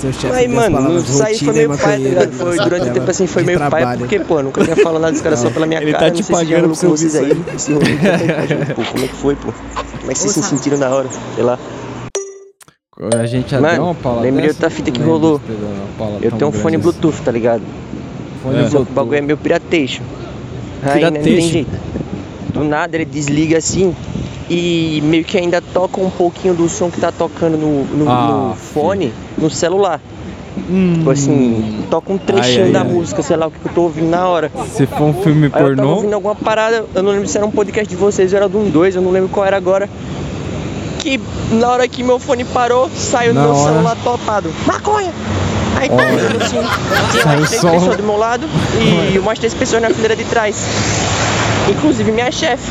[0.01, 2.31] Seu chefe Aí, mano, isso aí foi meio pai, tá ligado?
[2.31, 3.99] Foi, durante o tempo assim foi meio pai, trabalho.
[3.99, 6.05] porque, pô, nunca tinha falado nada dos caras só pela minha Ele cara.
[6.05, 7.41] tá não te sei se já pagando com você vocês aí.
[7.55, 9.53] Esse rolê tá pô, como é que foi, pô?
[9.99, 11.07] Como é que vocês se sentiram na hora?
[11.35, 11.59] Sei lá.
[13.15, 15.39] A gente já deu uma pala lembrei outra fita que rolou.
[16.19, 16.83] Eu tenho um fone assim.
[16.83, 17.61] Bluetooth, tá ligado?
[18.41, 18.91] Fone que o Bluetooth.
[18.93, 20.01] bagulho é meio piratejo.
[20.81, 21.79] Aí né, não tem jeito.
[22.51, 23.95] Do nada ele desliga assim
[24.53, 28.49] e meio que ainda toca um pouquinho do som que tá tocando no, no- Ah,
[28.49, 30.01] no fone, no celular.
[30.93, 32.85] Tipo assim, toca um trechinho Ai, ai, da ai.
[32.87, 34.51] música, sei lá o que eu tô ouvindo na hora.
[34.73, 37.37] Se for um filme Aí eu tava pornô, ouvindo alguma parada, eu não lembro se
[37.37, 39.89] era um podcast de vocês era de um dois, eu não lembro qual era agora.
[40.99, 41.19] Que
[41.53, 43.71] na hora que meu fone parou, saiu Na no meu hora.
[43.73, 44.49] celular topado.
[44.67, 45.13] Maconha!
[45.77, 45.95] Aí tá
[46.43, 48.45] assim, tinha mais três pessoas do meu lado
[49.13, 50.57] e umas três pessoas na fileira de trás.
[51.69, 52.69] Inclusive minha chefe.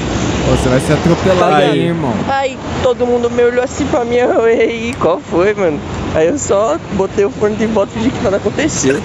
[0.49, 2.15] Você vai ser atropelado aí, irmão.
[2.29, 5.79] Aí todo mundo me olhou assim pra mim, eu, ei, qual foi, mano?
[6.15, 9.01] Aí eu só botei o fone de volta e fingi que nada aconteceu.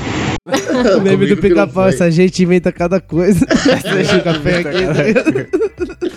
[0.98, 3.46] O meme do pica-pau, essa gente inventa cada coisa.
[3.94, 4.86] Deixa o café aqui.
[4.86, 6.15] tá ligado?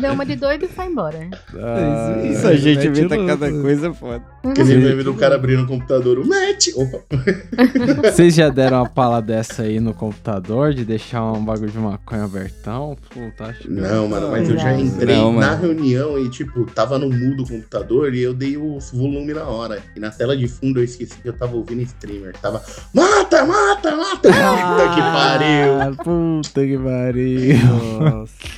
[0.00, 1.28] Deu uma de doido e foi embora.
[1.54, 3.30] Ah, Isso a gente inventa louco.
[3.38, 4.22] cada coisa foda.
[4.44, 6.68] Aquele meme do cara abrindo o computador, o match!
[6.76, 6.98] Opa!
[8.12, 12.24] Vocês já deram uma pala dessa aí no computador de deixar um bagulho de maconha
[12.24, 12.96] abertão?
[13.10, 15.62] Puta, acho que Não, mano, mas eu já entrei não, na mano.
[15.62, 19.82] reunião e, tipo, tava no mudo o computador e eu dei o volume na hora.
[19.96, 22.34] E na tela de fundo eu esqueci que eu tava ouvindo streamer.
[22.40, 22.62] Tava,
[22.94, 24.28] mata, mata, mata!
[24.28, 25.80] Puta que pariu!
[25.80, 27.58] Ah, Puta que pariu.
[28.00, 28.57] Nossa.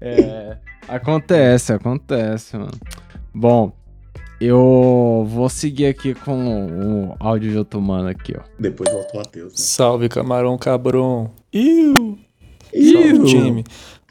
[0.00, 0.56] É,
[0.88, 2.70] acontece, acontece, mano.
[3.34, 3.72] Bom,
[4.40, 6.66] eu vou seguir aqui com
[7.10, 8.42] o áudio de outro mano aqui, ó.
[8.58, 9.52] Depois volta o Matheus.
[9.52, 9.58] Né?
[9.58, 11.30] Salve, camarão cabrão.
[11.52, 12.18] Iu!
[12.72, 13.64] Salve, time.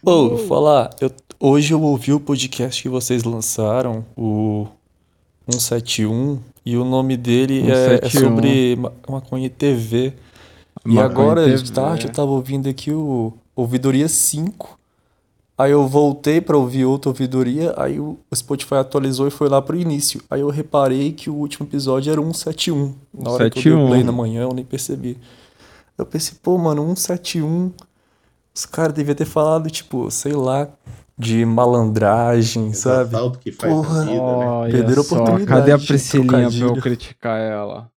[0.03, 4.67] Ô, vou falar, eu, hoje eu ouvi o podcast que vocês lançaram, o
[5.49, 8.21] 171, e o nome dele é, é 171.
[8.21, 10.13] sobre ma- maconha e TV.
[10.85, 12.09] E Maconha agora, TV, de tarde, é.
[12.09, 14.77] eu tava ouvindo aqui o Ouvidoria 5.
[15.57, 19.79] Aí eu voltei pra ouvir outra ouvidoria, aí o Spotify atualizou e foi lá pro
[19.79, 20.21] início.
[20.29, 22.93] Aí eu reparei que o último episódio era 171.
[23.13, 23.87] Na hora que eu dei o 171.
[23.87, 25.17] play na manhã, eu nem percebi.
[25.97, 27.71] Eu pensei, pô, mano, 171.
[28.53, 30.67] Os caras deviam ter falado, tipo, sei lá,
[31.17, 33.15] de malandragem, sabe?
[33.15, 34.71] assalto que faz Porra, vida, né?
[34.71, 37.89] Perderam a só, oportunidade Cadê a Priscilinha pra eu criticar ela?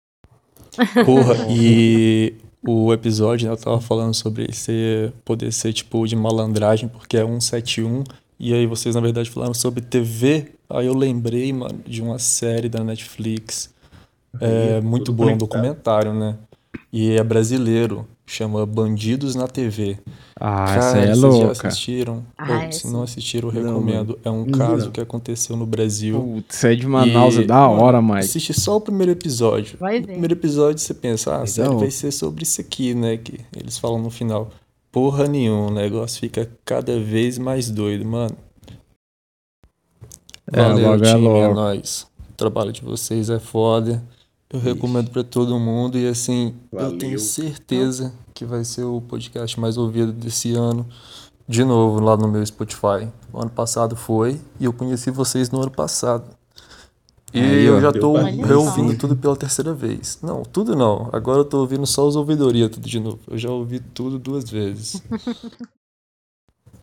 [1.05, 6.89] Porra, e o episódio, né, eu tava falando sobre ser, poder ser tipo de malandragem,
[6.89, 8.05] porque é 171,
[8.39, 12.69] e aí vocês na verdade falaram sobre TV, aí eu lembrei, mano, de uma série
[12.69, 13.73] da Netflix,
[14.41, 16.37] é muito boa, um documentário, né?
[16.93, 19.99] E é brasileiro, chama Bandidos na TV.
[20.39, 21.69] Ah, Cara, essa aí é vocês já louca.
[21.69, 22.25] assistiram?
[22.37, 24.19] Ah, Ou, se não assistiram, eu Não, recomendo.
[24.25, 24.93] É um Não, caso não.
[24.93, 26.21] que aconteceu no Brasil.
[26.21, 28.19] Putz, é de Manaus, E, é da hora, Mike.
[28.21, 29.77] Assiste só o primeiro episódio.
[29.81, 30.13] Vai No ver.
[30.13, 31.81] primeiro episódio você pensa, ah, a série Legal.
[31.81, 33.17] vai ser sobre isso aqui, né?
[33.17, 34.51] Que eles falam no final.
[34.93, 38.37] Porra nenhuma, o negócio fica cada vez mais doido, mano.
[40.53, 41.55] É, Valeu, é time, é louco.
[41.55, 42.07] nóis.
[42.31, 44.03] O trabalho de vocês é foda.
[44.51, 46.99] Eu recomendo pra todo mundo e assim, eu Valeu.
[46.99, 50.87] tenho certeza que vai ser o podcast mais ouvido desse ano.
[51.47, 53.09] De novo, lá no meu Spotify.
[53.33, 56.25] O ano passado foi e eu conheci vocês no ano passado.
[57.33, 60.19] E Aí, eu já tô reouvindo tudo pela terceira vez.
[60.23, 61.11] Não, tudo não.
[61.13, 63.19] Agora eu tô ouvindo só os ouvidoria tudo de novo.
[63.29, 65.03] Eu já ouvi tudo duas vezes.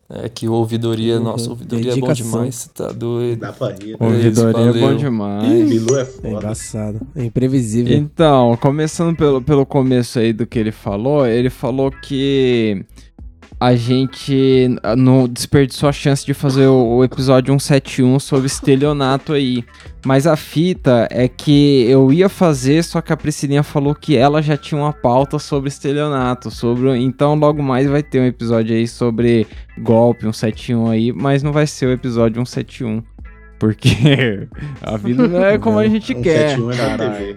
[0.08, 1.24] É que ouvidoria, Uhum.
[1.24, 2.30] nossa, ouvidoria é bom Dedicação.
[2.30, 3.40] demais, você tá doido.
[3.40, 3.90] Dá pra rir.
[3.90, 3.96] né?
[4.00, 5.68] Ouvidoria é bom demais.
[5.68, 6.28] Bilu é É foda.
[6.28, 7.00] embaçado.
[7.16, 7.96] É imprevisível.
[7.96, 12.84] Então, começando pelo, pelo começo aí do que ele falou, ele falou que
[13.58, 19.32] a gente ah, não desperdiçou a chance de fazer o, o episódio 171 sobre estelionato
[19.32, 19.64] aí.
[20.04, 24.42] Mas a fita é que eu ia fazer, só que a Priscilinha falou que ela
[24.42, 28.86] já tinha uma pauta sobre estelionato, sobre, então logo mais vai ter um episódio aí
[28.86, 29.46] sobre
[29.78, 33.02] golpe 171 aí, mas não vai ser o episódio 171.
[33.58, 34.48] Porque
[34.82, 36.50] a vida não é como a gente Um quer.
[36.50, 36.96] 71 é.
[36.98, 37.34] TV.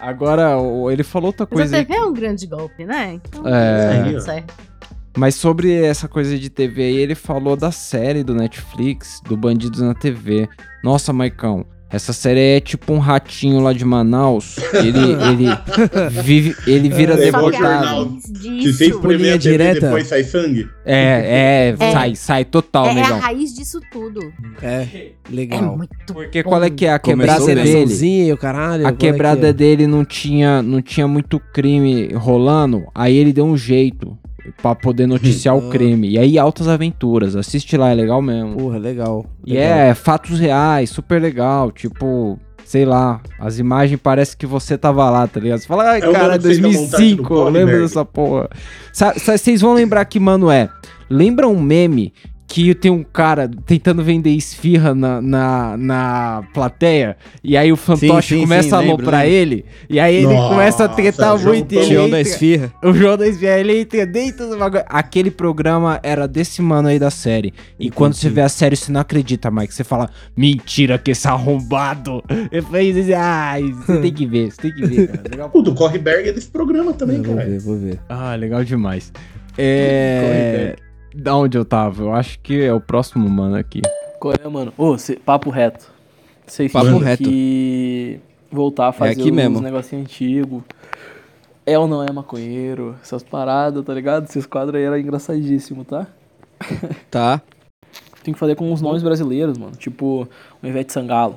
[0.00, 0.56] Agora,
[0.90, 3.20] ele falou outra Mas coisa a aí, TV é um grande golpe, né?
[3.22, 4.02] Então, É.
[4.02, 4.71] tudo certo.
[5.16, 9.80] Mas sobre essa coisa de TV aí, ele falou da série do Netflix, do Bandidos
[9.80, 10.48] na TV.
[10.82, 14.56] Nossa, Maicão, essa série é tipo um ratinho lá de Manaus.
[14.72, 14.98] Ele,
[15.28, 18.16] ele vive, ele vira É deputado.
[18.40, 19.80] Linha a TV direta.
[19.80, 20.66] depois sai sangue.
[20.86, 21.92] É, é, É.
[21.92, 24.32] sai, sai total, É, é a raiz disso tudo.
[24.62, 25.76] É, É legal.
[25.76, 26.48] muito Porque bom.
[26.48, 27.60] qual é que é a Começou quebrada dele?
[27.60, 28.86] operaçãozinha e o caralho.
[28.86, 29.52] A é que quebrada é?
[29.52, 34.16] dele não tinha, não tinha muito crime rolando, aí ele deu um jeito
[34.60, 35.70] pra poder noticiar o Ah.
[35.70, 36.08] crime.
[36.10, 37.36] E aí, altas aventuras.
[37.36, 38.56] Assiste lá, é legal mesmo.
[38.56, 39.26] Porra, legal.
[39.46, 39.68] E legal.
[39.78, 41.70] é, fatos reais, super legal.
[41.70, 45.58] Tipo, sei lá, as imagens parecem que você tava lá, tá ligado?
[45.60, 46.90] Você fala, ai, É o cara, mano que fez a montagem do
[47.22, 48.48] 2005, eu lembro dessa porra.
[48.92, 50.68] Vocês vão lembrar que, mano, é.
[51.10, 52.12] Lembra um meme
[52.52, 58.34] que tem um cara tentando vender esfirra na, na, na plateia, e aí o fantoche
[58.34, 61.54] sim, começa sim, a aloprar ele, e aí ele Nossa, começa a tretar o João
[61.54, 61.72] muito.
[61.72, 62.70] ele João da Esfirra.
[62.82, 64.84] O João da Esfirra, ele entra dentro do bagulho.
[64.86, 67.54] Aquele programa era desse mano aí da série.
[67.80, 69.72] E quando você vê a série, você não acredita, Mike.
[69.72, 72.22] Você fala, mentira que esse arrombado.
[72.50, 75.22] Eu falei, ai, você tem que ver, você tem que ver, cara.
[75.32, 77.48] Legal O do Correberg é desse programa também, Eu vou cara.
[77.48, 77.98] ver, vou ver.
[78.10, 79.10] Ah, legal demais.
[79.56, 80.76] É.
[81.14, 82.02] Da onde eu tava?
[82.02, 83.82] Eu acho que é o próximo mano aqui.
[84.18, 84.72] Qual é, mano?
[84.78, 85.90] Ô, cê- papo reto.
[86.46, 87.22] Vocês Papo tinham reto.
[87.22, 89.60] que voltar a fazer aqui uns mesmo.
[89.60, 90.64] negocinho antigo.
[91.64, 92.96] É ou não é maconheiro?
[93.02, 94.24] Essas paradas, tá ligado?
[94.24, 96.06] Esses quadros aí eram engraçadíssimos, tá?
[97.10, 97.40] Tá.
[98.22, 99.72] Tem que fazer com os nomes brasileiros, mano.
[99.76, 100.28] Tipo,
[100.62, 101.34] o Ivete Sangalo.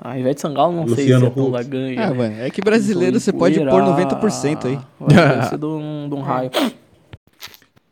[0.00, 1.98] A Ivete Sangalo não sei Luciano se é tão da gangue.
[1.98, 2.16] Ah, né?
[2.16, 4.78] mano, é que brasileiro você pode pôr 90% aí.
[4.98, 6.50] Vai ser de um, de um raio.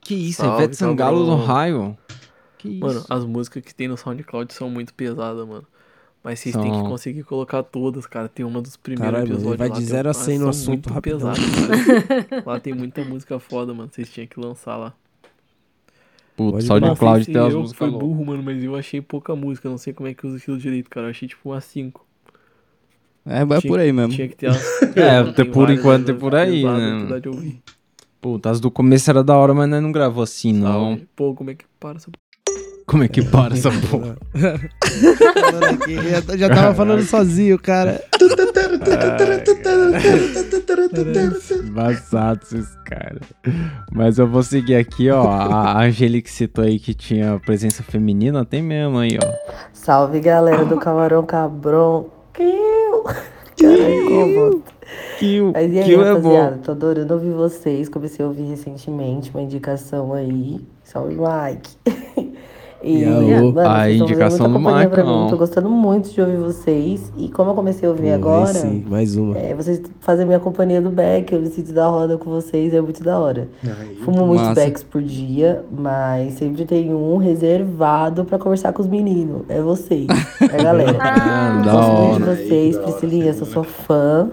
[0.07, 1.98] Que isso, Salve, Ivete Sangalo no raio?
[2.59, 2.80] Que isso?
[2.80, 5.66] Mano, as músicas que tem no SoundCloud são muito pesadas, mano.
[6.22, 6.88] Mas vocês têm que São.
[6.88, 8.28] conseguir colocar todas, cara.
[8.28, 10.40] Tem uma dos primeiros Caralho, episódios vai lá, de tem- zero a ah, 100 no
[10.42, 12.42] são assunto muito cara.
[12.46, 13.90] lá tem muita música foda, mano.
[13.92, 14.94] Vocês tinham que lançar lá.
[16.36, 18.09] Puto, SoundCloud tem as eu músicas fui loucas.
[18.09, 19.68] burro, mano, mas eu achei pouca música.
[19.68, 21.07] Não sei como é que usa aquilo direito, cara.
[21.07, 22.04] Eu achei tipo umas 5.
[23.24, 24.12] É, vai por aí mesmo.
[24.12, 24.82] Tinha que ter as...
[24.96, 27.20] É, Tem tem por várias, enquanto né, tem por aí, né?
[28.27, 30.72] Puta, as do começo era da hora, mas nós não gravou assim, não.
[30.72, 31.09] Salve.
[31.14, 32.11] Pô, como é que para essa...
[32.85, 34.16] Como é que para essa porra?
[34.35, 34.59] Já,
[36.37, 38.03] já tava falando sozinho, cara.
[41.64, 43.22] Embaçado esses caras.
[43.93, 45.31] Mas eu vou seguir aqui, ó.
[45.31, 49.33] A Angelique citou aí que tinha presença feminina, tem mesmo aí, ó.
[49.72, 52.11] Salve galera do Camarão Cabrão.
[52.35, 53.05] Kill!
[53.57, 54.76] Caralho, como?
[55.18, 56.51] Kill, Mas e aí, Kill é rapaziada?
[56.57, 56.62] bom.
[56.62, 57.89] Tô adorando ouvir vocês.
[57.89, 60.61] Comecei a ouvir recentemente uma indicação aí.
[60.84, 62.37] Salve, Mike.
[62.82, 63.53] E, E alô?
[63.53, 65.26] mano, A vocês tão fazendo indicação muita do companhia pra mim.
[65.30, 67.11] Tô gostando muito de ouvir vocês.
[67.16, 69.37] E como eu comecei a ouvir ver agora, sim, mais uma.
[69.37, 71.32] é, vocês fazem minha companhia do Beck.
[71.32, 72.74] Eu me sinto da roda com vocês.
[72.74, 73.49] É muito da hora.
[73.64, 74.51] Aí, Fumo muitos.
[74.55, 79.43] Becks por dia, mas sempre tem um reservado pra conversar com os meninos.
[79.49, 80.07] É vocês,
[80.43, 80.99] é a galera.
[81.01, 82.37] Ah, da muito de hora.
[82.37, 84.30] vocês, Aí, da hora, Priscilinha, sou sua fã,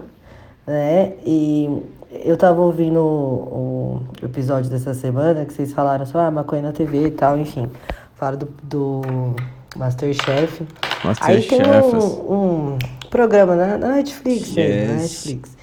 [0.65, 1.13] né?
[1.25, 1.69] E
[2.23, 6.71] eu tava ouvindo o, o episódio dessa semana que vocês falaram sobre ah, maconha na
[6.71, 7.69] TV e tal, enfim.
[8.15, 9.01] Falaram do, do
[9.75, 10.63] Masterchef.
[11.21, 11.95] Aí tem Masterchef.
[11.95, 14.85] um, um programa na, na Netflix, né?
[14.85, 15.01] Na Yes.
[15.01, 15.57] Netflix,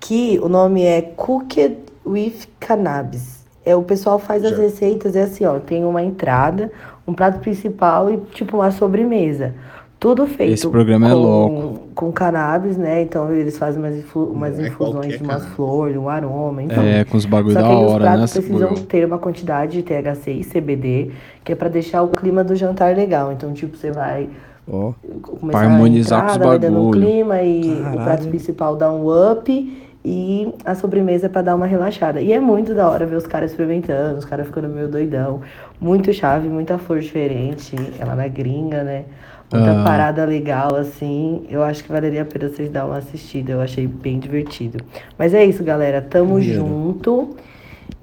[0.00, 1.76] que o nome é Cooked
[2.06, 3.40] with Cannabis.
[3.64, 6.72] É, o pessoal faz as receitas, é assim, ó, tem uma entrada,
[7.06, 9.54] um prato principal e tipo uma sobremesa.
[10.00, 11.78] Tudo feito Esse programa é com, louco.
[11.94, 13.02] com cannabis, né?
[13.02, 16.82] Então eles fazem umas, influ- umas é infusões de umas flores, um aroma, então.
[16.82, 18.16] É, com os bagulho Só da que aí os hora, né?
[18.22, 18.80] precisam bagulho?
[18.86, 21.10] ter uma quantidade de THC e CBD,
[21.44, 23.30] que é pra deixar o clima do jantar legal.
[23.30, 24.30] Então, tipo, você vai
[24.66, 27.06] Ó, começar Pra harmonizar a com os entrada, vai dando um bagulho.
[27.06, 28.00] clima e o Caralho.
[28.04, 32.22] prato principal dá um up e a sobremesa é pra dar uma relaxada.
[32.22, 35.42] E é muito da hora ver os caras experimentando, os caras ficando meio doidão.
[35.78, 37.76] Muito chave, muita flor diferente.
[37.98, 39.04] Ela na gringa, né?
[39.52, 39.84] Muita Ah.
[39.84, 41.42] parada legal, assim.
[41.50, 43.52] Eu acho que valeria a pena vocês dar uma assistida.
[43.52, 44.78] Eu achei bem divertido.
[45.18, 46.00] Mas é isso, galera.
[46.00, 46.60] Tamo Maneiro.
[46.60, 47.30] junto.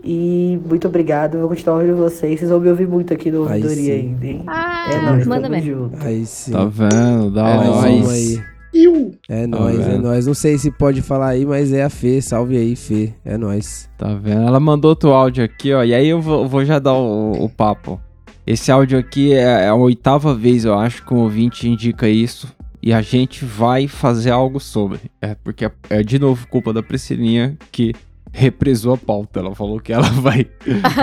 [0.04, 1.36] E muito obrigado.
[1.36, 2.40] Eu vou continuar ouvindo vocês.
[2.40, 4.44] Vocês vão me ouvir muito aqui no ouvidoria ainda, hein?
[4.48, 5.98] Ah, É nóis, manda tamo junto.
[6.06, 6.52] aí sim.
[6.52, 7.32] Tá vendo?
[7.32, 7.90] Mais hora.
[7.92, 8.40] uma aí.
[8.74, 9.12] Iu.
[9.28, 10.04] É Tá nóis, é vendo?
[10.04, 10.28] nóis.
[10.28, 12.22] Não sei se pode falar aí, mas é a Fê.
[12.22, 13.14] Salve aí, Fê.
[13.26, 13.90] É nóis.
[13.98, 14.42] Tá vendo?
[14.44, 15.84] Ela mandou outro áudio aqui, ó.
[15.84, 18.00] E aí eu vou, vou já dar o, o papo.
[18.48, 22.48] Esse áudio aqui é, é a oitava vez, eu acho, que o ouvinte indica isso.
[22.82, 25.12] E a gente vai fazer algo sobre.
[25.22, 27.94] É porque é, é de novo culpa da Priscilinha que
[28.32, 29.42] represou a pauta.
[29.42, 30.48] Ela falou que ela vai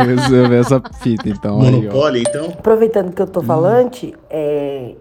[0.06, 1.28] resolver essa fita.
[1.28, 1.70] Então, aí, ó.
[1.72, 2.46] Monopólio, então?
[2.46, 4.94] Aproveitando que eu tô falante, é,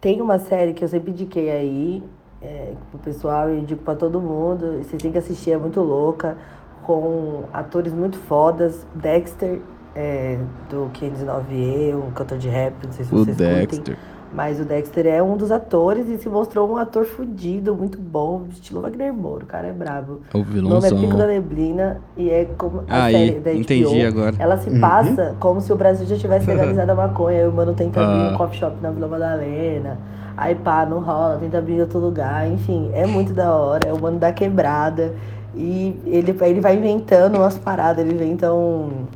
[0.00, 2.02] tem uma série que eu sempre indiquei aí
[2.40, 4.78] é, pro pessoal e indico pra todo mundo.
[4.78, 6.38] Vocês têm que assistir, é muito louca,
[6.82, 8.86] com atores muito fodas.
[8.94, 9.60] Dexter,
[10.00, 10.38] é,
[10.70, 13.66] do 509E, um cantor de rap, não sei se O vocês curtem.
[13.66, 13.96] Dexter.
[14.32, 18.44] Mas o Dexter é um dos atores e se mostrou um ator fudido, muito bom,
[18.48, 20.20] estilo Wagner Moura, o cara é brabo.
[20.32, 23.50] É o O nome é Pico da Neblina e é como a Aí, série da
[23.50, 23.58] HBO.
[23.60, 24.36] entendi agora.
[24.38, 24.80] Ela se Uhum.
[24.80, 27.40] passa como se o Brasil já tivesse legalizado a maconha.
[27.42, 28.32] Aí o mano tenta abrir Ah.
[28.32, 29.98] um coffee shop na Vila Madalena.
[30.36, 32.48] Aí pá, não rola, tenta abrir em outro lugar.
[32.48, 33.88] Enfim, é muito da hora.
[33.88, 35.12] É o mano da quebrada.
[35.56, 38.04] E ele, ele vai inventando umas paradas.
[38.06, 39.06] Ele inventa um,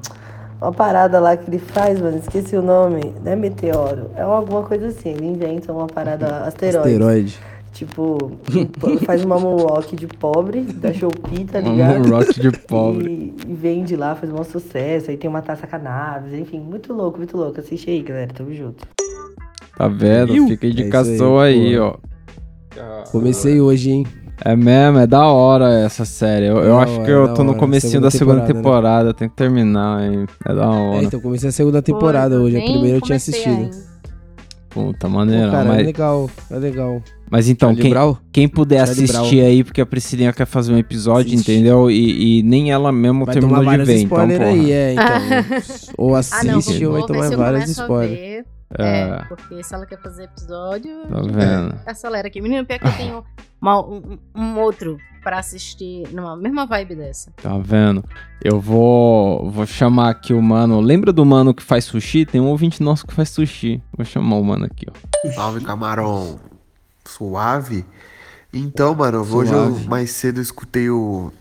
[0.60, 2.18] uma parada lá que ele faz, mano.
[2.18, 3.14] Esqueci o nome.
[3.22, 4.10] Não é meteoro.
[4.16, 5.10] É alguma coisa assim.
[5.10, 6.78] Ele inventa uma parada asteroide.
[6.78, 7.38] Asteroide.
[7.72, 8.30] Tipo,
[9.04, 11.98] faz uma moonwalk de pobre, da Shopee, tá ligado?
[12.08, 13.34] Moonwalk de pobre.
[13.46, 15.10] E, e vende lá, faz um sucesso.
[15.10, 17.58] Aí tem uma taça cannabis, enfim, muito louco, muito louco.
[17.58, 18.86] Assiste aí, galera, tamo junto.
[19.76, 20.32] Tá vendo?
[20.46, 21.98] Fica a É indicação aí, aí, pô.
[22.80, 23.04] ó.
[23.10, 24.06] Comecei hoje, hein?
[24.44, 26.46] É mesmo, é da hora essa série.
[26.46, 28.62] Eu, eu acho que eu tô no comecinho da Segunda temporada, né?
[28.62, 30.26] temporada, tem que terminar, hein?
[30.46, 30.98] É da hora.
[31.00, 32.58] É, então comecei a segunda temporada hoje.
[32.58, 33.50] A primeira eu tinha assistido.
[33.56, 33.94] ainda.
[34.68, 35.50] Puta, Pô, maneira.
[35.50, 37.02] cara, é mas, legal, é legal.
[37.30, 39.46] mas então, Charlie quem, quem puder Charlie assistir Brown.
[39.46, 41.52] aí, porque a Priscilinha quer fazer um episódio, Assiste.
[41.52, 41.88] entendeu?
[41.90, 44.44] E, e nem ela mesmo Vai terminou tomar de ver, então, porra.
[44.46, 45.04] aí, é, então.
[45.96, 48.18] ou Ah, assiste não, vou, ou vai tomar vários a spoilers.
[48.18, 48.44] É.
[48.76, 51.74] É, porque se ela quer fazer episódio, Tá vendo?
[51.86, 52.40] acelera aqui.
[52.40, 53.24] Menino, pior que eu tenho
[53.64, 57.30] uma- um, um outro pra assistir numa mesma vibe dessa.
[57.42, 58.04] Tá vendo?
[58.42, 60.80] Eu vou, vou chamar aqui o mano.
[60.80, 62.26] Lembra do mano que faz sushi?
[62.26, 63.82] Tem um ouvinte nosso que faz sushi.
[63.96, 65.30] Vou chamar o mano aqui, ó.
[65.32, 66.38] Salve, camarão.
[67.06, 67.86] Suave?
[68.52, 69.88] Então, mano, hoje eu, Suave.
[69.88, 71.32] mais cedo eu escutei o.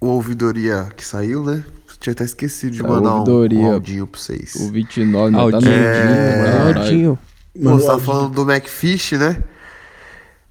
[0.00, 1.64] O ouvidoria que saiu, né?
[2.00, 3.58] Tinha até esquecido de É, mandar ouvidoria.
[3.60, 4.54] um audinho pra vocês.
[4.54, 5.36] O 29, né?
[5.36, 5.60] Tá Aldinho.
[5.60, 6.62] dia, É.
[6.78, 7.18] Aldinho.
[7.54, 9.42] Você tá falando do McFish, né?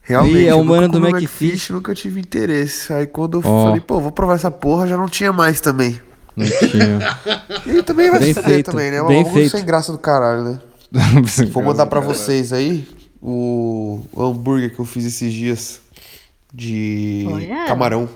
[0.09, 1.69] Realmente, Ih, é o mano do McFish.
[1.69, 2.91] nunca tive interesse.
[2.91, 6.01] Aí quando eu falei, pô, vou provar essa porra, já não tinha mais também.
[6.35, 6.99] Não tinha.
[7.67, 9.03] E também vai Bem ser feito, também, né?
[9.03, 9.51] bem Algo feito.
[9.51, 10.59] sem graça do caralho, né?
[11.51, 12.87] Vou mandar pra vocês aí
[13.21, 15.79] o, o hambúrguer que eu fiz esses dias
[16.51, 17.65] de Olha.
[17.67, 18.09] camarão.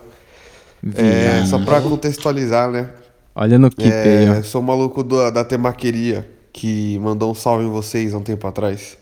[0.96, 2.90] É, só pra contextualizar, né?
[3.36, 3.72] Olha no ó.
[3.84, 8.48] É, sou maluco do- da temaqueria que mandou um salve em vocês há um tempo
[8.48, 8.98] atrás.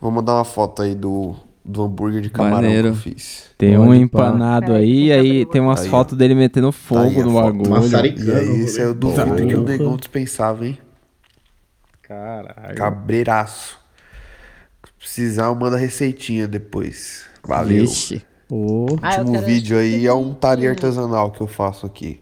[0.00, 2.88] Vou mandar uma foto aí do, do hambúrguer de camarão Maneiro.
[2.92, 3.50] que eu fiz.
[3.58, 5.90] Tem um empanado aí, e aí tem umas Aí, ó.
[5.90, 7.52] fotos dele metendo fogo Aí a no foto.
[7.64, 7.96] bagulho.
[8.26, 9.70] E aí, esse aí eu duvido que o Porra.
[9.76, 10.78] negão dispensava, hein?
[12.02, 12.74] Caralho.
[12.76, 13.78] Cabreiraço.
[14.86, 17.24] Se precisar, manda receitinha depois.
[17.46, 17.82] Valeu.
[17.86, 18.22] Vixe.
[18.50, 22.20] Ô, Ah, eu último quero vídeo aí é um tari artesanal que eu faço aqui.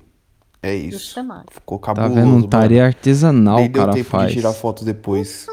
[0.62, 0.98] É isso.
[0.98, 1.46] Justamente.
[1.52, 2.34] Ficou Tá cabuloso, vendo?
[2.34, 2.86] Um tari mano.
[2.86, 4.28] artesanal Nem o deu cara tempo faz.
[4.28, 5.46] de tirar foto depois.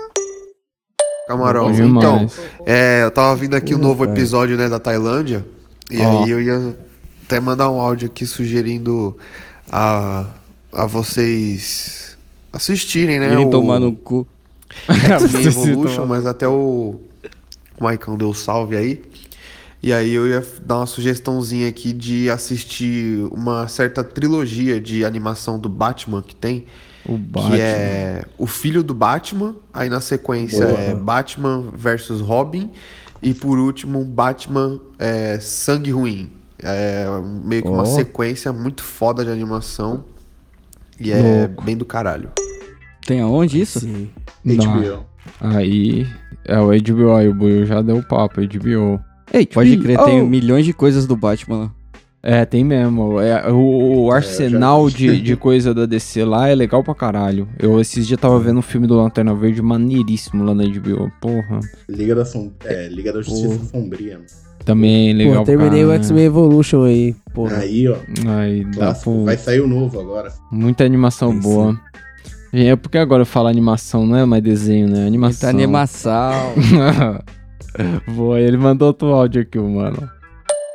[1.28, 2.30] Camarão, então,
[2.66, 4.16] é, eu tava vindo aqui o novo cara.
[4.16, 5.46] episódio, né, da Tailândia.
[5.90, 6.24] E Ó.
[6.24, 6.78] aí eu ia
[7.26, 9.18] até mandar um áudio aqui sugerindo
[9.72, 10.26] a,
[10.72, 12.16] a vocês
[12.54, 13.32] assistirem, né?
[13.34, 14.28] Irem o- tomar no cu.
[14.90, 17.00] X-Men Evolution, mas até o
[17.80, 19.02] o Maicon deu salve aí.
[19.84, 25.60] E aí eu ia dar uma sugestãozinha aqui de assistir uma certa trilogia de animação
[25.60, 26.66] do Batman que tem.
[27.06, 27.58] O Que Batman.
[27.58, 30.80] é o filho do Batman, aí na sequência Boa.
[30.80, 32.72] é Batman versus Robin,
[33.22, 36.32] e por último Batman é, Sangue Ruim.
[36.62, 37.06] É
[37.44, 37.86] meio que uma Ó.
[37.86, 40.04] sequência muito foda de animação.
[41.00, 41.64] E é Louco.
[41.64, 42.32] bem do caralho.
[43.06, 43.82] Tem aonde isso?
[43.82, 44.10] sim.
[44.44, 44.56] Não.
[44.56, 45.06] HBO.
[45.40, 46.08] Aí,
[46.46, 49.00] é o HBO aí, o Buiu já deu papo, HBO.
[49.34, 50.26] Ei, Pode crer, tem oh.
[50.26, 51.72] milhões de coisas do Batman lá.
[52.28, 53.22] É, tem mesmo.
[53.22, 57.48] É, o, o arsenal de, de coisa da DC lá é legal pra caralho.
[57.60, 61.12] Eu esses dias tava vendo um filme do Lanterna Verde maneiríssimo lá na HBO.
[61.22, 61.60] Porra.
[61.88, 62.52] Liga da, Som...
[62.66, 64.16] é, Liga da Justiça Sombria.
[64.16, 64.26] mano.
[64.66, 67.58] Também legal Pô, terminei pra o X-Men Evolution aí, porra.
[67.58, 67.98] Aí, ó.
[68.28, 69.24] Aí dá pro...
[69.24, 70.34] Vai sair o novo agora.
[70.52, 71.80] Muita animação Sim, boa.
[72.52, 75.06] É porque agora eu falo animação, não é mais desenho, né?
[75.06, 75.50] Animação.
[75.52, 76.54] Muita animação.
[78.08, 80.10] Boa, ele mandou outro áudio aqui, mano.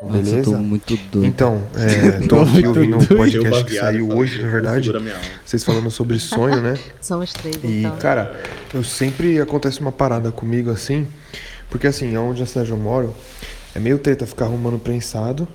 [0.00, 0.50] Nossa, eu Beleza?
[0.50, 1.26] tô muito doido.
[1.26, 4.90] Então, é, tô aqui ouvindo um podcast que saiu hoje, na verdade.
[5.44, 6.78] Vocês falando sobre sonho, né?
[7.02, 7.96] Somos três, E, então.
[7.98, 8.40] cara,
[8.72, 11.06] eu sempre acontece uma parada comigo assim,
[11.68, 13.14] porque assim, onde a cidade eu moro,
[13.74, 15.46] é meio treta ficar arrumando prensado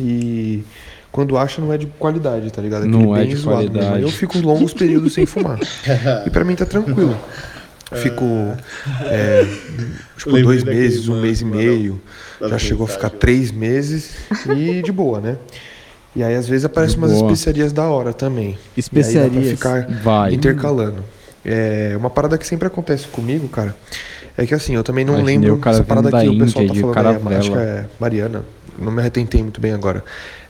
[0.00, 0.64] e
[1.12, 2.86] quando acha não é de qualidade, tá ligado?
[2.86, 4.02] Não é bem de zoado qualidade.
[4.02, 5.58] Eu fico longos períodos sem fumar.
[6.26, 7.16] E pra mim tá tranquilo.
[7.94, 8.24] Fico
[9.04, 9.46] é,
[10.18, 11.92] tipo, Lembrei dois meses, um mano mês e meio.
[11.92, 12.00] mandou
[12.40, 14.16] Já chegou a ficar três meses
[14.48, 15.36] e de boa, né?
[16.14, 17.24] E aí às vezes aparecem umas boa.
[17.32, 18.58] especiarias da hora também.
[18.76, 19.34] Especiarias.
[19.34, 20.34] E aí dá pra ficar Vai.
[20.34, 21.04] intercalando.
[21.44, 23.76] É, uma parada que sempre acontece comigo, cara,
[24.36, 26.82] é que assim, eu também não Imaginei lembro cara essa parada que o pessoal Índia
[26.82, 27.38] tá falando aí, caravela.
[27.38, 28.44] acho que é Mariana,
[28.78, 30.02] não me atentei muito bem agora.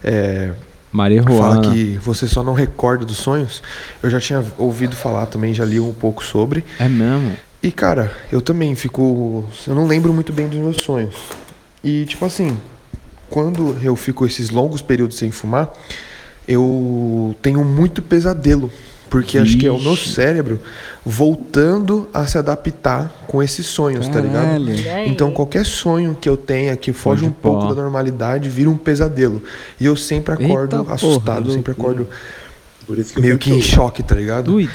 [0.02, 0.50] É,
[0.90, 1.72] Maria fala Juana.
[1.72, 3.62] que você só não recorda dos sonhos.
[4.02, 6.64] Eu já tinha ouvido falar também, já li um pouco sobre.
[6.78, 7.36] É mesmo?
[7.62, 9.44] E cara, eu também fico.
[9.66, 11.14] Eu não lembro muito bem dos meus sonhos.
[11.86, 12.58] E tipo assim,
[13.30, 15.72] quando eu fico esses longos períodos sem fumar,
[16.48, 18.72] eu tenho muito pesadelo.
[19.08, 20.58] Porque acho que é o meu cérebro
[21.04, 24.46] voltando a se adaptar com esses sonhos, tá ligado?
[24.46, 24.74] Caralho.
[24.74, 25.08] E aí?
[25.08, 27.74] Então qualquer sonho que eu tenha que foge Pode um pouco pá.
[27.74, 29.40] da normalidade vira um pesadelo.
[29.78, 32.08] E eu sempre acordo Eita porra, assustado, que sempre acordo
[32.84, 34.60] Por isso que eu meio que em choque, tá ligado?
[34.60, 34.68] E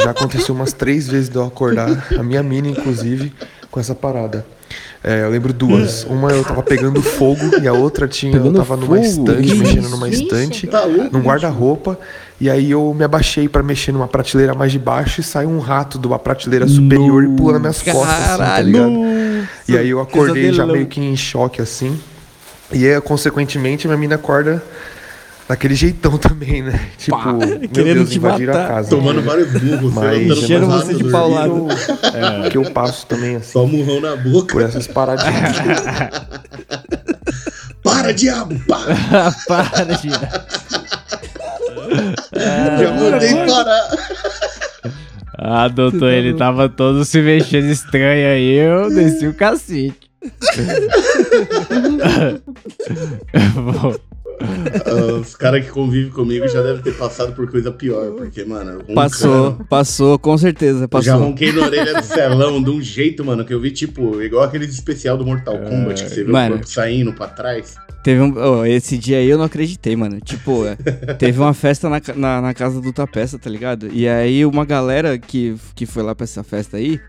[0.00, 3.32] já aconteceu umas três vezes de eu acordar, a minha mina, inclusive,
[3.72, 4.46] com essa parada.
[5.02, 6.04] É, eu lembro duas.
[6.04, 8.32] Uma eu tava pegando fogo e a outra tinha.
[8.32, 9.06] Pegando eu tava numa fogo?
[9.06, 11.98] estante, Que mexendo numa estante, Tá louco, num guarda-roupa.
[12.40, 15.58] E aí eu me abaixei pra mexer numa prateleira mais de baixo e saiu um
[15.58, 18.66] rato de uma prateleira superior e pula nas minhas costas, assim, tá Caralho!
[18.66, 19.48] ligado?
[19.68, 21.98] E aí eu acordei já meio que em choque, assim.
[22.72, 24.62] E aí, consequentemente, minha mina acorda
[25.48, 26.78] daquele jeitão também, né?
[26.98, 28.66] Tipo, meu querendo Deus, te invadiram matar.
[28.66, 28.90] a casa.
[28.90, 31.52] Tomando vários burros, Mas Cheiro você de paulada.
[32.44, 34.52] É, que eu passo também, assim, Só murrão na boca.
[34.52, 35.56] por essas paradinhas.
[37.82, 38.54] Para, diabo!
[38.68, 39.32] Para!
[39.46, 40.10] Para, de...
[42.80, 43.88] Já mandei parar.
[45.38, 49.96] Ah, doutor, ele tava todo se mexendo estranho aí, eu desci o cacete.
[53.54, 53.94] Bom,
[55.20, 58.78] Os caras que convivem comigo já devem ter passado por coisa pior, porque, mano.
[58.78, 58.94] roncando.
[58.94, 61.18] Passou, passou, com certeza, Eu já passou.
[61.18, 64.72] ronquei na orelha do celão de um jeito, mano, que eu vi, tipo, igual aqueles
[64.72, 66.46] especial do Mortal Kombat, que você vê Mano.
[66.46, 67.74] o corpo saindo pra trás.
[68.04, 68.32] Teve um.
[68.36, 70.20] oh, esse dia aí eu não acreditei, mano.
[70.20, 70.76] Tipo, é,
[71.18, 73.88] teve uma festa na, na, na casa do Tapeça, tá ligado?
[73.92, 77.00] E aí uma galera que, que foi lá pra essa festa aí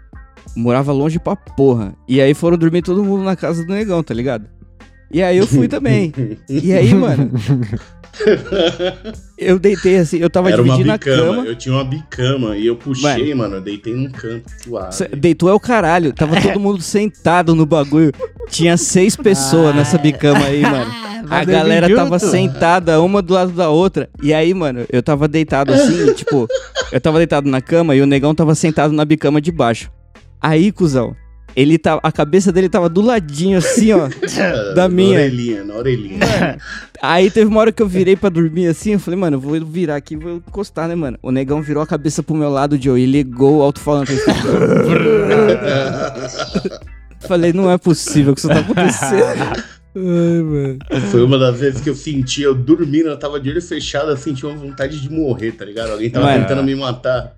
[0.55, 1.93] morava longe pra porra.
[2.07, 4.45] E aí foram dormir todo mundo na casa do negão, tá ligado?
[5.12, 6.14] E aí eu fui também.
[6.47, 7.32] E aí, mano,
[9.38, 11.47] eu deitei assim, eu tava Era uma dividindo a bicama, cama.
[11.47, 15.07] eu tinha uma bicama e eu puxei, mano, eu deitei num canto suave.
[15.16, 16.14] Deitou é o caralho.
[16.14, 18.12] Tava todo mundo sentado no bagulho.
[18.49, 20.91] Tinha seis pessoas nessa bicama aí, mano.
[21.30, 22.32] A mas galera tava junto?
[22.32, 24.10] sentada uma do lado da outra.
[24.22, 26.47] E aí, mano, eu tava deitado assim, tipo,
[26.91, 29.91] eu tava deitado na cama e o negão tava sentado na bicama de baixo.
[30.41, 31.16] Aí, cuzão,
[31.56, 32.00] ele tava.
[32.04, 34.08] A cabeça dele tava do ladinho, assim, ó.
[34.76, 35.20] da Na minha.
[35.20, 36.58] orelhinha, na orelhinha.
[37.02, 39.60] Aí teve uma hora que eu virei pra dormir assim, eu falei, mano, eu vou
[39.66, 41.18] virar aqui e vou encostar, né, mano?
[41.22, 44.12] O negão virou a cabeça pro meu lado, Joe, e ligou o alto-falante.
[47.22, 49.64] falei, não é possível que isso tá acontecendo.
[49.95, 50.78] Ai, mano.
[51.10, 54.18] Foi uma das vezes que eu senti, eu dormindo, eu tava de olho fechado, eu
[54.18, 55.91] senti uma vontade de morrer, tá ligado?
[55.91, 56.41] Alguém tava Mano.
[56.41, 57.36] tentando me matar.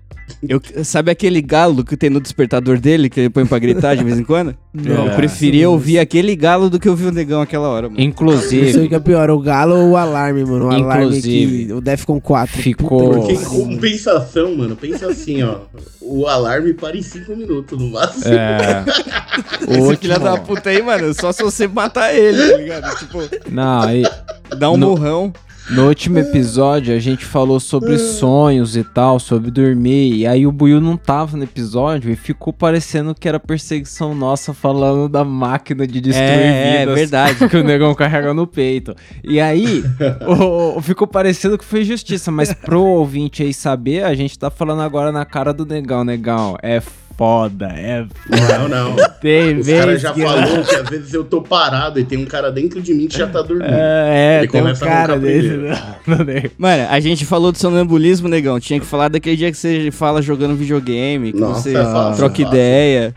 [0.48, 4.02] Eu, sabe aquele galo que tem no despertador dele, que ele põe pra gritar de
[4.02, 4.56] vez em quando?
[4.74, 5.06] Não.
[5.06, 7.96] Eu preferia ouvir aquele galo do que ouvir o negão aquela hora, mano.
[7.96, 10.66] Não sei o Inclusive, que é pior, o galo ou o alarme, mano?
[10.66, 11.72] O alarme Inclusive, que.
[11.72, 12.60] O Defcon 4.
[12.60, 15.58] ficou- Porque em compensação, mano, pensa assim, ó.
[16.00, 18.24] O alarme para em 5 minutos no máximo.
[18.34, 18.84] é,
[19.78, 22.98] Esse filho da puta aí, mano, só se você matar ele, tá ligado?
[22.98, 23.18] Tipo,
[23.50, 24.02] não, aí,
[24.58, 25.32] dá um No- murrão.
[25.70, 30.52] No último episódio a gente falou sobre sonhos e tal, sobre dormir, e aí o
[30.52, 35.86] Buiu não tava no episódio e ficou parecendo que era perseguição nossa falando da máquina
[35.86, 37.48] de destruir É, é vidas verdade.
[37.48, 38.94] que o negão carrega no peito.
[39.24, 39.82] E aí,
[40.26, 44.50] o- o- ficou parecendo que foi justiça, mas pro ouvinte aí saber, a gente tá
[44.50, 46.80] falando agora na cara do negão, negão, é
[47.16, 48.04] foda, é
[48.58, 48.96] Não, não.
[49.20, 52.24] Tem Os caras já que- falou que às vezes eu tô parado e tem um
[52.24, 53.68] cara dentro de mim que já tá dormindo.
[53.72, 55.48] É, é, Ele tem um começa a cara desse.
[56.06, 56.50] no negão.
[56.58, 58.58] Mano, a gente falou do sonambulismo, negão.
[58.58, 62.16] Tinha que falar daquele dia que você fala jogando videogame, que Nossa, você é fácil,
[62.16, 63.14] troca é ideia.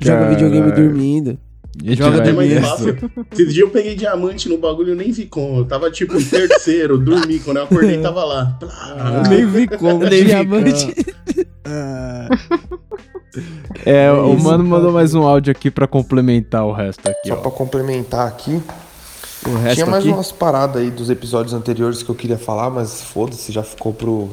[0.00, 1.38] Joga videogame dormindo.
[1.84, 2.60] Joga É mais dormindo.
[2.68, 2.96] fácil.
[3.32, 5.60] Esse dia eu peguei diamante no bagulho e nem vi como.
[5.60, 7.38] Eu tava tipo em terceiro, dormi.
[7.40, 8.56] Quando eu acordei, tava lá.
[8.60, 9.22] Plá.
[9.28, 10.32] Nem vi como, nem vi
[13.32, 13.88] Diamante.
[13.88, 17.36] É, o mano mandou mais um áudio aqui pra complementar o resto aqui, Só ó.
[17.38, 18.60] pra complementar aqui,
[19.46, 20.12] O resto tinha mais aqui.
[20.12, 24.30] umas paradas aí dos episódios anteriores que eu queria falar, mas foda-se, já ficou pro,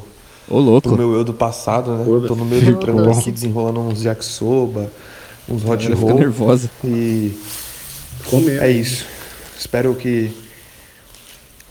[0.48, 0.88] Ô, louco.
[0.88, 2.04] pro meu eu do passado, né?
[2.04, 2.28] Foda-se.
[2.28, 4.90] Tô no meio do trampo aqui desenrolando uns yakisoba,
[5.48, 6.14] uns hot roll.
[6.18, 6.70] nervosa.
[6.84, 7.38] E
[8.28, 8.62] Comer.
[8.62, 9.06] é isso.
[9.58, 10.30] Espero que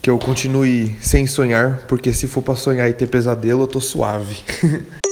[0.01, 3.81] que eu continue sem sonhar, porque se for pra sonhar e ter pesadelo, eu tô
[3.81, 4.37] suave.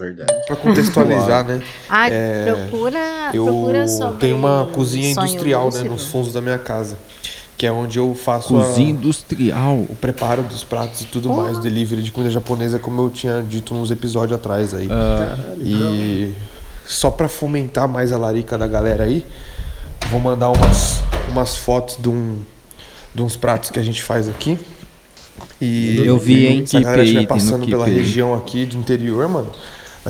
[0.00, 0.32] Verdade.
[0.46, 1.62] Pra contextualizar, né?
[1.88, 2.98] Ah, É, procura,
[3.34, 6.96] Eu procura sobre tenho uma cozinha industrial, né, nos fundos da minha casa,
[7.58, 9.76] que é onde eu faço a- Cozinha industrial.
[9.88, 13.42] o preparo dos pratos e tudo mais, o delivery de comida japonesa, como eu tinha
[13.46, 14.88] dito nos episódios atrás aí.
[15.58, 16.34] E
[16.86, 19.26] só pra fomentar mais a larica da galera aí,
[20.10, 22.38] vou mandar umas, umas fotos de, um,
[23.14, 24.58] de uns pratos que a gente faz aqui.
[25.60, 26.66] E Eu vi, hein?
[26.66, 29.50] Se a galera estiver passando pela região aqui do interior, mano,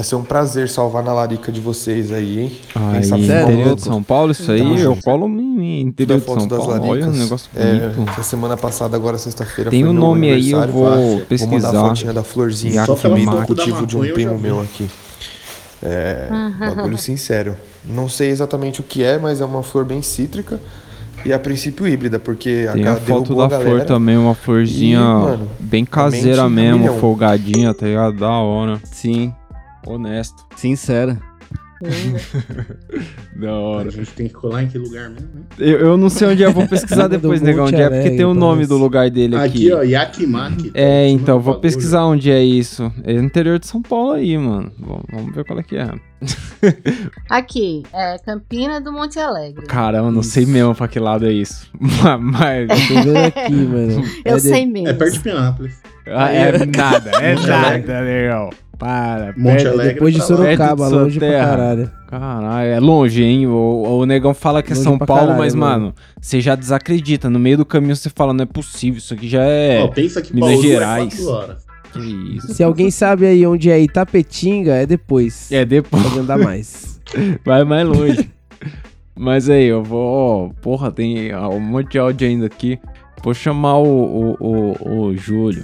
[0.00, 2.52] vai ser um prazer salvar na larica de vocês aí, hein?
[2.74, 6.38] Um interior de São Paulo, isso aí, Tamo eu colo em interior da de foto
[6.40, 6.72] São das Paulo.
[6.72, 7.08] laricas.
[7.08, 8.10] Olha, um negócio É, bonito.
[8.12, 11.26] essa semana passada, agora sexta-feira, Tem o meu nome aí, eu vou Vou mandar a
[11.26, 11.72] pesquisar.
[11.88, 14.88] fotinha da florzinha Só que da cultivo de um primo meu aqui.
[15.82, 16.28] É,
[16.58, 17.56] bagulho sincero.
[17.84, 20.60] Não sei exatamente o que é, mas é uma flor bem cítrica
[21.26, 25.02] e a princípio híbrida, porque Tem a foto da a flor também, uma florzinha E,
[25.02, 28.16] mano, bem caseira mesmo, folgadinha, tá ligado?
[28.16, 28.80] Da hora.
[28.84, 29.34] Sim,
[29.86, 30.46] Honesto.
[30.56, 31.18] sincera.
[33.36, 33.88] Da hora.
[33.88, 35.40] A gente tem que colar em que lugar mesmo, né?
[35.58, 38.24] Eu, eu não sei onde é, eu vou pesquisar depois, negão, onde é, porque tem
[38.26, 38.68] o nome parece.
[38.68, 39.46] do lugar dele aqui.
[39.46, 40.70] Aqui, ó, Yakimaki.
[40.74, 42.92] É, então, vou pesquisar onde é isso.
[43.02, 44.70] É no interior de São Paulo aí, mano.
[44.78, 45.90] Vamos, vamos ver qual é que é.
[47.30, 49.64] Aqui, é Campina do Monte Alegre.
[49.66, 51.66] Caramba, não sei mesmo pra que lado é isso.
[51.80, 52.20] Mas.
[52.68, 54.04] mas- Tô vendo aqui, mano.
[54.22, 54.88] Eu É de- sei mesmo.
[54.88, 55.80] É perto de Penápolis.
[56.06, 58.50] Ah, é nada, é nada, legal.
[58.80, 60.26] Para, Monte perto- Alegre Depois de pra.
[60.26, 61.46] Sorocaba, de longe pra terra.
[61.48, 61.90] caralho.
[62.08, 63.46] Caralho, é longe, hein?
[63.46, 65.94] O, o negão fala que é São pra Paulo, caralho, mas, mano.
[66.20, 67.28] você já desacredita.
[67.28, 70.22] No meio do caminho você fala, não é possível, isso aqui já é Ó, pensa
[70.22, 71.12] que Minas Gerais.
[71.12, 71.66] é 4 horas.
[71.92, 71.98] Que
[72.36, 72.54] isso.
[72.54, 75.52] Se alguém sabe aí onde é Itapetinga, é depois.
[75.52, 76.02] É depois.
[76.02, 76.98] Pode andar mais.
[77.44, 78.30] Vai mais longe.
[79.14, 80.00] Mas aí, eu vou.
[80.00, 82.78] ó, porra, tem um monte de áudio ainda aqui.
[83.22, 85.62] Vou chamar o, o, o, o Júlio.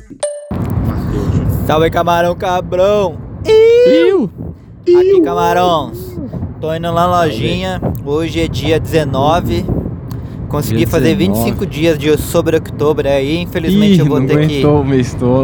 [1.67, 3.17] Salve camarão cabrão!
[3.45, 4.31] Iu!
[4.83, 6.17] Aqui camarões.
[6.61, 7.83] Tô indo lá na lojinha.
[8.05, 9.67] Hoje é dia 19.
[10.49, 11.45] Consegui Dia fazer 19.
[11.45, 13.43] 25 dias de sobre outubro aí.
[13.43, 14.63] Infelizmente Ih, eu vou ter que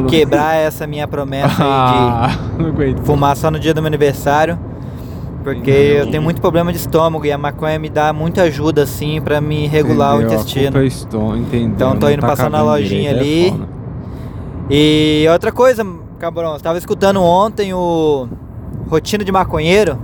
[0.09, 2.39] quebrar essa minha promessa Ah,
[2.79, 4.57] aí de fumar só no dia do meu aniversário.
[5.43, 9.20] Porque eu tenho muito problema de estômago e a maconha me dá muita ajuda assim
[9.20, 10.31] pra me regular Entendeu?
[10.31, 10.79] o intestino.
[10.79, 11.68] é estômago, entendeu?
[11.75, 13.51] Então tô indo tá passar na lojinha é ali.
[13.51, 13.68] foda.
[14.70, 15.85] E outra coisa,
[16.23, 18.29] cabrão, eu tava escutando ontem o
[18.89, 19.99] Rotina de Maconheiro,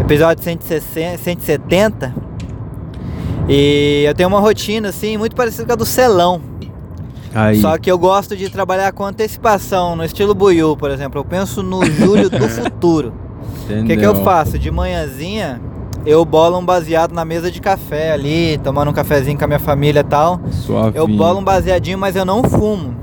[0.00, 2.14] episódio 160, 170.
[3.48, 6.40] E eu tenho uma rotina assim, muito parecida com a do Celão.
[7.34, 7.60] Aí.
[7.60, 11.18] Só que eu gosto de trabalhar com antecipação, no estilo Buiu, por exemplo.
[11.18, 13.12] Eu penso no Júlio do futuro.
[13.68, 14.56] O que, que eu faço?
[14.56, 15.60] De manhãzinha,
[16.06, 19.58] eu bolo um baseado na mesa de café ali, tomando um cafezinho com a minha
[19.58, 20.40] família e tal.
[20.52, 20.96] Suavinho.
[20.96, 22.99] Eu bolo um baseadinho, mas eu não fumo.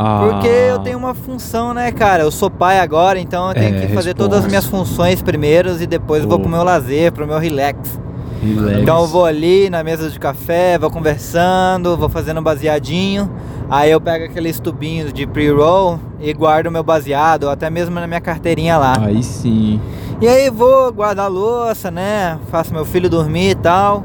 [0.00, 0.28] Ah.
[0.30, 2.22] Porque eu tenho uma função, né, cara?
[2.22, 4.14] Eu sou pai agora, então eu tenho É, que fazer responsa.
[4.14, 7.98] todas as minhas funções primeiros e depois eu vou pro meu lazer, pro meu relax.
[8.40, 8.78] Relax.
[8.80, 13.28] Então eu vou ali na mesa de café, vou conversando, vou fazendo um baseadinho.
[13.68, 17.96] Aí eu pego aqueles tubinhos de pre-roll e guardo o meu baseado, ou até mesmo
[17.96, 18.96] na minha carteirinha lá.
[19.00, 19.80] Aí sim.
[20.20, 22.38] E aí vou guardar a louça, né?
[22.50, 24.04] Faço meu filho dormir e tal.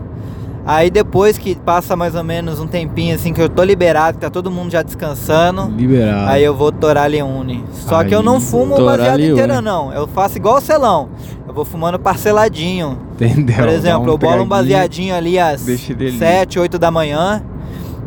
[0.66, 4.22] Aí depois que passa mais ou menos um tempinho assim que eu tô liberado, que
[4.24, 5.70] tá todo mundo já descansando.
[5.76, 6.30] Liberado.
[6.30, 7.66] Aí eu vou torar Leone.
[7.74, 9.34] Só que eu não Aí, fumo baseado Leone.
[9.34, 9.92] inteiro não.
[9.94, 11.10] Eu faço igual o celão.
[11.46, 12.98] Eu vou fumando parceladinho.
[13.14, 13.58] Entendeu?
[13.58, 16.18] Por exemplo, eu bolo um baseadinho ali às deixa ele ali.
[16.18, 17.44] 7, 8 da manhã.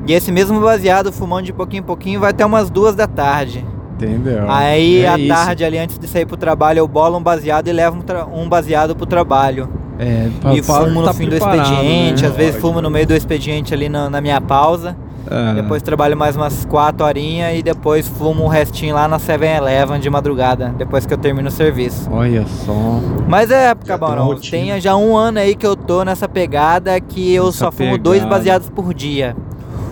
[0.07, 3.65] E esse mesmo baseado fumando de pouquinho em pouquinho vai até umas duas da tarde.
[3.97, 4.45] Entendeu?
[4.51, 5.29] Aí É à isso.
[5.29, 7.99] tarde ali antes de sair pro trabalho eu bolo um baseado e levo
[8.33, 9.69] um, um baseado pro trabalho.
[9.99, 12.29] É, e fumo no tá fim do expediente, né?
[12.29, 14.97] às vezes fumo no meio do expediente ali na, na minha pausa.
[15.29, 15.55] É.
[15.55, 20.09] Depois trabalho mais umas 4 horinhas e depois fumo o restinho lá na 7-Eleven de
[20.09, 22.09] madrugada, depois que eu termino o serviço.
[22.13, 23.01] Olha só.
[23.27, 27.49] Mas é, Cabarão, tem já um ano aí que eu tô nessa pegada que eu
[27.49, 28.37] Essa só fumo dois pegada.
[28.37, 29.37] baseados por dia.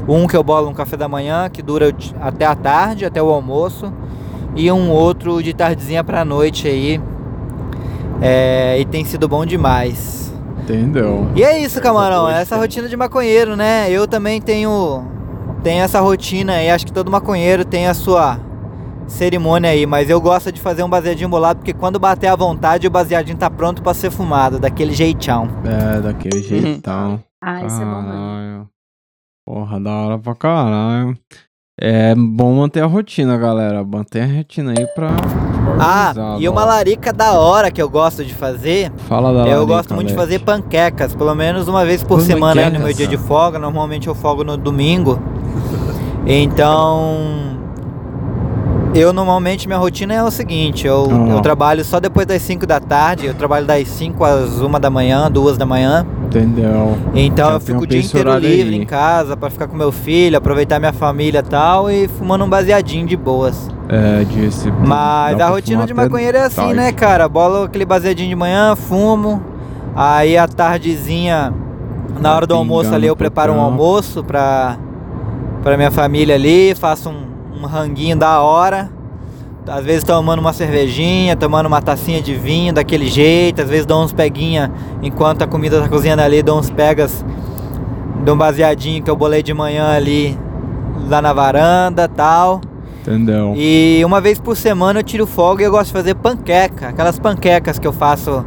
[0.07, 3.31] Um que eu bolo no café da manhã, que dura até a tarde, até o
[3.31, 3.93] almoço.
[4.55, 7.01] E um outro de tardezinha pra noite aí.
[8.27, 10.33] É, e tem sido bom demais.
[10.63, 11.31] Entendeu?
[11.37, 12.27] E é isso, camarão.
[12.29, 13.91] É essa rotina de maconheiro, né?
[13.91, 15.05] Eu também tenho,
[15.63, 16.71] tenho essa rotina aí.
[16.71, 18.41] Acho que todo maconheiro tem a sua
[19.07, 19.85] cerimônia aí.
[19.85, 23.37] Mas eu gosto de fazer um baseadinho bolado porque quando bater à vontade, o baseadinho
[23.37, 25.47] tá pronto pra ser fumado, daquele jeitão.
[25.63, 27.23] É, daquele jeitão.
[27.43, 28.11] Ah, isso é bom mesmo.
[28.11, 28.69] Caralho.
[29.47, 31.19] Porra, da hora pra caralho.
[31.81, 33.83] É bom manter a rotina, galera.
[33.85, 35.11] Manter a rotina aí pra.
[35.81, 38.93] Ah, e uma larica da hora que eu gosto de fazer.
[39.09, 42.61] Fala da Eu larica, gosto muito de fazer panquecas, pelo menos uma vez por semana
[42.61, 43.59] aí no meu dia de folga.
[43.59, 45.21] Normalmente eu folgo no domingo.
[46.27, 47.53] Então.
[48.95, 51.31] Eu normalmente minha rotina é o seguinte, eu, Ah.
[51.33, 54.89] eu trabalho só depois das 5 da tarde, eu trabalho das 5 às 1 da
[54.89, 56.07] manhã, 2 da manhã.
[56.35, 56.97] Entendeu?
[57.15, 58.83] Então eu tem fico o dia inteiro livre aí.
[58.83, 62.49] em casa pra ficar com meu filho, aproveitar minha família e tal e fumando um
[62.49, 63.71] baseadinho de boas.
[63.89, 64.71] É, disse.
[64.71, 67.29] Mas a rotina de maconheiro é assim, né, cara?
[67.29, 69.41] Bolo aquele baseadinho de manhã, fumo.
[69.95, 71.55] Aí à tardezinha,
[72.21, 74.77] na hora do almoço pingando ali, eu preparo um almoço pra,
[75.63, 78.91] pra minha família ali, faço um, um ranguinho da hora.
[79.67, 84.03] Às vezes tomando uma cervejinha, tomando uma tacinha de vinho daquele jeito, às vezes dou
[84.03, 84.71] uns peguinha
[85.03, 87.25] enquanto a comida tá cozinhando ali, dou uns pegas
[88.23, 90.39] de um baseadinho que eu bolei de manhã ali
[91.09, 92.61] lá na varanda tal.
[93.01, 93.55] Entendeu?
[93.57, 96.89] E uma vez por semana eu tiro folga e eu gosto de fazer panqueca.
[96.89, 98.45] Aquelas panquecas que eu faço.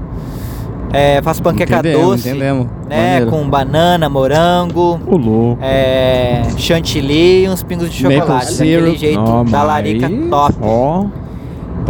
[0.93, 2.29] É, faço panqueca Entendemos, doce.
[2.29, 2.67] entendemos.
[2.89, 3.11] Né?
[3.11, 3.31] Maneiro.
[3.31, 4.99] Com banana, morango.
[5.05, 5.61] O louco.
[5.61, 8.51] É, chantilly e uns pingos de Maple chocolate.
[8.53, 10.55] Daquele jeito Ó, da mas larica aí, top.
[10.61, 11.05] Ó.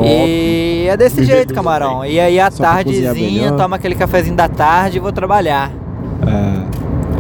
[0.04, 2.06] E é desse jeito, camarão.
[2.06, 5.72] E aí à Só tardezinha, toma aquele cafezinho da tarde e vou trabalhar.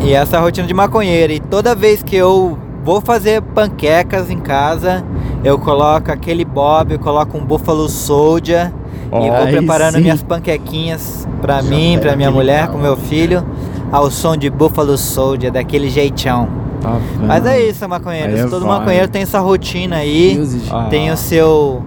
[0.01, 0.05] É.
[0.05, 1.33] E essa é a rotina de maconheiro.
[1.33, 5.03] E toda vez que eu vou fazer panquecas em casa,
[5.43, 8.71] eu coloco aquele bob, eu coloco um Buffalo Soldier
[9.11, 10.01] e vou preparando sim.
[10.01, 12.73] minhas panquequinhas pra Já mim, pega pra minha mulher, pau.
[12.73, 13.45] pro meu filho,
[13.91, 16.47] ao som de Buffalo Soldier, daquele jeitão.
[16.81, 16.97] Tá?
[17.25, 18.37] Mas é isso, maconheiro.
[18.37, 18.67] É Todo vibe.
[18.79, 20.39] maconheiro tem essa rotina aí,
[20.71, 20.87] Ah.
[20.89, 21.83] tem o seu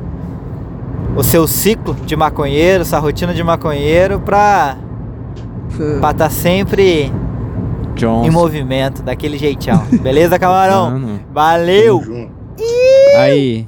[1.17, 4.77] o seu ciclo de maconheiro, essa rotina de maconheiro pra
[6.01, 7.13] pra tá sempre
[7.95, 8.27] Johnson.
[8.29, 9.83] em movimento, daquele jeitão.
[10.03, 10.91] Beleza, camarão?
[10.93, 11.21] Mano.
[11.33, 12.03] Valeu!
[13.17, 13.67] Aí,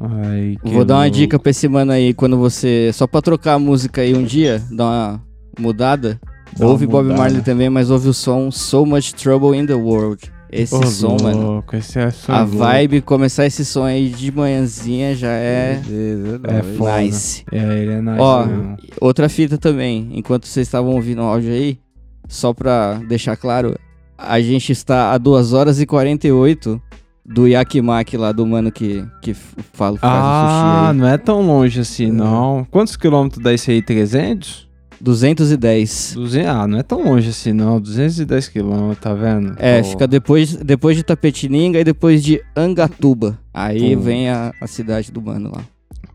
[0.00, 2.90] Ai, vou dar uma dica pra esse mano aí, quando você.
[2.92, 5.22] Só pra trocar a música aí um dia, dar uma
[5.58, 6.20] mudada.
[6.56, 7.20] Dá uma ouve Bob mudada.
[7.22, 10.30] Marley também, mas ouve o som So Much Trouble in the World.
[10.50, 11.42] Esse som, mano.
[11.52, 12.56] louco, Esse é som A louco.
[12.56, 15.78] vibe, começar esse som aí de manhãzinha já é.
[16.44, 17.00] É foda.
[17.02, 17.44] nice.
[17.52, 18.76] É, ele é nice Ó, mesmo.
[18.98, 20.08] outra fita também.
[20.14, 21.78] Enquanto vocês estavam ouvindo o áudio aí,
[22.26, 23.74] só pra deixar claro,
[24.16, 26.80] a gente está a 2 horas e 48
[27.28, 30.48] do Yakimaki lá, do mano que, que fala, faz o Ah,
[30.86, 30.96] sushi aí.
[30.98, 32.66] não é tão longe assim, não.
[32.70, 33.82] Quantos quilômetros dá isso aí?
[33.82, 34.66] 300?
[35.00, 36.12] 210.
[36.14, 36.48] 200?
[36.50, 37.80] Ah, não é tão longe assim, não.
[37.80, 39.54] 210 quilômetros, tá vendo?
[39.58, 39.88] É, Pô.
[39.90, 43.38] fica depois, depois de Tapetininga e depois de Angatuba.
[43.54, 44.02] Aí Pô.
[44.02, 45.62] vem a, a cidade do mano lá.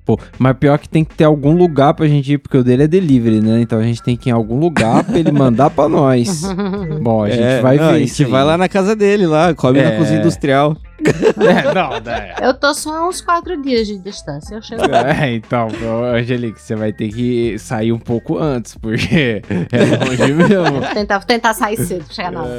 [0.05, 2.83] Pô, mas pior que tem que ter algum lugar pra gente ir, porque o dele
[2.83, 3.61] é delivery, né?
[3.61, 6.43] Então a gente tem que ir em algum lugar pra ele mandar pra nós.
[7.01, 8.31] Bom, a gente É, vai não, ver A isso gente aí.
[8.31, 9.91] vai lá na casa dele, lá, come É.
[9.91, 10.75] na cozinha industrial.
[11.03, 12.33] É, não, né?
[12.41, 14.55] Eu tô só a uns quatro dias de distância.
[14.55, 15.67] Eu chego É, então,
[16.15, 20.79] Angelique, você vai ter que sair um pouco antes, porque é longe mesmo.
[20.79, 22.53] Vou tentar, vou tentar sair cedo pra chegar na hora.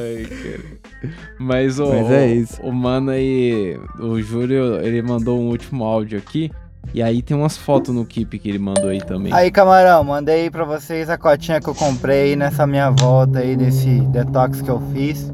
[1.38, 2.60] Mas, o, Mas é isso.
[2.62, 6.50] o mano aí, o Júlio, ele mandou um último áudio aqui.
[6.94, 9.32] E aí tem umas fotos no Keep que ele mandou aí também.
[9.32, 14.00] Aí, camarão, mandei pra vocês a cotinha que eu comprei nessa minha volta aí, desse
[14.02, 15.28] detox que eu fiz.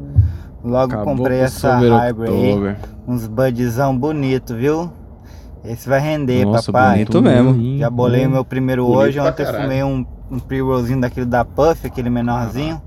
[0.65, 2.77] Logo Acabou comprei essa hybrid aí.
[3.07, 4.91] Uns budzão bonito, viu?
[5.63, 6.93] Esse vai render, Nossa, papai.
[6.93, 7.79] bonito mesmo.
[7.79, 9.21] Já bolei o meu primeiro hoje.
[9.21, 9.65] Ontem caralho.
[9.65, 12.81] fumei um, um pre-rollzinho daquele da Puff, aquele menorzinho.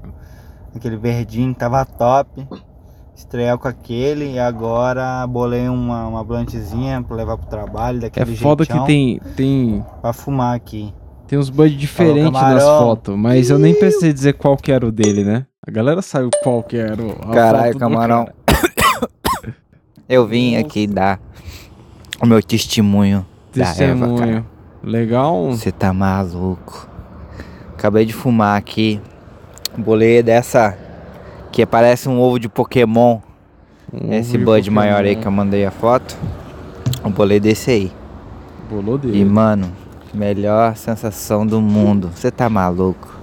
[0.75, 2.47] Aquele verdinho, tava top.
[3.23, 8.35] Estreia com aquele e agora bolei uma, uma bluntzinha pra levar pro trabalho É daquele
[8.35, 10.93] foda jeitão, que tem, tem, Pra fumar aqui.
[11.25, 14.91] tem uns buds diferentes nas fotos, mas eu nem pensei dizer qual que era o
[14.91, 15.45] dele, né?
[15.65, 18.25] A galera saiu qual que era o Caralho, camarão.
[18.45, 19.09] cara.
[20.07, 21.17] Eu vim aqui dar
[22.21, 23.25] o meu testemunho,
[23.55, 24.09] da erva, cara.
[24.09, 24.45] Testemunho.
[24.83, 25.45] Legal.
[25.51, 26.89] Você tá maluco.
[27.73, 28.99] Acabei de fumar aqui.
[29.77, 30.77] Bolei dessa
[31.53, 33.19] que parece um ovo de Pokémon.
[34.09, 35.21] Esse ovo de bud maior aí Pokémon.
[35.21, 36.17] que eu mandei a foto.
[37.03, 37.91] Eu bolei desse aí.
[38.67, 39.21] Bolou dele.
[39.21, 39.71] E mano,
[40.11, 42.09] melhor sensação do mundo.
[42.13, 43.13] Você tá maluco?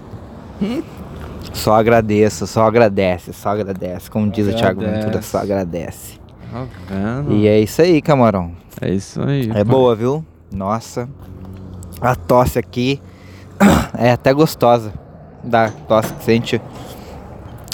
[1.53, 4.09] Só agradeço, só agradece, só agradece.
[4.09, 5.07] Como diz o Thiago Agradece.
[5.07, 6.21] Ventura, só agradece.
[6.53, 7.33] Tá vendo?
[7.33, 8.53] E é isso aí, camarão.
[8.81, 9.51] É isso aí.
[9.53, 10.25] É boa, viu?
[10.53, 11.09] Nossa.
[12.01, 13.01] A tosse aqui
[13.99, 14.93] é até gostosa.
[15.43, 16.61] Da tosse que sente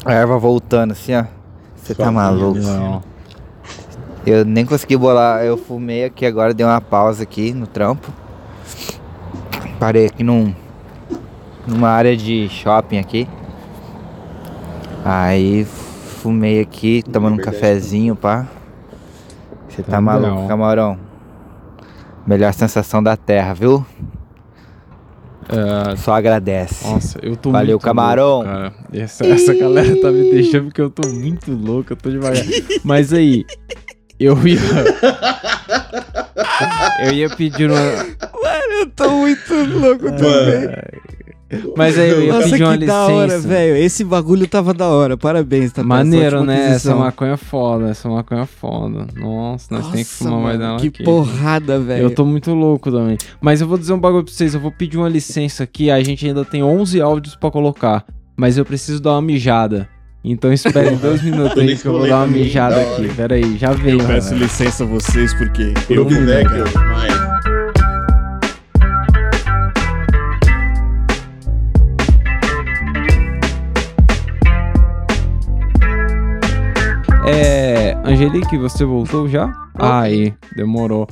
[0.06, 1.24] a erva voltando assim, ó.
[1.74, 2.58] Você tá maluco.
[2.58, 3.02] Não.
[4.24, 5.44] Eu nem consegui bolar.
[5.44, 8.12] Eu fumei aqui agora, dei uma pausa aqui no trampo.
[9.80, 10.54] Parei aqui num,
[11.66, 13.28] numa área de shopping aqui.
[15.04, 18.46] Aí fumei aqui, tomando um cafezinho, pá.
[19.68, 20.98] Você tá Tá maluco, camarão?
[22.26, 23.84] Melhor sensação da terra, viu?
[25.98, 26.86] Só agradece.
[26.86, 28.38] Nossa, eu tô Valeu, muito camarão.
[28.38, 28.72] louco, cara.
[28.92, 32.44] Essa, essa galera tá me deixando porque eu tô muito louco, eu tô devagar.
[32.84, 33.44] Mas aí,
[34.18, 34.58] eu ia.
[37.04, 37.80] eu ia pedir uma.
[37.80, 40.68] Mano, eu tô muito louco também.
[41.76, 43.48] Mas aí eu ia Nossa, pedir uma que da hora, licença.
[43.48, 43.76] velho.
[43.76, 45.16] Esse bagulho tava da hora.
[45.16, 46.72] Parabéns, tá Maneiro, né?
[46.72, 49.06] Essa maconha é foda, essa maconha é foda.
[49.14, 51.04] Nossa, nós temos que Nossa, fumar mais mano, dela que aqui.
[51.04, 52.02] porrada, velho.
[52.02, 53.16] Eu tô muito louco também.
[53.40, 56.02] Mas eu vou dizer um bagulho pra vocês, eu vou pedir uma licença aqui, a
[56.02, 58.04] gente ainda tem 11 áudios pra colocar,
[58.36, 59.88] mas eu preciso dar uma mijada.
[60.24, 63.08] Então esperem dois minutos aí que eu vou dar uma mijada aqui.
[63.14, 64.00] Pera aí, já veio.
[64.00, 67.25] Eu peço licença a vocês porque Eu eu me que nego.
[77.26, 77.96] É.
[78.04, 79.52] Angelique, você voltou já?
[79.74, 81.08] Ah, aí, demorou.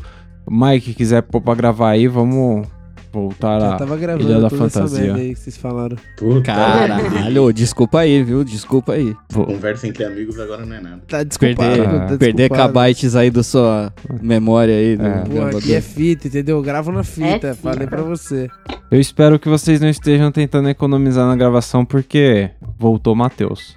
[0.48, 2.66] Mike, quiser pôr pra gravar aí, vamos
[3.14, 5.00] Voltar Já à tava gravando Ilha da Fantasia.
[5.04, 5.96] merda aí que vocês falaram.
[6.42, 8.42] Caralho, desculpa aí, viu?
[8.42, 9.14] Desculpa aí.
[9.32, 11.00] Conversa entre amigos agora não é nada.
[11.06, 11.76] Tá desculpado.
[11.76, 12.72] Perder, tá perder desculpado.
[12.72, 14.96] kbytes aí da sua memória aí.
[14.96, 15.24] Do É.
[15.50, 16.56] Pô, aqui é fita, entendeu?
[16.56, 18.48] Eu gravo na fita, É falei pra você.
[18.90, 23.76] Eu espero que vocês não estejam tentando economizar na gravação, porque voltou o Matheus.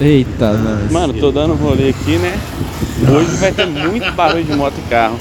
[0.00, 0.92] Eita, mano.
[0.92, 2.38] Mano, tô dando um rolê aqui, né?
[3.10, 5.16] Hoje vai ter muito barulho de moto e carro.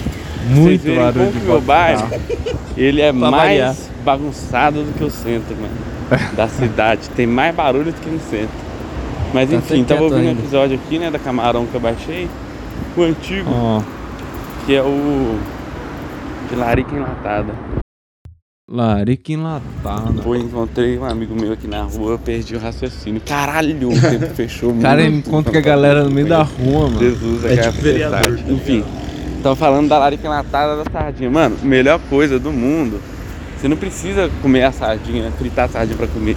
[0.50, 2.22] Muito Vocês barulho como de meu bairro, carro.
[2.78, 3.76] ele é Pra mais variar.
[4.04, 6.28] bagunçado do que o centro, mano.
[6.36, 7.10] Da cidade.
[7.16, 8.66] Tem mais barulho do que no centro.
[9.34, 10.42] Mas Tá enfim, tava ouvindo um ainda.
[10.42, 12.28] episódio aqui, né, da Camarão que eu baixei.
[12.96, 13.82] O antigo, Ó,
[14.66, 15.38] que é o
[16.50, 17.54] de Larica Enlatada.
[18.68, 20.22] Larica enlatada.
[20.24, 23.22] Pô, encontrei um amigo meu aqui na rua, eu perdi o raciocínio.
[23.26, 24.82] Caralho, o tempo fechou muito.
[24.82, 27.00] Cara, encontra com a galera no meio da rua, mano.
[27.00, 28.84] Jesus, É é, tipo vereador, Enfim,
[29.44, 31.30] tava falando da larica enlatada da sardinha.
[31.30, 33.00] Mano, melhor coisa do mundo.
[33.58, 36.36] Você não precisa comer a sardinha, fritar a sardinha pra comer.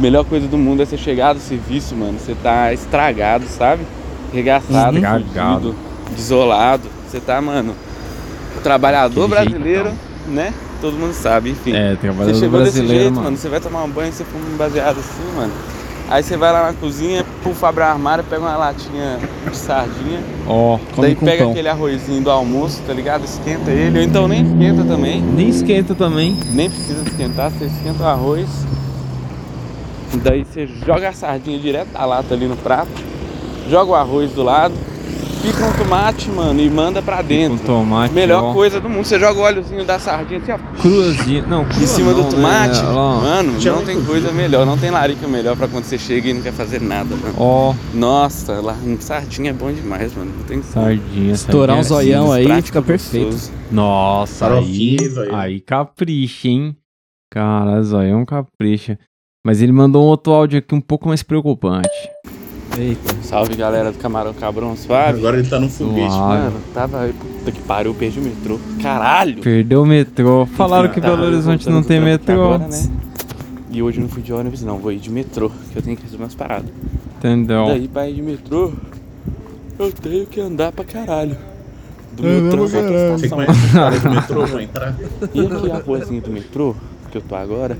[0.00, 2.18] Melhor coisa do mundo é você chegar do serviço, mano.
[2.18, 3.82] Você tá estragado, sabe?
[4.32, 5.74] Regaçado, Uhum.
[6.14, 6.88] desolado.
[7.08, 7.74] Você tá, mano,
[8.56, 9.92] o trabalhador Aquele brasileiro,
[10.28, 10.52] né?
[10.80, 11.74] Todo mundo sabe, enfim.
[11.74, 13.24] É, Você chegou desse jeito, mano.
[13.24, 13.36] mano.
[13.36, 15.52] Você vai tomar um banho, você fuma um baseado assim, mano.
[16.10, 19.18] Aí você vai lá na cozinha, pufa, abre o armário, pega uma latinha
[19.50, 20.20] de sardinha.
[20.46, 21.50] Ó, daí com pega pão.
[21.52, 23.24] aquele arrozinho do almoço, tá ligado?
[23.24, 25.20] Esquenta ele, ou então nem esquenta também.
[25.20, 26.34] Nem esquenta também.
[26.52, 28.48] Nem precisa esquentar, você esquenta o arroz.
[30.22, 32.88] Daí você joga a sardinha direto da lata ali no prato.
[33.68, 34.74] Joga o arroz do lado.
[35.42, 37.58] Pica um tomate, mano, e manda pra dentro.
[37.58, 38.52] Com tomate, Melhor ó.
[38.52, 39.04] coisa do mundo.
[39.04, 40.58] Você joga o óleozinho da sardinha assim, ó.
[40.80, 41.46] Cruazinho.
[41.46, 42.92] Não, crua Em cima não, do tomate, né?
[42.92, 46.28] Mano, Já não nem tem coisa melhor, não tem larica melhor pra quando você chega
[46.28, 47.34] e não quer fazer nada, mano.
[47.38, 50.32] Ó, Nossa, lá, um sardinha é bom demais, mano.
[50.36, 51.32] Não tem sardinha.
[51.32, 52.18] Estourar um sardinha.
[52.18, 53.26] zoião aí prático, fica perfeito.
[53.30, 53.52] gostoso.
[53.70, 55.36] Nossa, aí, Farofinha zoião.
[55.36, 56.76] aí capricha, hein?
[57.32, 58.98] Cara, zoião capricha.
[59.46, 61.88] Mas ele mandou um outro áudio aqui um pouco mais preocupante.
[62.78, 63.14] Eita.
[63.22, 65.18] Salve galera do Camarão Cabrão Suave.
[65.18, 66.10] Agora ele tá no foguete.
[66.12, 66.42] Suave.
[66.44, 67.10] Mano, tava.
[67.38, 68.58] Puta que pariu, perdi o metrô.
[68.80, 69.42] Caralho!
[69.42, 70.46] Perdeu o metrô.
[70.46, 72.52] Falaram que Tá, Belo Horizonte voltando não tem metrô.
[72.54, 72.88] Agora, né?
[73.70, 74.78] E hoje eu não fui de ônibus, não.
[74.78, 76.70] Vou ir de metrô, que eu tenho que resolver umas paradas.
[77.16, 77.66] Entendeu?
[77.66, 78.72] Daí pra ir de metrô,
[79.78, 81.36] eu tenho que andar pra caralho.
[82.12, 83.46] Do meu vamos trampo até a Você estação.
[83.46, 84.94] conhece o metrô pra entrar?
[85.34, 86.74] E aqui a ruazinha do metrô,
[87.10, 87.76] que eu tô agora,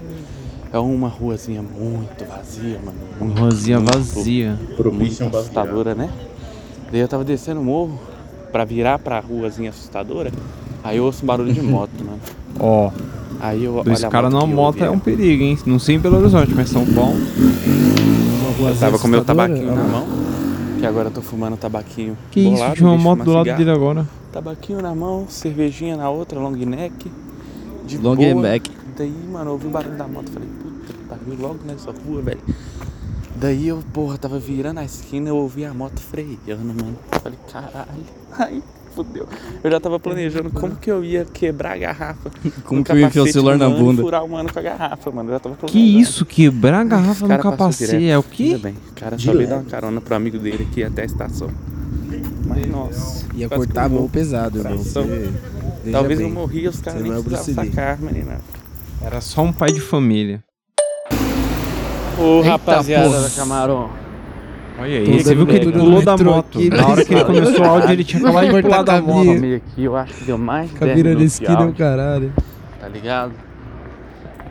[0.72, 2.98] é uma ruazinha muito vazia, mano.
[3.20, 4.58] Muito, Rosinha muito, vazia.
[4.92, 6.10] Muito assustadora, né?
[6.90, 7.98] Daí eu tava descendo o morro
[8.52, 10.30] pra virar pra ruazinha assustadora.
[10.82, 12.18] Aí eu ouço um barulho de moto, mano.
[12.60, 12.90] Ó,
[13.40, 15.00] Aí eu dois caras moto numa moto é um né?
[15.04, 15.58] perigo, hein?
[15.64, 17.16] Não sei em Belo Horizonte, mas São Paulo.
[18.60, 19.74] Eu tava com meu tabaquinho Ah.
[19.76, 20.06] na mão,
[20.80, 22.16] que agora eu tô fumando tabaquinho.
[22.30, 22.50] Que isso?
[22.50, 23.58] bolado, Tinha uma moto do lado cigarro.
[23.58, 24.06] dele agora.
[24.32, 27.10] Tabaquinho na mão, cervejinha na outra, long neck.
[27.86, 28.34] De Long boa.
[28.42, 28.70] neck.
[28.98, 32.20] Daí, mano, eu ouvi o barulho da moto, falei, puta que pariu, logo nessa rua,
[32.20, 32.40] velho.
[33.36, 36.98] Daí eu, porra, tava virando a esquina, eu ouvi a moto freando, mano.
[37.22, 37.88] Falei, caralho,
[38.36, 38.60] ai,
[38.96, 39.28] fudeu.
[39.62, 42.28] Eu já tava planejando como que eu ia quebrar a garrafa.
[42.64, 44.02] Como que eu ia enfiar o celular na mano bunda.
[44.02, 45.28] furar o mano com a garrafa, mano.
[45.28, 46.00] Eu já tava Que planejando.
[46.00, 46.26] isso?
[46.26, 48.42] Quebrar a garrafa no capacete é o quê?
[48.42, 51.04] Ainda bem, o cara só veio dar uma carona pro amigo dele aqui até a
[51.04, 51.48] estação.
[52.44, 53.26] Mas nossa.
[53.36, 54.82] Ia que cortar a mão pesado, irmão.
[55.92, 58.57] Talvez eu morria, os caras nem precisavam sacar, nada.
[59.02, 60.42] Era só um pai de família.
[62.18, 63.20] Ô, Eita, rapaziada porra.
[63.22, 63.90] da Camarão.
[64.80, 66.58] Olha aí, Tô você viu que ele pulou da moto.
[66.58, 69.02] aqui, Na hora que ele começou o áudio, ele tinha acabado de pular da a
[69.02, 69.30] moto.
[69.30, 71.72] aqui, eu acho que deu mais de 10 Cabira na minutos de esquina é o
[71.74, 72.32] caralho.
[72.80, 73.32] tá ligado?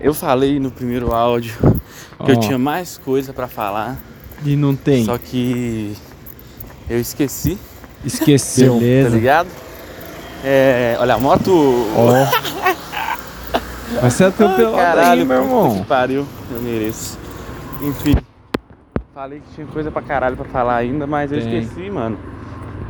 [0.02, 1.68] Eu falei no primeiro áudio que
[2.20, 2.28] Ó.
[2.30, 3.98] eu tinha mais coisa pra falar,
[4.46, 5.06] E não tem.
[5.06, 5.94] só que
[6.90, 7.58] eu esqueci,
[8.06, 8.74] Esqueceu.
[8.74, 9.10] tá Beleza.
[9.10, 9.48] ligado?
[10.44, 11.52] É, olha a moto.
[13.96, 14.02] Ó.
[14.02, 15.76] Vai ser atropelado Caralho, aí, meu irmão.
[15.80, 17.18] que pariu, eu mereço.
[17.82, 18.16] Enfim,
[19.14, 21.60] falei que tinha coisa pra caralho pra falar ainda, mas eu Tem.
[21.60, 22.18] esqueci, mano.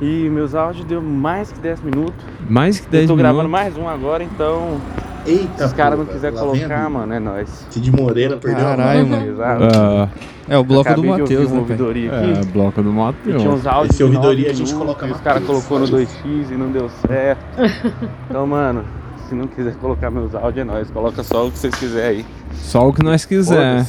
[0.02, 2.24] E meus áudios deu mais que 10 minutos.
[2.50, 3.62] Mais que Eu 10 tô gravando minutos.
[3.64, 4.80] mais um agora, então.
[5.26, 7.66] Eita, Se os caras não quiserem colocar, a- mano, é nóis.
[7.70, 9.20] Cid Moreira perdeu Caralho, a mão.
[9.20, 9.32] mano.
[9.32, 9.64] Exato.
[9.76, 10.10] Ah,
[10.50, 12.46] É o bloco Acabei do de Matheus, né, ouvidoria é, aqui.
[12.54, 13.44] bloco do E tinha Matheus.
[13.46, 15.88] uns áudios Esse de ouvidoria a gente minutos, coloca e os mais caras colocou no
[15.88, 17.42] só 2x e não deu certo.
[18.30, 18.86] então, mano,
[19.28, 20.90] se não quiser colocar meus áudios, é nóis.
[20.92, 22.26] Coloca só o que vocês quiserem aí.
[22.56, 23.86] Só o que nós quiser.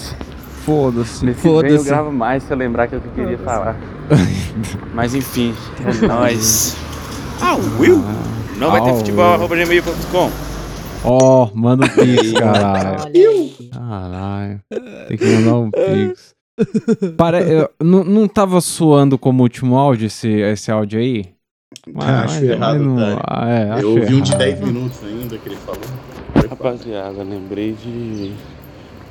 [0.65, 1.33] Foda-se.
[1.35, 1.75] Foda-se.
[1.77, 3.77] Eu gravo mais se eu lembrar que é o que eu queria falar.
[4.95, 5.55] Mas enfim,
[5.85, 6.77] é nóis.
[7.41, 8.03] Ah, Will!
[8.59, 9.35] Não vai ter Ah, futebol, Will.
[9.35, 10.31] arroba gmail.com.
[11.05, 13.51] Ó, manda um pix, caralho.
[13.73, 14.61] Caralho.
[15.07, 16.35] Tem que mandar um pix.
[17.17, 21.27] Para, eu- não, não tava soando como último áudio esse, esse áudio aí?
[21.97, 24.39] Ah, acho errado, não- ah, é, acho Eu ouvi um de errado.
[24.45, 25.81] 10 minutos ainda que ele falou.
[26.51, 28.33] Rapaziada, lembrei de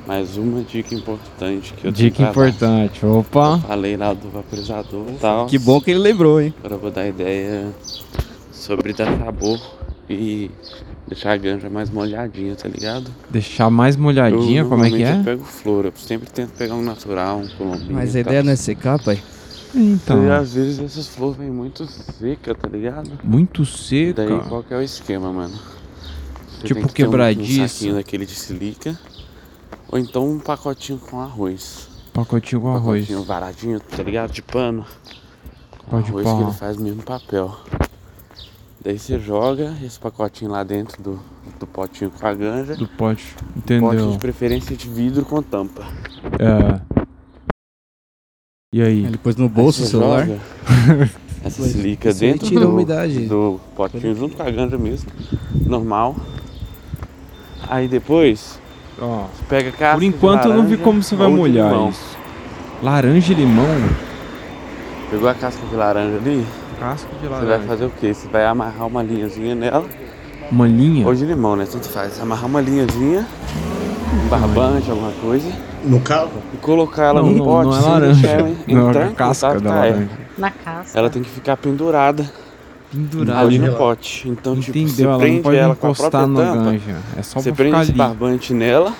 [0.06, 3.04] mais uma dica importante que eu Dica importante.
[3.04, 3.54] Opa.
[3.62, 5.46] Eu falei lá do vaporizador e tal.
[5.46, 6.54] Que bom que ele lembrou, hein?
[6.58, 7.66] Agora eu vou dar ideia
[8.50, 9.60] sobre dar sabor
[10.08, 10.50] e
[11.06, 13.10] deixar a ganja mais molhadinha, tá ligado?
[13.30, 15.16] Deixar mais molhadinha, eu, como é que é?
[15.18, 17.92] Eu pego flor, eu sempre tento pegar um natural, um colombino.
[17.92, 18.20] Mas a tal.
[18.20, 19.18] ideia não é secar, pai?
[19.74, 20.24] Então.
[20.26, 23.10] E às vezes essas flores vêm muito seca, tá ligado?
[23.22, 24.24] Muito seca.
[24.26, 25.54] Daí qual que é o esquema, mano?
[26.60, 27.62] Você Tipo que ter um- quebradiço.
[27.62, 28.98] Um saquinho daquele de silica.
[29.90, 31.88] Ou então um pacotinho com arroz.
[32.12, 33.02] Pacotinho com arroz.
[33.02, 34.32] Pacotinho varadinho, tá ligado?
[34.32, 34.84] De pano.
[35.78, 37.56] Com Pode arroz que ele faz o mesmo papel.
[38.84, 41.20] Daí você joga esse pacotinho lá dentro do,
[41.58, 42.76] do potinho com a ganja.
[42.76, 43.34] Do pote.
[43.34, 44.12] Pote Entendeu?
[44.12, 45.84] de preferência de vidro com tampa.
[46.38, 46.80] É.
[48.70, 49.06] E aí?
[49.06, 50.26] Ele pôs no bolso o celular.
[50.26, 50.40] joga
[51.42, 53.20] Essa silica isso dentro do, umidade.
[53.26, 55.10] do potinho junto com a ganja mesmo.
[55.64, 56.14] Normal.
[57.66, 58.60] Aí depois.
[59.00, 59.22] Ó.
[59.34, 61.70] Você pega a casca Por de enquanto eu não vi laranja como você vai molhar
[61.72, 61.88] limão.
[61.88, 62.18] isso.
[62.82, 63.64] Laranja e limão?
[65.10, 66.44] Pegou a casca de laranja ali?
[66.78, 67.66] Casca de Você vai laranja.
[67.68, 68.12] fazer o quê?
[68.12, 69.86] Você vai amarrar uma linhazinha nela.
[70.52, 71.06] Uma linha?
[71.06, 71.66] Ou de limão, né?
[71.70, 72.20] Tanto faz.
[72.20, 73.26] Amarrar uma linhazinha,
[74.30, 75.50] barbante, alguma coisa.
[75.84, 76.30] No carro?
[76.52, 78.26] E colocar ela Não, no não, pote não é sem laranja.
[78.28, 79.94] ela Não, é entrar a em casca contato da com a erva.
[79.98, 80.18] laranja.
[80.38, 80.98] Na casca.
[80.98, 82.30] Ela tem que ficar pendurada.
[82.90, 83.40] Pendurada.
[83.40, 84.28] Ali no pote.
[84.28, 85.04] Então, tipo, você Entendeu?
[85.10, 86.62] Ela não prende pode ela com a própria na tampa.
[86.70, 86.96] ganja.
[87.16, 87.98] É só você prende ficar esse ali.
[87.98, 88.92] barbante nela.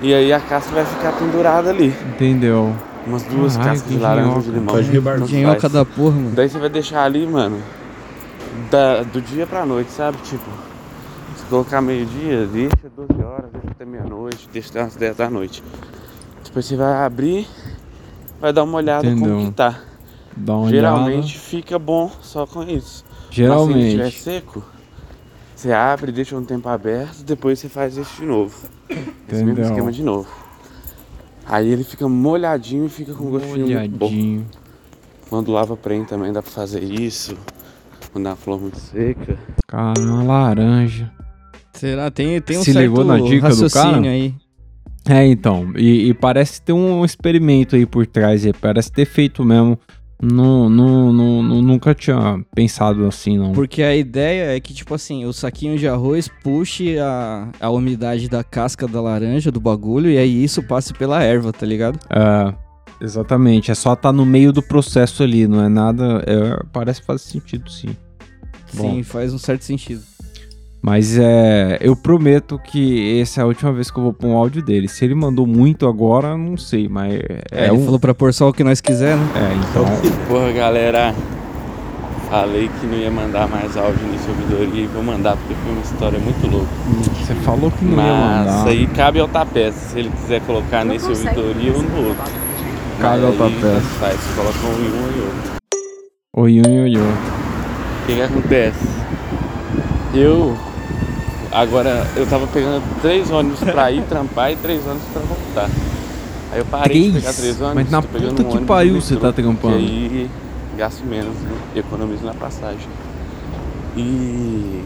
[0.00, 1.94] E aí a casca vai ficar pendurada ali.
[2.08, 2.74] Entendeu?
[3.06, 4.74] Umas duas Caralho, cascas de laranja de limão.
[4.74, 5.72] Faz.
[5.72, 6.30] da porra, mano.
[6.34, 7.58] Daí você vai deixar ali, mano,
[8.70, 10.18] da- do dia pra noite, sabe?
[10.24, 10.44] Tipo,
[11.36, 15.62] se colocar meio-dia, deixa 12 horas, até meia-noite, deixa até umas 10 da noite.
[16.42, 17.46] Depois você vai abrir,
[18.40, 19.34] vai dar uma olhada Entendeu.
[19.36, 19.82] como que tá.
[20.70, 23.04] Geralmente fica bom só com isso.
[23.06, 23.86] Mas se Geralmente.
[23.86, 24.64] estiver seco,
[25.54, 28.54] você abre, deixa um tempo aberto, depois você faz isso de novo.
[28.88, 29.04] Esse
[29.44, 29.64] mesmo Entendeu.
[29.64, 30.28] esquema de novo.
[31.44, 34.06] Aí ele fica molhadinho e fica com gostinho muito bom.
[34.06, 34.46] Molhadinho.
[35.28, 37.36] Quando lava prem também dá pra fazer isso.
[38.10, 39.38] Quando é uma flor muito seca.
[39.66, 41.12] Cara, uma laranja.
[41.76, 42.10] Será?
[42.10, 44.00] Tem, tem um Se ligou na dica do cara?
[44.00, 44.34] aí.
[45.08, 45.72] É, então.
[45.76, 48.42] E, e parece ter um experimento aí por trás.
[48.60, 49.78] Parece ter feito mesmo.
[50.20, 53.52] Não, não, não, nunca tinha pensado assim, não.
[53.52, 58.26] Porque a ideia é que, tipo assim, o saquinho de arroz puxe a, a umidade
[58.26, 61.98] da casca da laranja, do bagulho, e aí isso passe pela erva, tá ligado?
[62.08, 62.54] É,
[63.04, 63.70] exatamente.
[63.70, 66.24] É só tá no meio do processo ali, não é nada.
[66.26, 67.94] é, parece que faz sentido, sim.
[68.72, 68.94] Bom.
[68.94, 70.02] Sim, faz um certo sentido.
[70.86, 71.78] Mas é.
[71.80, 74.86] Eu prometo que essa é a última vez que eu vou pôr um áudio dele.
[74.86, 77.12] Se ele mandou muito agora, não sei, mas.
[77.50, 79.26] É, É, ele falou pra pôr só o que nós quiser, né?
[79.34, 79.84] É, então.
[80.28, 81.12] Porra, galera.
[82.30, 85.82] Falei que não ia mandar mais áudio nesse ouvidoria e vou mandar porque foi uma
[85.82, 86.68] história muito louca.
[87.20, 88.68] Você falou que não ia Mas mandar.
[88.68, 89.74] aí cabe ao tapete.
[89.74, 92.32] Se ele quiser colocar nesse ouvidoria ou no outro.
[93.00, 93.86] Cabe Mas ao tapete.
[93.98, 95.56] Faz, coloca um em um e outro.
[96.36, 97.02] Oi, oi, oi, oi.
[97.02, 98.86] O que, que acontece?
[100.14, 100.56] Eu.
[101.56, 105.70] Agora, eu tava pegando três ônibus pra ir trampar e três ônibus pra voltar.
[106.52, 107.24] Aí eu parei de Três?
[107.24, 107.74] pegar três ônibus.
[107.76, 109.78] Mas na tô pegando puta um que pariu você tá trampando.
[109.78, 110.30] Que aí
[110.76, 111.50] gasto menos, né?
[111.74, 112.86] economizo na passagem.
[113.96, 114.82] E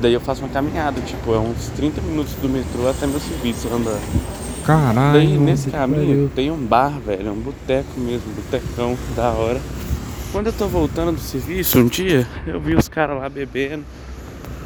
[0.00, 3.68] daí eu faço uma caminhada, tipo, é uns 30 minutos do metrô até meu serviço
[3.68, 4.00] andando.
[4.64, 5.12] Caralho.
[5.12, 9.60] Daí nesse caminho tem um bar, velho, um boteco mesmo, botecão, da hora.
[10.32, 13.84] Quando eu tô voltando do serviço um dia, eu vi os caras lá bebendo,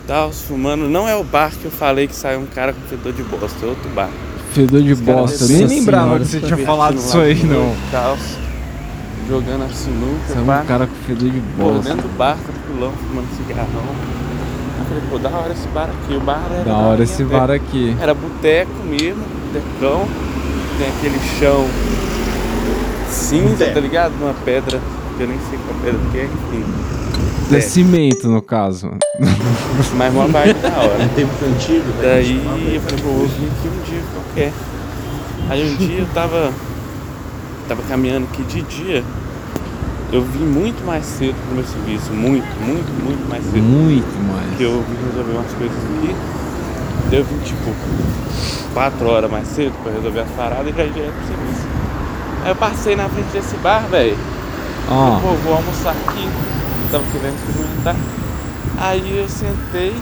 [0.08, 0.88] tal, fumando.
[0.88, 3.64] Não é o bar que eu falei que saiu um cara com fedor de bosta,
[3.64, 4.08] é outro bar.
[4.52, 5.44] Fedor de Os bosta.
[5.44, 7.66] Eu nem lembrava que você tinha falado isso aí, não.
[7.66, 8.16] noite, tal,
[9.28, 11.90] jogando a sinuca, Saiu um cara com fedor de Pô, bosta.
[11.90, 13.84] dentro do bar, tranquilão, fumando cigarrão.
[14.78, 16.16] Eu falei, pô, da hora esse bar aqui.
[16.16, 16.64] O bar era.
[16.64, 17.96] Da hora esse bar aqui.
[18.00, 19.22] Era boteco mesmo,
[19.52, 20.08] botecão.
[20.78, 21.66] Tem aquele chão
[23.10, 24.12] cinza, tá ligado?
[24.22, 24.80] Uma pedra,
[25.16, 26.97] que eu nem sei qual pedra que é, enfim.
[27.50, 28.90] É cimento, no caso.
[29.96, 31.02] Mas uma vibe da hora.
[31.02, 32.02] É tempo antigo, né?
[32.02, 34.52] Daí eu falei, pô, vou vir aqui um dia qualquer.
[35.48, 36.52] Aí um dia eu tava.
[37.66, 39.04] Tava caminhando aqui de dia.
[40.12, 42.12] Eu vim muito mais cedo pro meu serviço.
[42.12, 43.62] Muito, muito, muito mais cedo.
[43.62, 44.56] Muito mais.
[44.56, 46.16] Que eu vim resolver umas coisas aqui.
[47.10, 47.74] Daí eu vim tipo
[48.74, 51.66] 4 horas mais cedo pra resolver as paradas e já ia direto pro serviço.
[52.44, 54.16] Aí eu passei na frente desse bar, velho.
[54.90, 55.18] Ah.
[55.22, 56.28] Pô, vou almoçar aqui.
[56.90, 57.96] Tava querendo experimentar.
[58.78, 59.94] Aí eu sentei,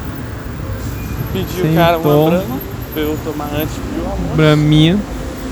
[1.32, 2.20] pedi o cara Sentou.
[2.22, 2.58] uma brama
[2.92, 4.36] pra eu tomar antes de o almoço.
[4.36, 4.98] Braminha.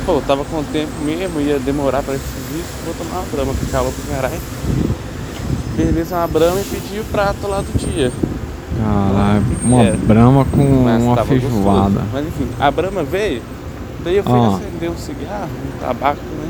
[0.06, 3.66] Pô, tava com tempo mesmo, ia demorar pra esse serviço, vou tomar uma brama, que
[3.70, 4.40] calor pro caralho.
[5.76, 8.12] Beleza, uma brama e pedi o prato lá do dia.
[8.78, 9.92] Caralho, uma É.
[9.96, 11.54] brama com Mas uma feijoada.
[12.00, 12.06] gostoso.
[12.12, 13.42] Mas enfim, a Brahma veio,
[14.04, 14.56] daí eu fui Ah.
[14.56, 16.48] acender um cigarro, um tabaco, né?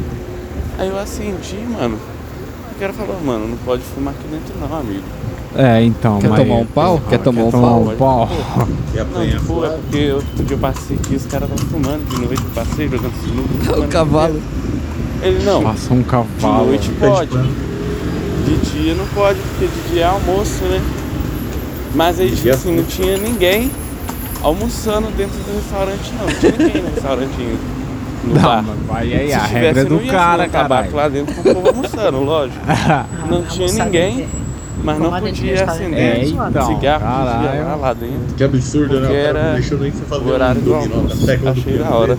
[0.79, 1.97] Aí eu acendi, mano.
[2.75, 5.03] O cara falou, mano, não pode fumar aqui dentro não, amigo.
[5.57, 6.41] É, então, Quer mas...
[6.41, 7.01] tomar um pau?
[7.09, 7.95] Quer tomar um pau?
[7.97, 8.29] pau?
[8.95, 12.43] Não, pô, é porque outro dia eu passei aqui, os caras estavam fumando de noite,
[12.43, 13.65] eu passei jogando sinuca.
[13.75, 14.43] fumando cavalo.
[15.23, 15.63] Ele não.
[15.63, 16.67] Passa um De cavalo.
[16.67, 17.31] noite pode.
[18.45, 20.83] De dia não pode, porque de dia é almoço, né?
[21.95, 23.71] Mas aí, tipo assim, não tinha ninguém
[24.43, 26.27] almoçando dentro do restaurante, não.
[26.27, 27.59] Não tinha ninguém no restaurante
[28.27, 28.65] Não, bar.
[28.67, 30.95] mas vai aí, Se a tivesse, regra não do ia cara, caralho.
[30.97, 32.61] lá dentro com o povo almoçando, lógico.
[33.29, 34.29] Não tinha ninguém,
[34.83, 37.81] mas não podia acender É, então, cigarro, caralho.
[37.81, 38.35] lá, dentro.
[38.37, 39.09] Que absurdo, né?
[39.09, 41.17] Cara não era deixou nem você fazer o horário do dominó almoço.
[41.17, 42.19] da tecla do Achei da hora.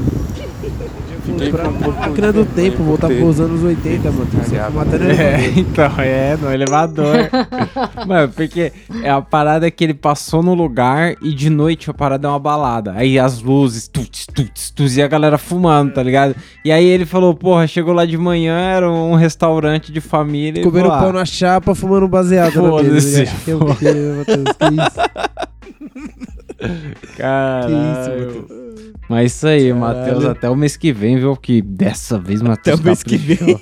[1.36, 4.28] Pouco Máquina do tempo, voltar por pros anos 80, mano.
[4.74, 7.16] Matando É, então, é, no elevador.
[8.07, 8.72] Mano, porque
[9.03, 12.30] é a parada é que ele passou no lugar e de noite a parada é
[12.30, 12.94] uma balada.
[12.95, 16.36] Aí as luzes, tuts, tuts, tuts, e a galera fumando, tá ligado?
[16.64, 20.64] E aí ele falou, porra, chegou lá de manhã, era um restaurante de família.
[20.64, 23.32] Comendo pão ah, na chapa, fumando baseado na Foda-se, mesa.
[23.44, 24.44] Que o quê, Matheus?
[24.57, 26.26] Que isso?
[27.17, 28.45] Caralho.
[28.47, 29.73] Que Mas isso aí.
[29.73, 31.35] Matheus, até o mês que vem, viu?
[31.35, 33.61] Que dessa vez o Matheus Até o mês que caprichou.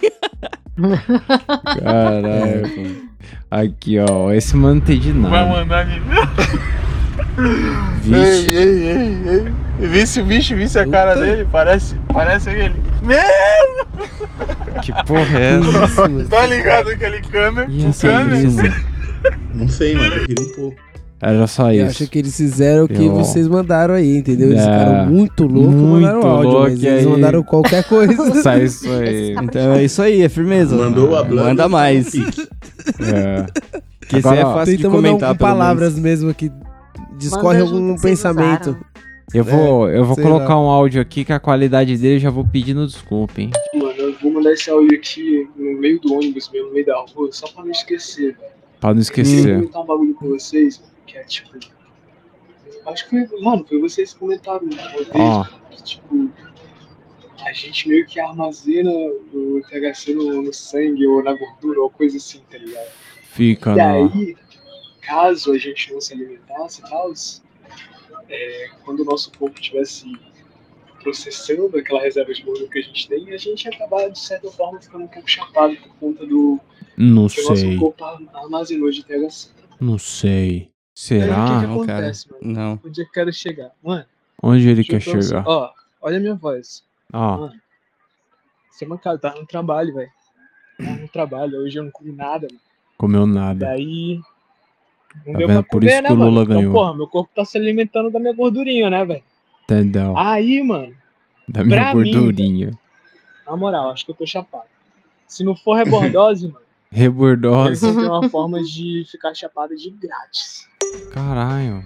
[1.82, 3.04] Caralho.
[3.50, 4.32] Aqui, ó.
[4.32, 5.46] Esse mano não tem de nada.
[5.46, 6.00] mandar de
[8.02, 8.52] Vixe.
[8.52, 9.18] Ei, ei, ei,
[9.80, 9.88] ei.
[9.88, 12.76] Visse, vixe, visse a cara dele, parece, parece aquele.
[13.02, 13.18] Meu!
[14.82, 16.10] Que porra é essa?
[16.30, 17.68] Tá ligado aquele câmera?
[17.70, 18.40] E O essa câmera?
[18.40, 18.74] brisa?
[19.54, 20.16] Não sei, mano.
[20.16, 20.78] Eu queria um pouco.
[21.24, 22.04] Era só Eu isso.
[22.04, 24.50] acho que eles fizeram o que Eu- vocês mandaram aí, entendeu?
[24.50, 24.64] Eles É.
[24.64, 28.14] ficaram muito loucos, Muito mandaram áudio, louco, mas eles aí- mandaram qualquer coisa.
[28.44, 29.32] Sai isso aí.
[29.42, 30.76] Então é isso aí, é firmeza.
[30.76, 32.14] Mandou a blanda, Manda mais.
[32.16, 33.46] É.
[34.06, 36.04] Que isso Agora, é fácil de comentar, pelo palavras menos.
[36.04, 36.52] mesmo que
[37.18, 38.70] discorre Manda algum pensamento.
[38.72, 38.86] usaram.
[39.34, 40.62] Eu vou, eu vou colocar lá.
[40.62, 43.50] um áudio aqui que a qualidade dele eu já vou pedindo desculpa, hein?
[43.74, 46.96] Mano, eu vou mandar esse áudio aqui no meio do ônibus mesmo, no meio da
[47.16, 48.52] rua, só pra não esquecer, velho.
[48.80, 49.44] Pra não Eu esquecer.
[49.54, 51.50] vou comentar um bagulho com vocês, mano, que é tipo.
[52.86, 55.46] Acho que foi, mano, foi vocês que comentaram uma vez, Ó.
[55.70, 56.30] que, tipo.
[57.46, 62.16] A gente meio que armazena o THC no, no sangue ou na gordura ou coisa
[62.16, 62.90] assim, tá ligado?
[63.24, 63.82] Fica E no.
[63.84, 64.38] aí,
[65.02, 67.12] caso a gente não se alimentasse e tal,
[68.30, 70.06] é, quando o nosso corpo estivesse
[71.02, 74.50] processando aquela reserva de gordura que a gente tem, a gente ia acabar, de certa
[74.50, 76.58] forma, ficando um pouco chapado por conta do
[76.98, 77.78] Não que o nosso sei.
[77.78, 79.50] corpo ar- armazenou de THC.
[79.82, 80.70] Não sei.
[81.12, 81.36] Aí, o que, Será?
[81.36, 81.98] que Não, cara.
[82.00, 82.42] acontece, mano?
[82.54, 82.80] Não.
[82.86, 83.72] Onde é que eu quero chegar?
[83.84, 84.06] Mano,
[84.42, 85.44] Onde ele deixa quer falar assim, chegar?
[85.48, 85.72] Ó,
[86.02, 86.84] olha a minha voz.
[87.12, 87.38] Ó.
[87.38, 87.54] Mano,
[88.72, 90.12] você é mancado, tava no trabalho, velho.
[90.78, 92.60] Tava no trabalho, hoje eu não comi nada, mano.
[92.98, 93.66] Comeu nada.
[93.68, 94.20] Daí.
[95.26, 95.58] Não Tá deu vendo?
[95.60, 96.32] pra Por comer, isso né, que o mano?
[96.32, 96.74] Lula Então, ganhou.
[96.74, 99.24] porra, meu corpo tá se alimentando da minha gordurinha, né, velho?
[99.64, 100.18] Entendeu?
[100.18, 100.94] Aí, mano,
[101.48, 102.72] Da minha pra mim, gordurinha.
[103.46, 104.66] na moral, acho que eu tô chapado.
[105.28, 107.82] Se não for rebordose, mano, Rebordose.
[107.94, 110.68] ter uma forma de ficar chapado de grátis.
[111.12, 111.84] Caralho.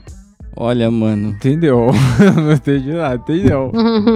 [0.60, 1.30] Olha, mano.
[1.30, 1.92] Entendeu?
[2.36, 3.72] não entendi nada, entendeu?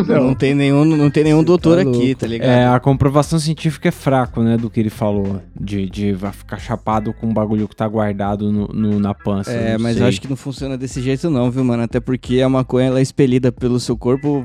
[0.08, 2.50] Não tem nenhum, não tem nenhum doutor tá aqui, tá ligado?
[2.50, 5.40] É, a comprovação científica é fraco, né, do que ele falou.
[5.56, 9.52] De, de vai ficar chapado com um bagulho que tá guardado no, no- na pança.
[9.52, 10.04] É, não mas sei.
[10.04, 11.84] eu acho que não funciona desse jeito não, viu, mano?
[11.84, 14.44] Até porque a maconha ela é expelida pelo seu corpo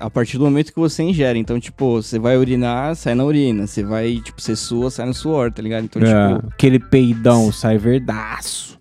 [0.00, 1.38] a partir do momento que você ingere.
[1.38, 3.66] Então, tipo, você vai urinar, sai na urina.
[3.66, 5.84] Você vai, tipo, você sua, sai no suor, tá ligado?
[5.84, 6.06] Então, É,
[6.36, 6.48] tipo...
[6.54, 8.77] aquele peidão sai verdaço.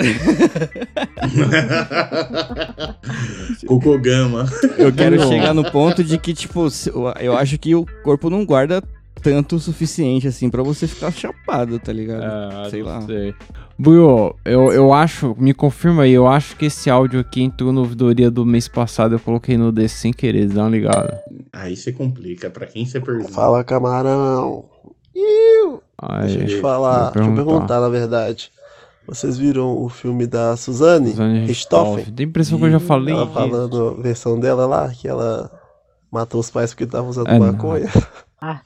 [3.66, 4.46] Cocogama.
[4.78, 5.28] Eu quero Não.
[5.28, 6.68] chegar no ponto de que, tipo,
[7.20, 8.82] eu- acho que o corpo não guarda
[9.22, 12.22] tanto o suficiente, assim, pra você ficar chapado, tá ligado?
[12.66, 13.00] É, Sei lá.
[13.02, 13.34] sei.
[13.78, 17.80] Buiô, eu, eu acho, me confirma aí, eu acho que esse áudio aqui entrou no
[17.80, 21.20] ouvidoria do mês passado, eu coloquei no desse sem querer, dá uma ligada.
[21.52, 22.50] Aí você complica.
[22.50, 23.32] Pra quem você pergunta?
[23.32, 24.64] Fala, camarão.
[25.14, 25.82] Iu.
[25.98, 27.44] Aí, Deixa eu te falar, deixa eu perguntar.
[27.44, 28.50] perguntar, na verdade.
[29.10, 32.04] Vocês viram o filme da Suzane, Suzane Richthofen?
[32.04, 35.50] Tem a impressão que eu já falei Ela falando a versão dela lá, que ela
[36.12, 37.88] matou os pais porque estavam usando É, maconha.
[38.40, 38.60] Ah.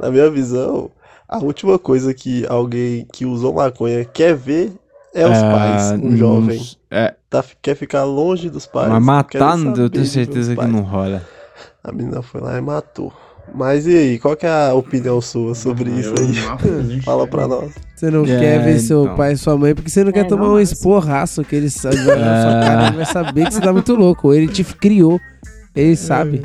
[0.00, 0.88] Na minha visão,
[1.28, 4.72] a última coisa que alguém que usou maconha quer ver
[5.12, 6.62] é os É, pais, um jovem.
[6.90, 7.14] é.
[7.28, 8.88] Tá, quer ficar longe dos pais.
[8.88, 9.04] Mas
[9.64, 11.22] não- eu tenho certeza que não rola.
[11.82, 13.12] A menina foi lá e matou.
[13.52, 17.00] Mas e aí, qual que é a opinião sua sobre isso aí?
[17.02, 17.72] Fala pra nós.
[17.94, 19.16] Você não É, quer ver seu então.
[19.16, 21.70] pai e sua mãe porque você não quer É, tomar não, um esporraço que ele
[21.70, 21.96] sabe.
[21.96, 22.60] na sua É.
[22.66, 24.32] cara, ele vai saber que você tá muito louco.
[24.34, 25.20] Ele te criou.
[25.74, 26.42] Ele sabe.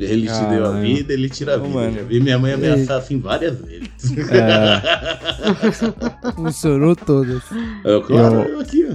[0.00, 0.80] Ele te deu a Caralho.
[0.80, 1.76] vida, ele tira a Não, vida.
[1.78, 1.94] mano.
[1.96, 3.88] Já vi minha mãe ameaçar assim várias vezes.
[6.36, 7.42] Funcionou todas.
[7.84, 8.94] Eu, claro, Eu- eu aqui, ó.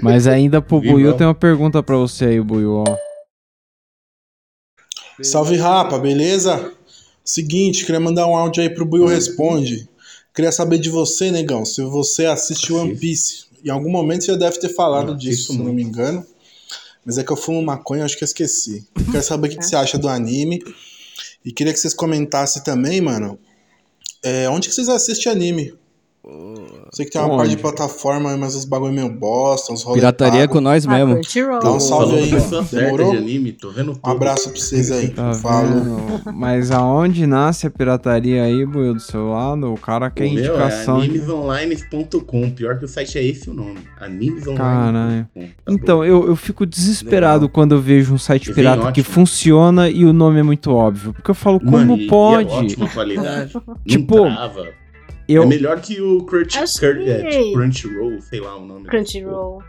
[0.00, 0.80] Mas ainda pro.
[0.80, 2.96] Buiu tem uma pergunta pra você aí, Buiu, ó.
[5.22, 6.72] Salve Rapa, beleza?
[7.24, 9.88] Seguinte, queria mandar um áudio aí pro Buiu Responde.
[10.34, 13.44] Queria saber de você, negão, se você assiste One Piece.
[13.64, 16.26] Em algum momento você já deve ter falado disso, se não me engano.
[17.04, 18.86] Mas é que eu fumo maconha, acho que eu esqueci.
[19.10, 20.62] Quero saber o que, que você acha do anime.
[21.44, 23.38] E queria que vocês comentassem também, mano.
[24.22, 25.74] é, onde que vocês assistem anime?
[26.92, 27.36] Sei que tem uma Onde?
[27.38, 30.52] parte de plataforma, mas os bagulho meio bosta, os rolê Pirataria pago.
[30.54, 31.20] com nós mesmo.
[31.62, 32.66] Dá um salve aí, mano.
[32.70, 33.10] Demorou?
[33.10, 34.10] de anime, tô vendo Um tudo.
[34.10, 35.08] abraço pra vocês aí.
[35.08, 35.70] Tá Falou.
[35.70, 36.32] vendo?
[36.32, 39.72] Mas aonde nasce a pirataria aí, Buiu, do seu lado?
[39.72, 40.96] O cara quer O meu é indicação.
[41.00, 42.50] animesonlines.com.
[42.50, 43.78] Pior que o site é esse o nome.
[44.00, 44.56] Animesonline.com.
[44.56, 45.28] Caralho.
[45.68, 50.04] Então, eu, eu fico desesperado quando eu vejo um site Desenho pirata que funciona e
[50.04, 51.12] o nome é muito óbvio.
[51.12, 52.48] Porque eu falo, como Mano, é pode?
[52.50, 53.52] ótima qualidade.
[53.66, 54.68] Não Tipo, trava.
[55.28, 58.86] Eu- É melhor que o Crunch, Cur- que- é, tipo Crunchyroll, sei lá o nome.
[58.86, 59.62] Crunchyroll.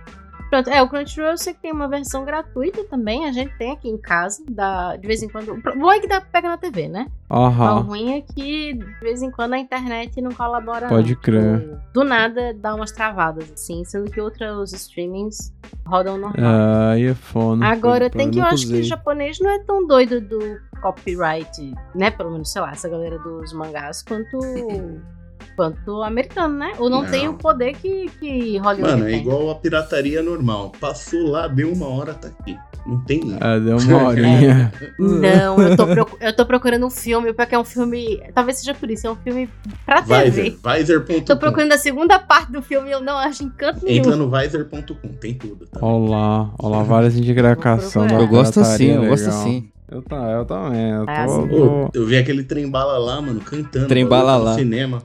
[0.48, 3.72] Pronto, é, o Crunchyroll eu sei que tem uma versão gratuita também, a gente tem
[3.72, 5.52] aqui em casa, dá, de vez em quando.
[5.54, 7.08] O bom é que dá pra pegar na TV, né?
[7.32, 7.80] Aham.
[7.80, 10.88] O ruim é que de vez em quando a internet não colabora.
[10.88, 11.20] Pode não.
[11.22, 11.60] crer.
[11.62, 15.52] Tipo, Do nada dá umas travadas, assim, sendo que outros streamings
[15.86, 16.36] rodam normal.
[16.38, 17.66] Ah, é foda.
[17.66, 18.82] Agora, tem que eu acho que usei.
[18.82, 20.40] o japonês não é tão doido do
[20.80, 22.12] copyright, né?
[22.12, 24.38] Pelo menos, sei lá, essa galera dos mangás, quanto,
[25.56, 26.74] quanto americano, né?
[26.78, 27.10] Ou não, Não.
[27.10, 29.22] tem o poder que, que Hollywood Mano, é tem.
[29.22, 30.72] igual a pirataria normal.
[30.80, 32.58] Passou lá, deu uma hora, tá aqui.
[32.86, 33.22] Não tem.
[33.42, 34.72] Ah, deu uma horinha.
[35.00, 35.86] Não, eu tô,
[36.20, 38.22] eu tô procurando um filme, porque é um filme.
[38.34, 39.50] Talvez seja por isso, é um filme
[39.86, 40.52] pra TV.
[40.52, 40.74] Visor,
[41.04, 41.22] Visor.com.
[41.22, 43.98] Tô procurando a segunda parte do filme e eu não acho em canto nenhum.
[43.98, 45.66] Entra no Visor.com, tem tudo.
[45.66, 45.84] Tá?
[45.84, 48.12] Olá, olá, várias indicações.
[48.12, 49.70] Eu gosto assim, eu gosto assim.
[49.92, 50.90] Eu, tá, eu também.
[50.92, 51.48] Eu tô, É assim.
[51.48, 53.88] tô- eu vi aquele trem bala lá, mano, cantando.
[53.88, 54.56] Trem bagulho bala no lá.
[54.56, 55.02] cinema.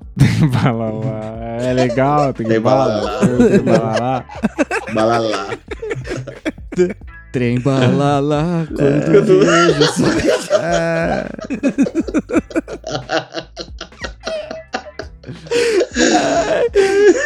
[0.62, 1.20] Bala lá.
[1.62, 3.19] É legal, tem bala lá.
[3.20, 4.24] Tem bala lá.
[4.94, 5.48] Bala lá.
[7.32, 9.85] Trem balala, quando eu tô- vejo
[10.61, 11.27] Ah.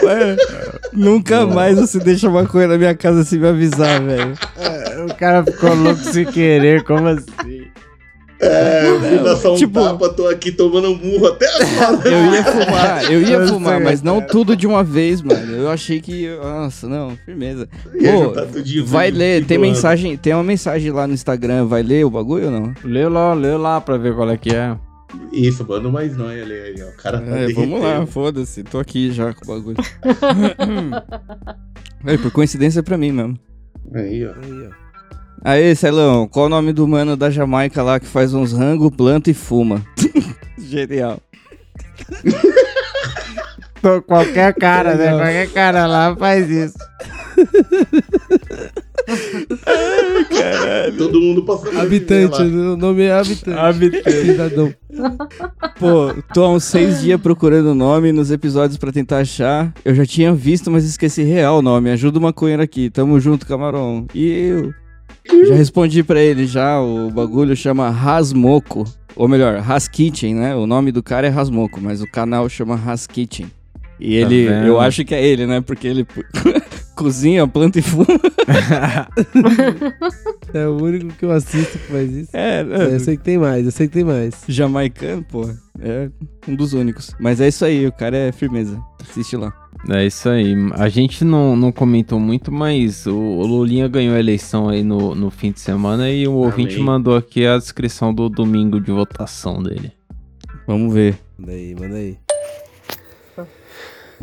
[0.02, 0.36] Mano,
[0.93, 4.32] Nunca mais você deixa maconha na minha casa sem me avisar, velho.
[4.59, 7.64] É, O cara ficou louco sem querer, como assim?
[8.40, 12.02] É, eu fui dar só um tipo- tapa, tô aqui tomando um murro até agora.
[12.10, 15.55] Eu ia fumar, eu ia fumar, mas não tudo de uma vez, mano.
[15.56, 16.28] Eu achei que.
[16.43, 17.68] Nossa, não, firmeza.
[17.85, 18.35] Pô,
[18.85, 22.51] vai ler, tem mensagem, tem uma mensagem lá no Instagram, vai ler o bagulho ou
[22.51, 22.74] não?
[22.85, 24.76] Lê lá, lê lá pra ver qual é que é.
[25.32, 26.89] Isso, manda mais nóia ali aí, ó.
[26.89, 29.77] O cara tá É, vamos lá, foda-se, tô aqui já com o bagulho.
[32.07, 33.39] É, por coincidência pra mim mesmo.
[33.95, 34.32] Aí, ó.
[34.32, 34.70] Aí, ó.
[35.43, 39.31] Aí, Celão, qual o nome do mano da Jamaica lá que faz uns rango, planta
[39.31, 39.82] e fuma?
[40.59, 41.19] Genial.
[43.81, 45.11] Tô- Qualquer cara, né?
[45.16, 46.77] Qualquer cara lá faz isso.
[50.98, 51.78] Todo mundo passando.
[51.81, 53.59] Habitante, o nome é habitante.
[53.59, 54.10] Habitante.
[54.12, 54.74] Cidadão.
[55.78, 59.72] Pô, tô há uns seis dias procurando o nome nos episódios pra tentar achar.
[59.85, 61.90] Eu já tinha visto, mas esqueci real o nome.
[61.90, 62.90] Ajuda o maconheiro aqui.
[62.90, 64.06] Tamo junto, camarão.
[64.14, 64.72] E eu.
[65.48, 66.81] Já respondi pra ele já.
[66.81, 68.85] O bagulho chama Rasmoco.
[69.16, 70.55] Ou melhor, Has Kitchen, né?
[70.56, 73.47] O nome do cara é Rasmoco, mas o canal chama Has Kitchen.
[74.01, 74.66] E Tá ele, vendo?
[74.66, 75.60] eu acho que é ele, né?
[75.60, 76.05] Porque ele
[76.94, 78.06] cozinha, planta e fuma.
[80.52, 82.30] É o único que eu assisto que faz isso.
[82.32, 84.34] É, Eu sei que tem mais, eu sei que tem mais.
[84.46, 85.50] Jamaicano, pô.
[85.80, 86.08] É
[86.46, 87.12] um dos únicos.
[87.18, 88.80] Mas é isso aí, o cara é firmeza.
[89.02, 89.52] Assiste lá.
[89.90, 90.54] É isso aí.
[90.74, 95.12] A gente não, não comentou muito, mas o, o Lulinha ganhou a eleição aí no,
[95.14, 99.60] no fim de semana e o ouvinte mandou aqui a descrição do domingo de votação
[99.60, 99.90] dele.
[100.68, 101.18] Vamos ver.
[101.36, 102.16] Manda aí, manda aí.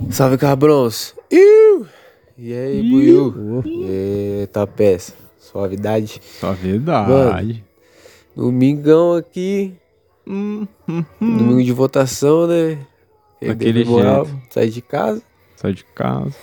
[0.09, 1.13] Salve, cabrões!
[1.29, 1.85] Iu!
[2.43, 3.63] E aí, Buiu?
[3.87, 5.13] Eita, peça.
[5.37, 6.19] Suavidade.
[6.39, 7.63] Suavidade.
[8.35, 9.75] domingão aqui.
[10.25, 12.79] Domingo de votação, né?
[13.39, 14.41] Daquele Bebendo moral, jeito.
[14.49, 15.21] Sair de casa.
[15.55, 16.33] Sai de casa.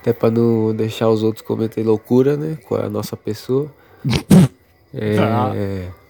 [0.00, 2.56] Até pra não deixar os outros comentarem loucura, né?
[2.68, 3.74] Com a nossa pessoa.
[4.94, 5.16] é...
[5.16, 5.52] Tá.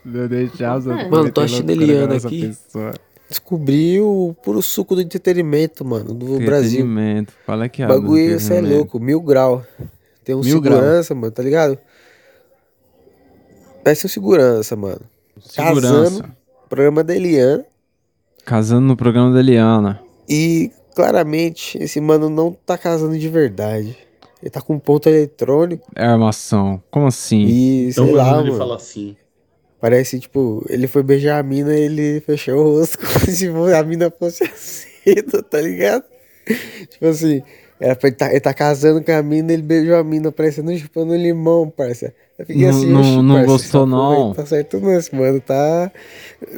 [0.04, 2.46] Não deixar os outros Mano, tô cometerem essa aqui.
[2.46, 2.92] pessoa.
[3.30, 6.80] Descobri o puro suco do entretenimento, mano, do Brasil.
[6.80, 7.32] Entretenimento.
[7.46, 9.64] Fala que O bagulho esse é louco, mil grau.
[10.24, 10.78] Tem um Mil grau.
[10.78, 11.78] segurança, mano, tá ligado?
[13.84, 15.00] Parece um segurança, mano.
[15.40, 15.80] Segurança.
[16.20, 16.36] Casando,
[16.68, 17.64] programa da Eliana.
[18.44, 20.00] Casando no programa da Eliana.
[20.28, 23.96] E claramente esse mano não tá casando de verdade.
[24.42, 26.82] Ele tá com ponto eletrônico É armação.
[26.90, 27.44] Como assim?
[27.44, 28.58] e Então sei lá, quando ele mano.
[28.58, 29.16] fala assim.
[29.80, 33.82] Parece, tipo, ele foi beijar a mina e ele fechou o rosto como se a
[33.82, 36.04] mina fosse aceta, tá ligado?
[36.90, 37.42] Tipo assim,
[37.80, 40.76] era pra ele, tá, ele tá casando com a mina, ele beijou a mina, parecendo
[40.76, 42.12] chupando limão, parça.
[42.38, 45.40] Eu fiquei Não- assim, não- "Oxi, não parça, gostou, não?" Tá certo não, esse mano,
[45.40, 45.90] tá,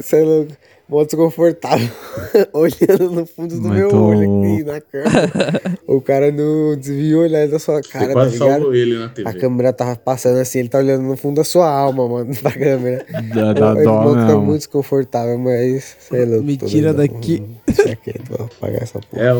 [0.01, 0.45] sei lá,
[0.87, 1.87] mó desconfortável,
[2.53, 5.79] olhando no fundo do meu olho aqui, na câmera.
[5.87, 8.49] o cara não desviou o olhar da sua cara, tá quase ligado?
[8.51, 9.29] salvou ele na TV.
[9.29, 12.51] A câmera tava passando assim, ele tá olhando no fundo da sua alma, mano, da
[12.51, 13.05] câmera.
[13.33, 16.41] Dá- dá Esse dó mano tá muito desconfortável, mas sei lá.
[16.41, 17.43] Me tira daqui.
[17.65, 19.23] Deixa quieto, vou apagar essa porra.
[19.23, 19.39] É,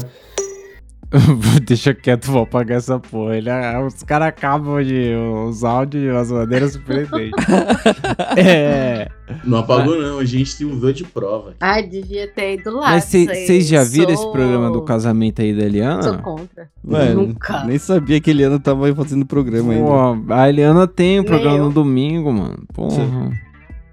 [1.68, 3.38] Deixa quieto, vou apagar essa porra.
[3.38, 5.14] Ele, ah, os caras acabam de.
[5.48, 7.32] Os áudios de umas maneiras surpreendentes.
[8.36, 9.08] é.
[9.44, 10.20] Não apagou, não.
[10.20, 11.54] A gente usou de prova.
[11.62, 12.92] Ai, devia ter ido lá.
[12.92, 16.18] Mas vocês já viram esse Sou- programa do casamento aí da Sou Eliana?
[16.18, 16.70] contra.
[16.84, 17.64] Mano, Nunca.
[17.64, 19.86] nem sabia que a Eliana tava fazendo programa ainda.
[19.88, 21.64] Pô, a Eliana tem um programa eu.
[21.66, 22.60] no domingo, mano.
[22.74, 22.96] Porra.
[22.96, 23.32] Sim.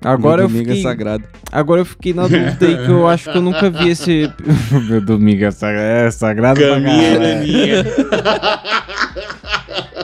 [0.02, 0.82] Agora Meu eu domingo é fiquei.
[0.82, 1.24] sagrado.
[1.52, 4.32] Agora eu fiquei na dúvida aí que eu acho que eu nunca vi esse.
[4.88, 7.18] Meu domingo é sagrado, é sagrado pra Caminha,
[7.84, 8.60] caralho.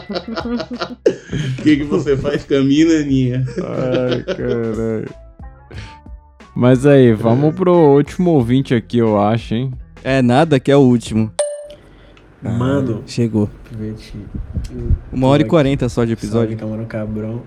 [0.09, 2.45] O que, que você faz?
[2.45, 3.45] Caminha, Naninha.
[3.59, 5.11] Ai, caralho.
[6.55, 9.73] Mas aí, vamos pro último ouvinte aqui, eu acho, hein?
[10.03, 11.31] É nada que é o último.
[12.43, 13.03] Mano.
[13.07, 13.51] Chegou.
[13.69, 14.15] Pivete.
[15.13, 16.57] Uma hora e quarenta só de episódio.
[16.57, 17.43] Salve, Camarão Cabrão.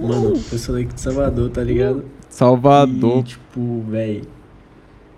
[0.00, 2.04] Mano, eu sou daqui de Salvador, tá ligado?
[2.28, 3.20] Salvador.
[3.20, 4.22] E, tipo, véi,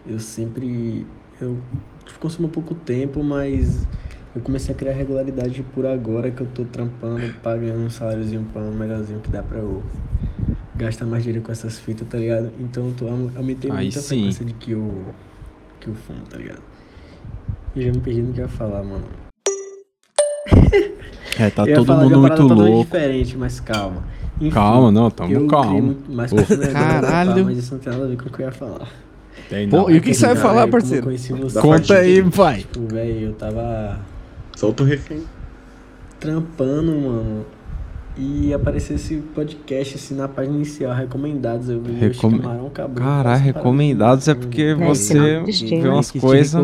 [0.06, 1.06] eu sempre.
[1.40, 1.56] Eu
[2.04, 3.86] tipo, consumo há pouco tempo, mas
[4.34, 8.62] eu comecei a criar regularidade por agora que eu tô trampando, pagando um saláriozinho pra
[8.62, 9.82] um melhorzinho que dá pra eu
[10.74, 12.50] gastar mais dinheiro com essas fitas, tá ligado?
[12.58, 14.00] Então eu tô, aumentei Aí a sim.
[14.16, 15.04] frequência de que eu,
[15.80, 16.62] que eu fumo, tá ligado?
[17.76, 19.04] E já me perdi no que eu ia falar, mano.
[21.36, 22.84] É, tá todo mundo muito louco.
[22.84, 24.04] diferente, mas calma.
[24.40, 25.94] Enfim, Calma, não, tamo calmo.
[25.94, 26.36] Pô.
[26.36, 27.34] personalidade, Caralho.
[27.34, 27.42] tá?
[27.42, 28.88] Mas isso não tem nada a ver com o que eu ia falar.
[29.48, 31.08] Tem Pô, e o que que você vai falar, parceiro?
[31.60, 32.58] Conta aí, pai.
[32.58, 33.98] Tipo, velho, eu tava
[34.64, 35.22] Solta o refém.
[36.18, 37.44] trampando, mano.
[38.16, 41.68] E apareceu esse podcast assim na página inicial, recomendados.
[41.68, 42.38] Eu vi Recom...
[42.38, 43.04] Camarão Cabrão.
[43.04, 46.54] Caralho, recomendados é porque É, você vê umas coisas.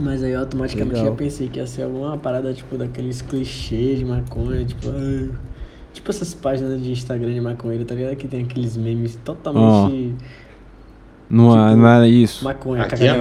[0.00, 1.12] Mas aí eu automaticamente Legal.
[1.12, 5.30] já pensei que ia ser alguma parada, tipo, daqueles clichês de maconha, tipo, ai,
[5.92, 8.16] tipo essas páginas de Instagram de maconheiro, tá ligado?
[8.16, 10.14] Que tem aqueles memes totalmente.
[11.28, 12.44] Não é, não é isso.
[12.44, 13.14] Maconha, Aqui é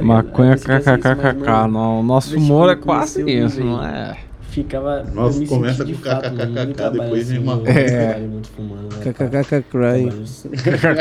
[0.00, 0.02] tá?
[0.02, 1.50] Maconha Aí eu pensei que ia ser isso, mas, kkkk.
[1.50, 4.16] mano, Não, nosso humor é quase isso, não é?
[4.42, 5.02] Ficava.
[5.12, 7.84] Nossa, começa de com fato, kkkk, mano, muito depois trabalho, vem assim, uma- É.
[8.06, 9.12] trabalho, muito fumando, né, pá.
[9.12, 10.08] KKK crying.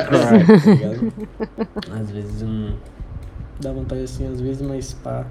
[0.10, 1.14] Trabalho, tá ligado?
[2.02, 2.70] Às vezes não
[3.62, 5.26] dá vontade assim, às vezes, mas pá.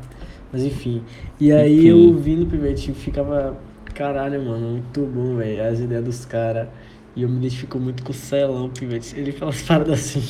[0.53, 1.03] Mas enfim.
[1.41, 3.57] E aí eu ouvindo o Pivete ficava,
[3.95, 5.63] caralho, mano, muito bom, velho.
[5.69, 6.69] As ideias dos caras.
[7.17, 9.15] E eu me identifico muito com o Celão, Pivete.
[9.17, 10.23] Ele fala as paradas assim.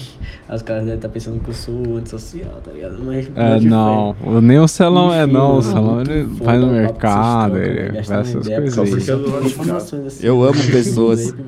[0.46, 3.02] Aí os caras devem estar pensando que eu sou antissocial, tá ligado?
[3.02, 3.26] Mas.
[3.34, 4.14] É, não.
[4.14, 4.40] fé.
[4.42, 5.56] Nem o Celão é, Enfim, não.
[5.56, 11.34] O Celão ele vai no mercado, ele vai essas coisas assim, Eu amo pessoas.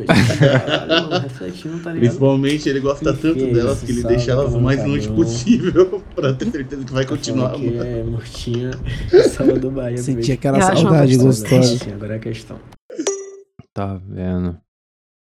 [1.83, 1.99] Tá ligado?
[1.99, 6.03] Principalmente ele gosta Enfim, tanto é delas que ele deixa elas o mais longe possível
[6.15, 7.55] pra ter certeza que vai continuar.
[7.55, 8.71] É mortinha,
[9.31, 9.99] Salvador Bahia.
[9.99, 10.33] Senti Pivete.
[10.33, 11.79] aquela saudade gostosa.
[11.93, 12.59] agora é a questão.
[13.75, 14.59] Tá vendo?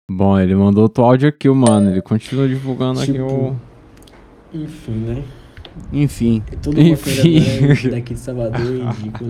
[0.09, 1.91] Bom, ele mandou outro áudio aqui, o mano.
[1.91, 3.55] Ele continua divulgando aqui Tipo, o.
[4.53, 5.23] Enfim, né?
[5.91, 6.41] Enfim.
[6.63, 7.41] Todo Enfim.
[7.91, 9.25] Daqui de Salvador indico.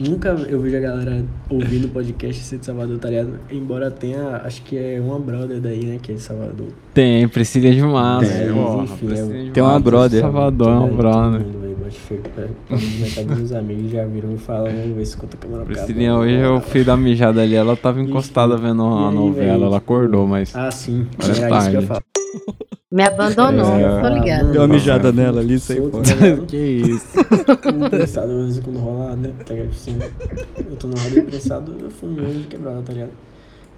[0.00, 3.38] Nunca eu vejo a galera ouvindo podcast ser de Salvador, tá ligado?
[3.52, 5.98] Embora tenha, acho que é uma brother daí, né?
[6.02, 6.68] Que é de Salvador.
[6.92, 8.26] Tem, Priscilia de Massa.
[8.32, 10.20] É, mas porra, enfim, é- de Tem uma brother.
[10.22, 11.40] Salvador é uma brother.
[11.40, 11.76] mundo, velho,
[12.36, 16.14] pra metade dos meus amigos já viram e falam, vamos ver se conta câmera Priscilinha
[16.16, 19.76] hoje eu fui dar mijada ali, ela tava encostada vendo a aí, novela, velho, ela
[19.78, 20.54] acordou, mas.
[20.54, 21.06] Ah, sim.
[21.18, 21.86] Era Era isso que eu ia tarde.
[21.86, 22.02] falar.
[22.92, 24.00] Me abandonou, É.
[24.00, 24.52] tô ligado.
[24.52, 26.46] Deu uma mijada nela ali, tá ligado?
[26.46, 27.06] Que isso?
[27.20, 29.32] O prensado, às vezes, quando rola, né?
[29.44, 29.54] Tá?
[29.54, 29.98] Assim,
[30.56, 33.10] eu tô na roda de prensado, eu fumo mesmo de quebrada, tá ligado?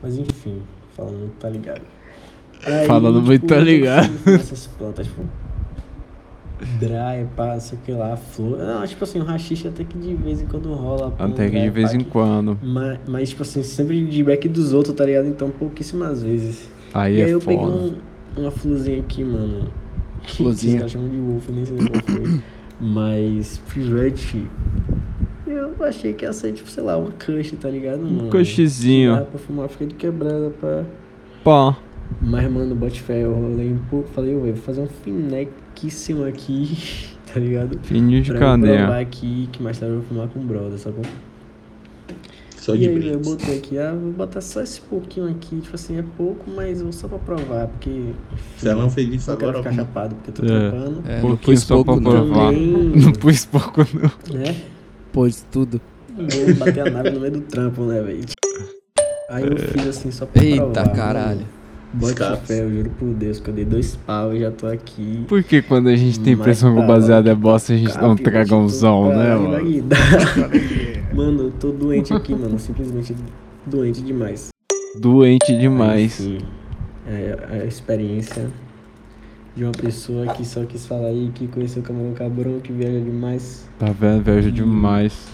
[0.02, 0.58] Mas enfim,
[0.94, 1.80] falando, tá ligado?
[2.66, 4.10] Aí, Falando muito, tá ligado?
[4.26, 5.22] Essas plantas, tipo.
[6.80, 8.58] Dry, pá, sei o que lá, flor.
[8.58, 11.14] Não, tipo assim, o rachixe até que de vez em quando rola.
[11.18, 12.58] um Até que de vez em quando.
[12.62, 15.26] Mas, mas, tipo assim, sempre de back dos outros, tá ligado?
[15.28, 16.68] Então, pouquíssimas vezes.
[16.92, 17.56] Aí e é aí eu foda.
[17.56, 17.94] peguei um,
[18.42, 19.68] uma florzinha aqui, mano.
[20.22, 20.74] que Florzinha.
[20.74, 22.40] Os caras chamam de Wolf, nem sei qual foi.
[22.80, 24.46] Mas, Pivete,
[25.46, 28.30] eu achei que ia ser, tipo, sei lá, uma cush, tá ligado, mano?
[28.30, 28.68] cushzinho.
[29.12, 30.84] Sei lá, pra fumar, fiquei de quebrada pra...
[31.42, 31.74] Pô.
[32.22, 34.86] Mas, mano, bote fé, eu rolei um pouco, falei, "Ô, velho, vou fazer um
[35.82, 36.76] finequíssimo aqui,
[37.32, 37.78] tá ligado?
[37.82, 38.78] Fininho de pra eu cadeia.
[38.78, 41.04] provar aqui, que mais tarde eu vou fumar com o brother, sacou?
[42.56, 45.74] Só e de aí, eu botei aqui, ah, vou botar só esse pouquinho aqui, tipo
[45.74, 47.88] assim, é pouco, mas eu só pra provar, porque.
[47.88, 48.14] enfim,
[48.58, 50.70] Se ela não fez isso não quero agora, ficar como- chapado, porque eu tô É.
[50.70, 51.02] trampando.
[51.08, 52.26] É, não pus só pouco, pra não.
[52.26, 52.52] provar.
[52.52, 54.40] Também- Não pus pouco, não.
[54.40, 54.54] É?
[55.12, 55.80] Pôs tudo.
[56.14, 58.24] Vou bater a nave no meio do trampo, né, velho?
[59.30, 60.92] Aí eu fiz assim só pra Eita, provar.
[60.92, 61.36] caralho.
[61.40, 61.57] mano.
[61.92, 62.46] Bote Escape.
[62.46, 65.24] fé, eu juro por Deus, que eu dei dois pau e já tô aqui.
[65.26, 68.08] Por que quando a gente tem impressão que o baseado é bosta, a gente dá
[68.08, 69.82] um dragãozão, né, mano?
[69.82, 69.98] dar.
[71.14, 72.58] Mano, eu tô doente aqui, mano.
[72.58, 73.16] Simplesmente
[73.66, 74.50] doente demais.
[74.94, 76.20] Doente demais.
[76.20, 76.44] Enfim,
[77.06, 78.46] é a experiência
[79.56, 83.00] de uma pessoa que só quis falar aí, que conheceu o Camarão Cabrão, que viaja
[83.00, 83.66] demais.
[83.78, 84.22] Tá vendo?
[84.22, 85.26] Vejo demais.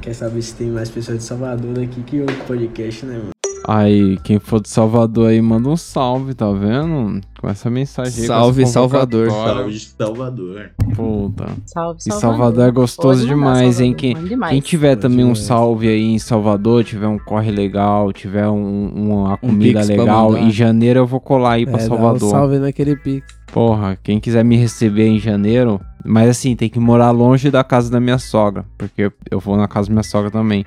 [0.00, 3.35] Quer saber se tem mais pessoas de Salvador daqui que o podcast, né, mano?
[3.68, 7.20] Aí, quem for de Salvador aí, manda um salve, tá vendo?
[7.40, 8.26] Com essa mensagem aí.
[8.28, 9.28] Salve, Salvador.
[9.28, 10.70] Salve de Salvador.
[10.94, 11.46] Puta.
[11.64, 12.20] Salve, E Salvador.
[12.20, 13.90] Salvador é gostoso Pode demais, hein?
[13.90, 14.52] Salvador, Quem, demais.
[14.52, 15.38] quem tiver Pode também um demais.
[15.40, 20.50] salve aí em Salvador, tiver um corre legal, tiver um, uma comida pra legal, em
[20.52, 22.30] janeiro eu vou colar aí pra É, dá um Salvador.
[22.30, 23.26] salve naquele pix.
[23.52, 27.90] Porra, quem quiser me receber em janeiro, mas assim, tem que morar longe da casa
[27.90, 30.64] da minha sogra, porque eu vou na casa da minha sogra também.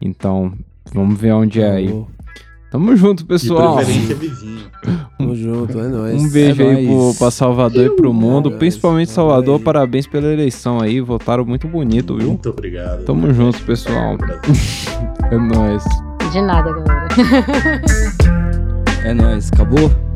[0.00, 0.52] Então,
[0.92, 2.04] vamos ver onde é aí.
[2.70, 3.78] Tamo junto, pessoal.
[3.78, 4.66] vizinho.
[5.16, 6.22] Tamo junto, é nóis.
[6.22, 9.60] Um beijo É aí pro, pra Salvador e pro mundo, nóis, principalmente Salvador.
[9.60, 12.28] Parabéns pela eleição aí, votaram muito bonito, viu?
[12.28, 13.04] Muito obrigado.
[13.04, 14.16] Tamo junto, pessoal.
[15.30, 15.82] é nóis.
[16.32, 17.08] De nada, galera.
[19.04, 20.07] É nóis, acabou?